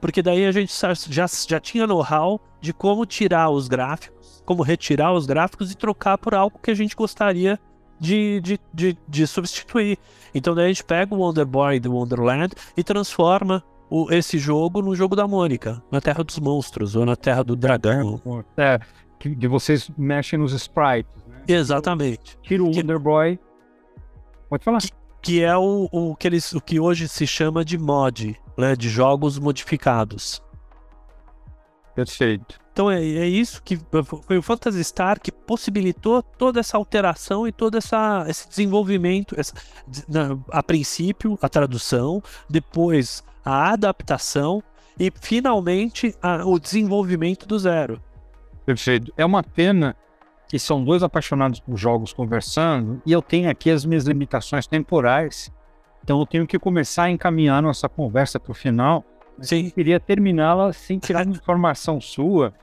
Porque 0.00 0.20
daí 0.20 0.44
a 0.46 0.52
gente 0.52 0.72
já, 1.08 1.26
já 1.26 1.60
tinha 1.60 1.86
know-how 1.86 2.40
de 2.60 2.72
como 2.72 3.06
tirar 3.06 3.50
os 3.50 3.68
gráficos, 3.68 4.42
como 4.44 4.62
retirar 4.62 5.12
os 5.12 5.26
gráficos 5.26 5.70
e 5.70 5.76
trocar 5.76 6.18
por 6.18 6.34
algo 6.34 6.58
que 6.58 6.70
a 6.70 6.74
gente 6.74 6.96
gostaria 6.96 7.58
de, 8.00 8.40
de, 8.40 8.60
de, 8.72 8.98
de 9.06 9.26
substituir. 9.26 9.98
Então 10.34 10.54
daí 10.54 10.64
a 10.64 10.68
gente 10.68 10.82
pega 10.82 11.14
o 11.14 11.18
Wonder 11.18 11.44
Boy 11.44 11.78
do 11.78 11.92
Wonderland 11.92 12.54
e 12.76 12.82
transforma 12.82 13.62
o, 13.90 14.10
esse 14.10 14.38
jogo 14.38 14.80
no 14.80 14.96
jogo 14.96 15.14
da 15.14 15.28
Mônica, 15.28 15.82
na 15.90 16.00
Terra 16.00 16.24
dos 16.24 16.38
Monstros 16.38 16.96
ou 16.96 17.04
na 17.04 17.16
Terra 17.16 17.44
do 17.44 17.54
Dragão. 17.54 18.20
É, 18.56 18.80
que, 19.18 19.36
que 19.36 19.46
vocês 19.46 19.90
mexem 19.98 20.38
nos 20.38 20.52
sprites. 20.52 21.12
Né? 21.26 21.42
Exatamente. 21.46 22.38
Tira 22.42 22.62
o 22.62 22.66
Wonder 22.66 22.98
Boy. 22.98 23.38
Pode 24.48 24.64
falar. 24.64 24.80
Que, 24.80 24.90
que 25.20 25.42
é 25.42 25.56
o, 25.56 25.88
o, 25.92 26.16
que 26.16 26.26
eles, 26.26 26.52
o 26.52 26.60
que 26.60 26.80
hoje 26.80 27.06
se 27.06 27.26
chama 27.26 27.64
de 27.64 27.76
mod, 27.76 28.34
né, 28.56 28.74
de 28.74 28.88
jogos 28.88 29.38
modificados. 29.38 30.42
Perfeito. 31.94 32.58
Então 32.80 32.90
é, 32.90 32.98
é 32.98 33.28
isso 33.28 33.62
que 33.62 33.78
foi 34.22 34.38
o 34.38 34.42
Phantasy 34.42 34.82
Star 34.82 35.20
que 35.20 35.30
possibilitou 35.30 36.22
toda 36.22 36.60
essa 36.60 36.78
alteração 36.78 37.46
e 37.46 37.52
todo 37.52 37.76
essa, 37.76 38.24
esse 38.26 38.48
desenvolvimento. 38.48 39.38
Essa, 39.38 39.52
na, 40.08 40.38
a 40.50 40.62
princípio, 40.62 41.38
a 41.42 41.48
tradução, 41.50 42.22
depois 42.48 43.22
a 43.44 43.72
adaptação 43.72 44.62
e 44.98 45.12
finalmente 45.20 46.16
a, 46.22 46.42
o 46.46 46.58
desenvolvimento 46.58 47.46
do 47.46 47.58
zero. 47.58 48.02
Perfeito. 48.64 49.12
É 49.14 49.26
uma 49.26 49.42
pena 49.42 49.94
que 50.48 50.58
são 50.58 50.82
dois 50.82 51.02
apaixonados 51.02 51.60
por 51.60 51.76
jogos 51.76 52.14
conversando 52.14 53.02
e 53.04 53.12
eu 53.12 53.20
tenho 53.20 53.50
aqui 53.50 53.70
as 53.70 53.84
minhas 53.84 54.04
limitações 54.04 54.66
temporais. 54.66 55.52
Então 56.02 56.18
eu 56.18 56.24
tenho 56.24 56.46
que 56.46 56.58
começar 56.58 57.02
a 57.02 57.10
encaminhar 57.10 57.62
nossa 57.62 57.90
conversa 57.90 58.40
para 58.40 58.52
o 58.52 58.54
final. 58.54 59.04
Sim. 59.38 59.66
Eu 59.66 59.72
queria 59.72 60.00
terminá-la 60.00 60.72
sem 60.72 60.98
tirar 60.98 61.26
informação 61.28 62.00
sua 62.00 62.54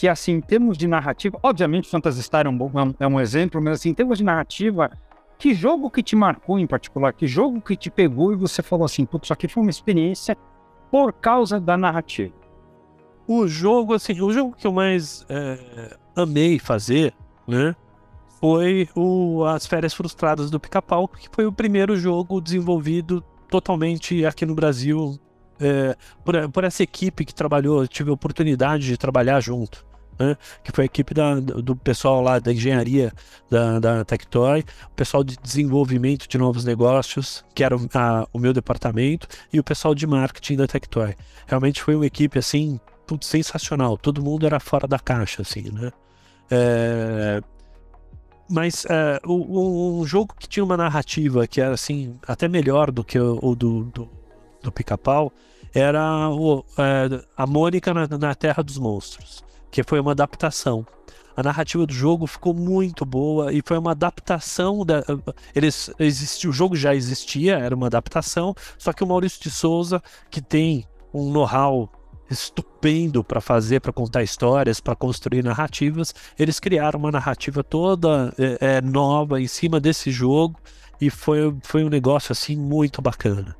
que 0.00 0.08
assim, 0.08 0.32
em 0.32 0.40
termos 0.40 0.78
de 0.78 0.86
narrativa, 0.86 1.38
obviamente 1.42 1.86
Phantasy 1.86 2.22
Star 2.22 2.46
é 2.46 2.48
um, 2.48 2.56
bom, 2.56 2.70
é 2.98 3.06
um 3.06 3.20
exemplo, 3.20 3.60
mas 3.60 3.74
assim, 3.74 3.90
em 3.90 3.94
termos 3.94 4.16
de 4.16 4.24
narrativa, 4.24 4.90
que 5.38 5.52
jogo 5.52 5.90
que 5.90 6.02
te 6.02 6.16
marcou 6.16 6.58
em 6.58 6.66
particular? 6.66 7.12
Que 7.12 7.26
jogo 7.26 7.60
que 7.60 7.76
te 7.76 7.90
pegou 7.90 8.32
e 8.32 8.36
você 8.36 8.62
falou 8.62 8.86
assim, 8.86 9.04
putz, 9.04 9.26
isso 9.26 9.32
aqui 9.34 9.46
foi 9.46 9.62
uma 9.62 9.68
experiência 9.68 10.34
por 10.90 11.12
causa 11.12 11.60
da 11.60 11.76
narrativa? 11.76 12.32
O 13.28 13.46
jogo, 13.46 13.92
assim, 13.92 14.18
o 14.22 14.32
jogo 14.32 14.56
que 14.56 14.66
eu 14.66 14.72
mais 14.72 15.26
é, 15.28 15.94
amei 16.16 16.58
fazer, 16.58 17.12
né, 17.46 17.76
foi 18.40 18.88
o 18.96 19.44
As 19.44 19.66
Férias 19.66 19.92
Frustradas 19.92 20.50
do 20.50 20.58
Pica-Pau, 20.58 21.08
que 21.08 21.28
foi 21.30 21.44
o 21.44 21.52
primeiro 21.52 21.94
jogo 21.94 22.40
desenvolvido 22.40 23.22
totalmente 23.50 24.24
aqui 24.24 24.46
no 24.46 24.54
Brasil 24.54 25.20
é, 25.60 25.94
por, 26.24 26.48
por, 26.48 26.64
essa 26.64 26.82
equipe 26.82 27.22
que 27.22 27.34
trabalhou, 27.34 27.86
tive 27.86 28.08
a 28.08 28.14
oportunidade 28.14 28.86
de 28.86 28.96
trabalhar 28.96 29.40
junto. 29.40 29.89
Né? 30.20 30.36
Que 30.62 30.70
foi 30.70 30.84
a 30.84 30.86
equipe 30.86 31.14
da, 31.14 31.40
do 31.40 31.74
pessoal 31.74 32.20
lá 32.20 32.38
da 32.38 32.52
engenharia 32.52 33.10
da, 33.48 33.80
da 33.80 34.04
Tectoy, 34.04 34.62
o 34.86 34.94
pessoal 34.94 35.24
de 35.24 35.38
desenvolvimento 35.38 36.28
de 36.28 36.36
novos 36.36 36.62
negócios, 36.62 37.42
que 37.54 37.64
era 37.64 37.74
a, 37.94 38.28
o 38.30 38.38
meu 38.38 38.52
departamento, 38.52 39.26
e 39.50 39.58
o 39.58 39.64
pessoal 39.64 39.94
de 39.94 40.06
marketing 40.06 40.56
da 40.56 40.66
Tectoy. 40.66 41.16
Realmente 41.46 41.82
foi 41.82 41.96
uma 41.96 42.04
equipe 42.04 42.38
assim, 42.38 42.78
tudo 43.06 43.24
sensacional. 43.24 43.96
Todo 43.96 44.22
mundo 44.22 44.44
era 44.44 44.60
fora 44.60 44.86
da 44.86 44.98
caixa, 44.98 45.40
assim, 45.40 45.70
né? 45.70 45.90
É, 46.50 47.40
mas 48.50 48.84
é, 48.90 49.20
o, 49.24 50.00
um 50.00 50.06
jogo 50.06 50.34
que 50.38 50.48
tinha 50.48 50.64
uma 50.64 50.76
narrativa 50.76 51.46
que 51.46 51.60
era 51.60 51.72
assim 51.72 52.18
até 52.26 52.48
melhor 52.48 52.90
do 52.90 53.04
que 53.04 53.18
o, 53.18 53.38
o 53.40 53.54
do, 53.54 53.84
do, 53.84 54.10
do 54.60 54.72
pica-pau 54.72 55.32
era 55.72 56.28
o, 56.28 56.64
é, 56.76 57.24
a 57.36 57.46
Mônica 57.46 57.94
na, 57.94 58.08
na, 58.08 58.34
Terra 58.34 58.62
dos 58.62 58.76
Monstros, 58.76 59.44
que 59.70 59.82
foi 59.82 60.00
uma 60.00 60.12
adaptação. 60.12 60.86
A 61.36 61.42
narrativa 61.42 61.86
do 61.86 61.92
jogo 61.92 62.26
ficou 62.26 62.52
muito 62.52 63.04
boa 63.04 63.52
e 63.52 63.62
foi 63.64 63.78
uma 63.78 63.92
adaptação 63.92 64.84
da. 64.84 65.02
Eles, 65.54 65.90
existe, 65.98 66.48
o 66.48 66.52
jogo 66.52 66.76
já 66.76 66.94
existia, 66.94 67.58
era 67.58 67.74
uma 67.74 67.86
adaptação, 67.86 68.54
só 68.76 68.92
que 68.92 69.02
o 69.02 69.06
Maurício 69.06 69.40
de 69.42 69.50
Souza, 69.50 70.02
que 70.30 70.42
tem 70.42 70.84
um 71.14 71.30
know-how 71.30 71.90
estupendo 72.30 73.24
para 73.24 73.40
fazer, 73.40 73.80
para 73.80 73.92
contar 73.92 74.22
histórias, 74.22 74.80
para 74.80 74.94
construir 74.94 75.42
narrativas, 75.42 76.14
eles 76.38 76.60
criaram 76.60 77.00
uma 77.00 77.10
narrativa 77.10 77.64
toda 77.64 78.32
é, 78.38 78.76
é, 78.76 78.80
nova 78.80 79.40
em 79.40 79.48
cima 79.48 79.80
desse 79.80 80.10
jogo 80.10 80.58
e 81.00 81.10
foi, 81.10 81.54
foi 81.62 81.84
um 81.84 81.88
negócio 81.88 82.32
assim 82.32 82.56
muito 82.56 83.02
bacana. 83.02 83.56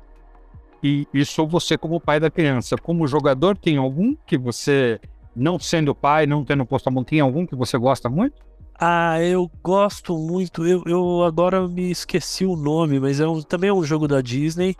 E 0.83 1.07
isso 1.13 1.45
você 1.45 1.77
como 1.77 1.99
pai 1.99 2.19
da 2.19 2.31
criança. 2.31 2.75
Como 2.75 3.07
jogador, 3.07 3.57
tem 3.57 3.77
algum 3.77 4.15
que 4.25 4.37
você, 4.37 4.99
não 5.35 5.59
sendo 5.59 5.95
pai, 5.95 6.25
não 6.25 6.43
tendo 6.43 6.65
posto 6.65 6.87
a 6.87 6.91
mão, 6.91 7.03
tem 7.03 7.19
algum 7.19 7.45
que 7.45 7.55
você 7.55 7.77
gosta 7.77 8.09
muito? 8.09 8.35
Ah, 8.79 9.21
eu 9.21 9.49
gosto 9.63 10.17
muito. 10.17 10.65
Eu, 10.65 10.83
eu 10.87 11.23
agora 11.23 11.67
me 11.67 11.91
esqueci 11.91 12.45
o 12.45 12.55
nome, 12.55 12.99
mas 12.99 13.19
é 13.19 13.27
um, 13.27 13.41
também 13.41 13.69
é 13.69 13.73
um 13.73 13.83
jogo 13.83 14.07
da 14.07 14.21
Disney 14.21 14.75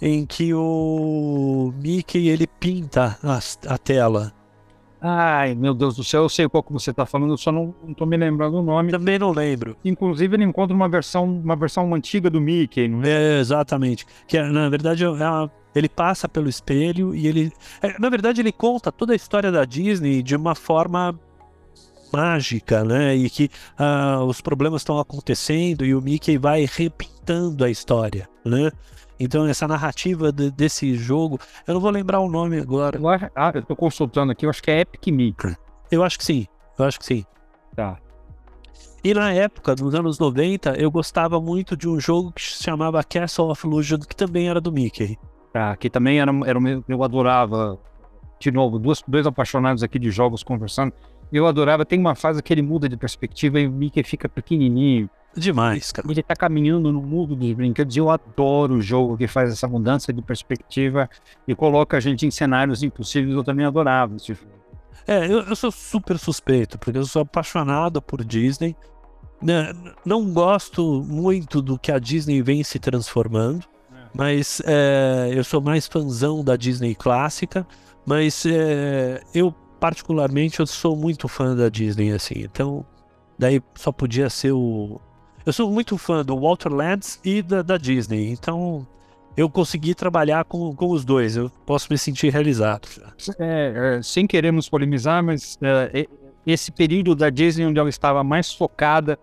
em 0.00 0.24
que 0.24 0.54
o 0.54 1.72
Mickey 1.76 2.28
ele 2.28 2.46
pinta 2.46 3.18
a, 3.22 3.40
a 3.74 3.78
tela. 3.78 4.32
Ai, 5.02 5.54
meu 5.54 5.72
Deus 5.72 5.96
do 5.96 6.04
céu, 6.04 6.24
eu 6.24 6.28
sei 6.28 6.46
qual 6.46 6.62
que 6.62 6.72
você 6.72 6.90
está 6.90 7.06
falando, 7.06 7.32
eu 7.32 7.38
só 7.38 7.50
não, 7.50 7.72
tô 7.96 8.04
me 8.04 8.18
lembrando 8.18 8.58
o 8.58 8.62
nome. 8.62 8.92
Também 8.92 9.18
não 9.18 9.32
lembro. 9.32 9.76
Inclusive, 9.82 10.36
ele 10.36 10.44
encontra 10.44 10.76
uma 10.76 10.88
versão, 10.88 11.24
uma 11.24 11.56
versão 11.56 11.92
antiga 11.94 12.28
do 12.28 12.40
Mickey, 12.40 12.86
não 12.86 13.02
é? 13.02 13.38
É, 13.38 13.40
exatamente. 13.40 14.06
Que 14.28 14.36
é, 14.36 14.42
na 14.42 14.68
verdade 14.68 15.02
é 15.02 15.08
uma, 15.08 15.50
ele 15.74 15.88
passa 15.88 16.28
pelo 16.28 16.48
espelho 16.48 17.14
e 17.14 17.26
ele. 17.26 17.52
É, 17.82 17.98
na 17.98 18.08
verdade, 18.08 18.40
ele 18.40 18.52
conta 18.52 18.90
toda 18.90 19.12
a 19.12 19.16
história 19.16 19.50
da 19.52 19.64
Disney 19.64 20.22
de 20.22 20.34
uma 20.36 20.54
forma 20.54 21.18
mágica, 22.12 22.84
né? 22.84 23.14
E 23.14 23.30
que 23.30 23.50
uh, 23.78 24.24
os 24.24 24.40
problemas 24.40 24.82
estão 24.82 24.98
acontecendo 24.98 25.84
e 25.84 25.94
o 25.94 26.02
Mickey 26.02 26.36
vai 26.38 26.66
repintando 26.70 27.64
a 27.64 27.70
história, 27.70 28.28
né? 28.44 28.70
Então, 29.18 29.46
essa 29.46 29.68
narrativa 29.68 30.32
de, 30.32 30.50
desse 30.50 30.94
jogo, 30.94 31.38
eu 31.66 31.74
não 31.74 31.80
vou 31.80 31.90
lembrar 31.90 32.20
o 32.20 32.30
nome 32.30 32.58
agora. 32.58 32.98
Ah, 33.34 33.52
eu 33.54 33.62
tô 33.62 33.76
consultando 33.76 34.32
aqui, 34.32 34.46
eu 34.46 34.50
acho 34.50 34.62
que 34.62 34.70
é 34.70 34.80
Epic 34.80 35.06
Mickey. 35.08 35.54
Eu 35.90 36.02
acho 36.02 36.18
que 36.18 36.24
sim, 36.24 36.46
eu 36.78 36.84
acho 36.86 36.98
que 36.98 37.04
sim. 37.04 37.24
Tá. 37.76 37.98
E 39.04 39.14
na 39.14 39.32
época, 39.32 39.74
nos 39.76 39.94
anos 39.94 40.18
90, 40.18 40.74
eu 40.76 40.90
gostava 40.90 41.40
muito 41.40 41.76
de 41.76 41.88
um 41.88 42.00
jogo 42.00 42.32
que 42.32 42.42
se 42.42 42.62
chamava 42.62 43.02
Castle 43.02 43.50
of 43.50 43.66
Illusion, 43.66 43.98
que 43.98 44.16
também 44.16 44.48
era 44.48 44.60
do 44.60 44.72
Mickey. 44.72 45.18
Tá, 45.52 45.76
que 45.76 45.90
também 45.90 46.20
era, 46.20 46.32
era 46.46 46.58
eu 46.88 47.02
adorava. 47.02 47.78
De 48.38 48.50
novo, 48.50 48.78
dois, 48.78 49.02
dois 49.06 49.26
apaixonados 49.26 49.82
aqui 49.82 49.98
de 49.98 50.10
jogos 50.10 50.42
conversando. 50.42 50.94
Eu 51.32 51.46
adorava, 51.46 51.84
tem 51.84 51.98
uma 51.98 52.14
fase 52.14 52.42
que 52.42 52.52
ele 52.52 52.62
muda 52.62 52.88
de 52.88 52.96
perspectiva 52.96 53.60
e 53.60 53.66
o 53.66 53.70
Mickey 53.70 54.02
fica 54.02 54.28
pequenininho. 54.28 55.08
Demais, 55.36 55.92
cara. 55.92 56.10
Ele 56.10 56.22
tá 56.22 56.34
caminhando 56.34 56.90
no 56.90 57.00
mundo 57.00 57.36
dos 57.36 57.52
brinquedos. 57.52 57.96
Eu 57.96 58.10
adoro 58.10 58.74
o 58.74 58.82
jogo 58.82 59.16
que 59.16 59.28
faz 59.28 59.52
essa 59.52 59.68
mudança 59.68 60.12
de 60.12 60.20
perspectiva 60.22 61.08
e 61.46 61.54
coloca 61.54 61.96
a 61.96 62.00
gente 62.00 62.26
em 62.26 62.30
cenários 62.30 62.82
impossíveis. 62.82 63.34
Eu 63.34 63.44
também 63.44 63.64
adorava 63.64 64.16
esse 64.16 64.34
jogo. 64.34 64.50
É, 65.06 65.26
eu, 65.26 65.40
eu 65.42 65.56
sou 65.56 65.70
super 65.70 66.18
suspeito, 66.18 66.78
porque 66.78 66.98
eu 66.98 67.04
sou 67.04 67.22
apaixonado 67.22 68.02
por 68.02 68.24
Disney. 68.24 68.74
Né? 69.40 69.72
Não 70.04 70.32
gosto 70.32 71.02
muito 71.06 71.62
do 71.62 71.78
que 71.78 71.92
a 71.92 71.98
Disney 71.98 72.42
vem 72.42 72.64
se 72.64 72.78
transformando. 72.78 73.64
Mas 74.14 74.60
é, 74.64 75.30
eu 75.32 75.44
sou 75.44 75.60
mais 75.60 75.86
fãzão 75.86 76.42
da 76.44 76.56
Disney 76.56 76.94
clássica. 76.94 77.66
Mas 78.06 78.44
é, 78.46 79.20
eu 79.34 79.54
particularmente, 79.80 80.60
eu 80.60 80.66
sou 80.66 80.94
muito 80.94 81.26
fã 81.26 81.56
da 81.56 81.68
Disney, 81.68 82.12
assim. 82.12 82.34
Então, 82.36 82.84
daí 83.38 83.62
só 83.74 83.90
podia 83.90 84.28
ser 84.28 84.52
o. 84.52 85.00
Eu 85.44 85.52
sou 85.52 85.70
muito 85.70 85.96
fã 85.96 86.22
do 86.22 86.38
Walter 86.38 86.68
Lantz 86.68 87.18
e 87.24 87.40
da, 87.40 87.62
da 87.62 87.78
Disney. 87.78 88.30
Então, 88.30 88.86
eu 89.36 89.48
consegui 89.48 89.94
trabalhar 89.94 90.44
com, 90.44 90.74
com 90.74 90.90
os 90.90 91.04
dois. 91.04 91.36
Eu 91.36 91.50
posso 91.64 91.88
me 91.90 91.96
sentir 91.96 92.30
realizado. 92.30 92.86
É, 93.38 93.96
é, 93.98 94.02
sem 94.02 94.26
queremos 94.26 94.68
polemizar, 94.68 95.22
mas 95.22 95.58
é, 95.62 96.06
esse 96.46 96.70
período 96.70 97.14
da 97.14 97.30
Disney 97.30 97.64
onde 97.64 97.78
ela 97.78 97.88
estava 97.88 98.22
mais 98.22 98.52
focada 98.52 99.18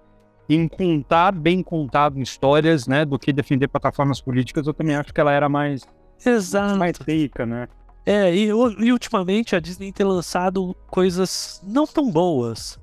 em 0.50 0.68
contar 0.68 1.32
bem 1.32 1.62
contado 1.62 2.20
histórias, 2.22 2.88
né, 2.88 3.04
do 3.04 3.20
que 3.20 3.34
defender 3.34 3.68
plataformas 3.68 4.22
políticas, 4.22 4.66
eu 4.68 4.74
também 4.74 4.96
acho 4.96 5.14
que 5.14 5.20
ela 5.20 5.32
era 5.32 5.50
mais 5.50 5.86
Exato. 6.26 6.78
mais 6.78 6.98
rica, 6.98 7.46
né? 7.46 7.68
É, 8.06 8.34
e, 8.34 8.46
e 8.46 8.92
ultimamente 8.92 9.56
a 9.56 9.60
Disney 9.60 9.92
tem 9.92 10.06
lançado 10.06 10.74
coisas 10.88 11.62
não 11.68 11.86
tão 11.86 12.10
boas. 12.10 12.80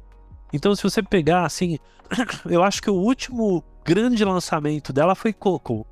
Então, 0.52 0.76
se 0.76 0.82
você 0.82 1.02
pegar, 1.02 1.46
assim, 1.46 1.78
eu 2.44 2.62
acho 2.62 2.82
que 2.82 2.90
o 2.90 2.94
último 2.94 3.64
grande 3.84 4.22
lançamento 4.24 4.92
dela 4.92 5.14
foi 5.14 5.32
Coco 5.32 5.86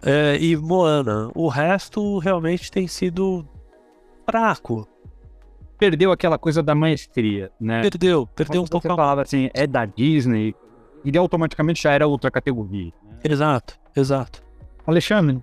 é, 0.00 0.38
e 0.40 0.56
Moana. 0.56 1.30
O 1.34 1.48
resto 1.48 2.18
realmente 2.18 2.70
tem 2.70 2.86
sido 2.86 3.44
fraco. 4.24 4.88
Perdeu 5.76 6.12
aquela 6.12 6.38
coisa 6.38 6.62
da 6.62 6.74
maestria, 6.74 7.50
né? 7.60 7.82
Perdeu, 7.82 8.26
perdeu 8.26 8.62
Quando 8.62 8.66
um 8.66 8.68
pouco. 8.70 8.86
Você 8.86 8.92
a- 8.92 8.96
falava 8.96 9.22
assim, 9.22 9.50
é 9.52 9.66
da 9.66 9.84
Disney, 9.84 10.54
e 11.04 11.16
automaticamente 11.16 11.82
já 11.82 11.92
era 11.92 12.06
outra 12.06 12.30
categoria. 12.30 12.92
né? 13.02 13.18
Exato, 13.24 13.78
exato. 13.94 14.42
Alexandre, 14.86 15.42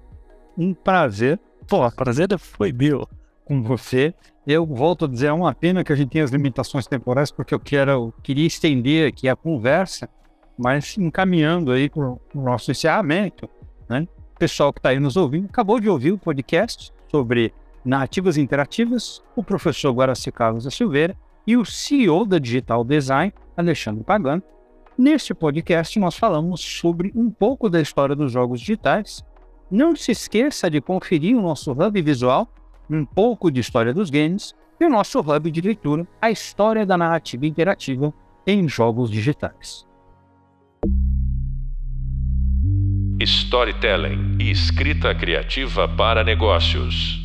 um 0.58 0.74
prazer 0.74 1.40
Pô, 1.72 1.90
prazer 1.92 2.28
foi 2.38 2.74
meu. 2.74 3.08
com 3.46 3.62
você. 3.62 4.14
Eu 4.46 4.66
volto 4.66 5.06
a 5.06 5.08
dizer, 5.08 5.28
é 5.28 5.34
uma 5.34 5.54
pena 5.54 5.84
que 5.84 5.94
a 5.94 5.96
gente 5.96 6.10
tenha 6.10 6.24
as 6.24 6.32
limitações 6.32 6.86
temporais, 6.86 7.32
porque 7.32 7.54
eu 7.54 7.60
quero, 7.60 7.92
eu 7.92 8.14
queria 8.22 8.46
estender 8.46 9.08
aqui 9.08 9.30
a 9.30 9.36
conversa, 9.38 10.10
mas 10.58 10.98
encaminhando 10.98 11.72
aí 11.72 11.90
para 11.90 12.04
o 12.04 12.20
nosso 12.34 12.72
encerramento, 12.72 13.50
né? 13.88 14.08
O 14.36 14.40
pessoal 14.40 14.74
que 14.74 14.80
está 14.80 14.90
aí 14.90 15.00
nos 15.00 15.16
ouvindo, 15.16 15.46
acabou 15.46 15.80
de 15.80 15.88
ouvir 15.88 16.12
o 16.12 16.18
podcast 16.18 16.92
sobre 17.10 17.54
narrativas 17.86 18.36
interativas, 18.38 19.24
o 19.36 19.42
professor 19.42 19.94
Guaraci 19.94 20.32
Carlos 20.32 20.66
da 20.66 20.72
Silveira 20.72 21.16
e 21.48 21.56
o 21.56 21.64
CEO 21.64 22.26
da 22.26 22.38
Digital 22.38 22.84
Design, 22.84 23.34
Alexandre 23.56 24.04
Pagano. 24.04 24.44
Neste 24.98 25.34
podcast, 25.34 25.98
nós 26.00 26.16
falamos 26.18 26.62
sobre 26.62 27.12
um 27.16 27.30
pouco 27.30 27.70
da 27.70 27.82
história 27.82 28.16
dos 28.16 28.32
jogos 28.32 28.60
digitais. 28.60 29.26
Não 29.70 29.96
se 29.96 30.12
esqueça 30.12 30.70
de 30.70 30.82
conferir 30.82 31.38
o 31.38 31.42
nosso 31.42 31.72
hub 31.72 32.02
visual 32.02 32.48
um 32.90 33.06
pouco 33.06 33.50
de 33.50 33.62
história 33.62 33.94
dos 33.94 34.10
games 34.10 34.54
e 34.80 34.86
o 34.86 34.90
nosso 34.90 35.20
hub 35.20 35.50
de 35.50 35.62
leitura, 35.62 36.06
a 36.22 36.30
história 36.30 36.86
da 36.86 36.98
narrativa 36.98 37.46
interativa 37.46 38.14
em 38.46 38.68
jogos 38.68 39.10
digitais. 39.10 39.86
Storytelling 43.20 44.38
e 44.40 44.50
escrita 44.50 45.14
criativa 45.14 45.88
para 45.88 46.24
negócios. 46.24 47.21